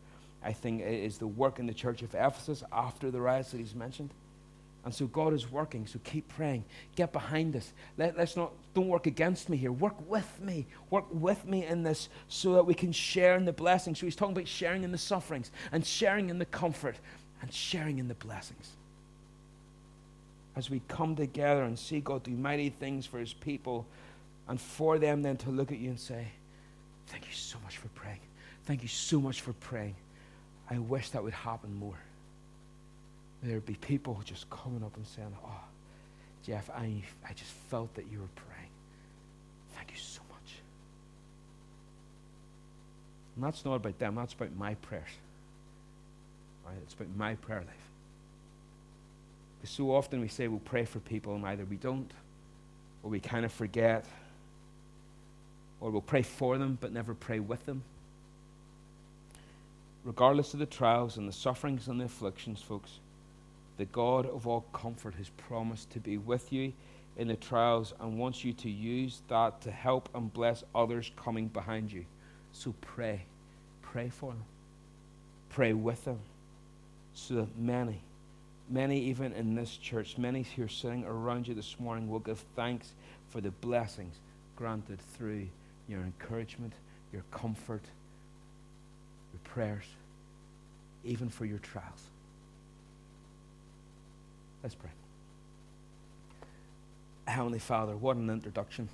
I 0.43 0.53
think, 0.53 0.81
is 0.81 1.17
the 1.17 1.27
work 1.27 1.59
in 1.59 1.67
the 1.67 1.73
church 1.73 2.01
of 2.01 2.15
Ephesus 2.15 2.63
after 2.71 3.11
the 3.11 3.21
riots 3.21 3.51
that 3.51 3.59
He's 3.59 3.75
mentioned. 3.75 4.11
And 4.83 4.93
so 4.93 5.05
God 5.05 5.33
is 5.33 5.51
working. 5.51 5.85
So 5.85 5.99
keep 6.03 6.27
praying. 6.29 6.65
Get 6.95 7.11
behind 7.11 7.55
us. 7.55 7.71
Let, 7.97 8.17
us 8.17 8.35
not 8.35 8.51
don't 8.73 8.87
work 8.87 9.05
against 9.05 9.47
me 9.47 9.57
here. 9.57 9.71
Work 9.71 10.09
with 10.09 10.39
me. 10.41 10.65
Work 10.89 11.05
with 11.11 11.45
me 11.45 11.65
in 11.65 11.83
this 11.83 12.09
so 12.27 12.53
that 12.53 12.65
we 12.65 12.73
can 12.73 12.91
share 12.91 13.35
in 13.35 13.45
the 13.45 13.53
blessings. 13.53 13.99
So 13.99 14.07
he's 14.07 14.15
talking 14.15 14.35
about 14.35 14.47
sharing 14.47 14.83
in 14.83 14.91
the 14.91 14.97
sufferings 14.97 15.51
and 15.71 15.85
sharing 15.85 16.29
in 16.29 16.39
the 16.39 16.45
comfort 16.45 16.95
and 17.41 17.53
sharing 17.53 17.99
in 17.99 18.07
the 18.07 18.15
blessings. 18.15 18.71
As 20.55 20.69
we 20.69 20.81
come 20.87 21.15
together 21.15 21.63
and 21.63 21.77
see 21.77 21.99
God 21.99 22.23
do 22.23 22.31
mighty 22.31 22.69
things 22.69 23.05
for 23.05 23.19
his 23.19 23.33
people, 23.33 23.85
and 24.47 24.59
for 24.59 24.99
them 24.99 25.21
then 25.21 25.37
to 25.37 25.49
look 25.49 25.71
at 25.71 25.77
you 25.77 25.89
and 25.89 25.99
say, 25.99 26.27
Thank 27.07 27.27
you 27.27 27.33
so 27.33 27.57
much 27.63 27.77
for 27.77 27.87
praying. 27.89 28.19
Thank 28.65 28.81
you 28.81 28.87
so 28.87 29.19
much 29.19 29.41
for 29.41 29.53
praying. 29.53 29.95
I 30.69 30.79
wish 30.79 31.09
that 31.11 31.23
would 31.23 31.33
happen 31.33 31.75
more 31.75 31.97
there'd 33.43 33.65
be 33.65 33.75
people 33.75 34.21
just 34.23 34.49
coming 34.49 34.83
up 34.83 34.95
and 34.95 35.05
saying, 35.05 35.35
Oh, 35.43 35.61
Jeff, 36.45 36.69
I, 36.69 37.03
I 37.27 37.33
just 37.33 37.51
felt 37.69 37.93
that 37.95 38.05
you 38.11 38.19
were 38.19 38.29
praying. 38.35 38.69
Thank 39.75 39.91
you 39.91 39.97
so 39.97 40.21
much. 40.29 40.55
And 43.35 43.43
that's 43.43 43.63
not 43.65 43.75
about 43.75 43.99
them, 43.99 44.15
that's 44.15 44.33
about 44.33 44.55
my 44.57 44.75
prayers. 44.75 45.09
Right? 46.65 46.75
It's 46.83 46.93
about 46.93 47.15
my 47.15 47.35
prayer 47.35 47.59
life. 47.59 47.89
Because 49.59 49.75
so 49.75 49.93
often 49.93 50.21
we 50.21 50.27
say 50.27 50.47
we'll 50.47 50.59
pray 50.59 50.85
for 50.85 50.99
people, 50.99 51.35
and 51.35 51.45
either 51.45 51.65
we 51.65 51.75
don't, 51.75 52.11
or 53.03 53.09
we 53.09 53.19
kind 53.19 53.45
of 53.45 53.51
forget, 53.51 54.05
or 55.79 55.89
we'll 55.89 56.01
pray 56.01 56.21
for 56.21 56.57
them 56.57 56.77
but 56.79 56.91
never 56.91 57.13
pray 57.13 57.39
with 57.39 57.65
them. 57.65 57.83
Regardless 60.03 60.53
of 60.53 60.59
the 60.59 60.65
trials 60.65 61.17
and 61.17 61.27
the 61.27 61.33
sufferings 61.33 61.87
and 61.87 61.99
the 61.99 62.05
afflictions, 62.05 62.61
folks, 62.61 62.99
the 63.81 63.85
God 63.85 64.27
of 64.27 64.45
all 64.45 64.61
comfort 64.73 65.15
has 65.15 65.29
promised 65.29 65.89
to 65.89 65.99
be 65.99 66.19
with 66.19 66.53
you 66.53 66.71
in 67.17 67.27
the 67.27 67.35
trials 67.35 67.95
and 67.99 68.19
wants 68.19 68.45
you 68.45 68.53
to 68.53 68.69
use 68.69 69.23
that 69.27 69.59
to 69.61 69.71
help 69.71 70.07
and 70.13 70.31
bless 70.31 70.63
others 70.75 71.09
coming 71.15 71.47
behind 71.47 71.91
you. 71.91 72.05
So 72.51 72.75
pray. 72.81 73.25
Pray 73.81 74.09
for 74.09 74.33
them. 74.33 74.43
Pray 75.49 75.73
with 75.73 76.05
them 76.05 76.19
so 77.15 77.33
that 77.33 77.57
many, 77.57 78.03
many 78.69 78.99
even 78.99 79.33
in 79.33 79.55
this 79.55 79.75
church, 79.77 80.15
many 80.15 80.43
here 80.43 80.67
sitting 80.67 81.03
around 81.03 81.47
you 81.47 81.55
this 81.55 81.79
morning 81.79 82.07
will 82.07 82.19
give 82.19 82.45
thanks 82.55 82.93
for 83.29 83.41
the 83.41 83.49
blessings 83.49 84.19
granted 84.57 84.99
through 85.17 85.47
your 85.87 86.01
encouragement, 86.01 86.73
your 87.11 87.23
comfort, 87.31 87.81
your 89.33 89.39
prayers, 89.43 89.85
even 91.03 91.29
for 91.29 91.45
your 91.45 91.57
trials. 91.57 92.11
Let's 94.63 94.75
pray. 94.75 94.91
Heavenly 97.27 97.59
Father, 97.59 97.95
what 97.95 98.17
an 98.17 98.29
introduction. 98.29 98.89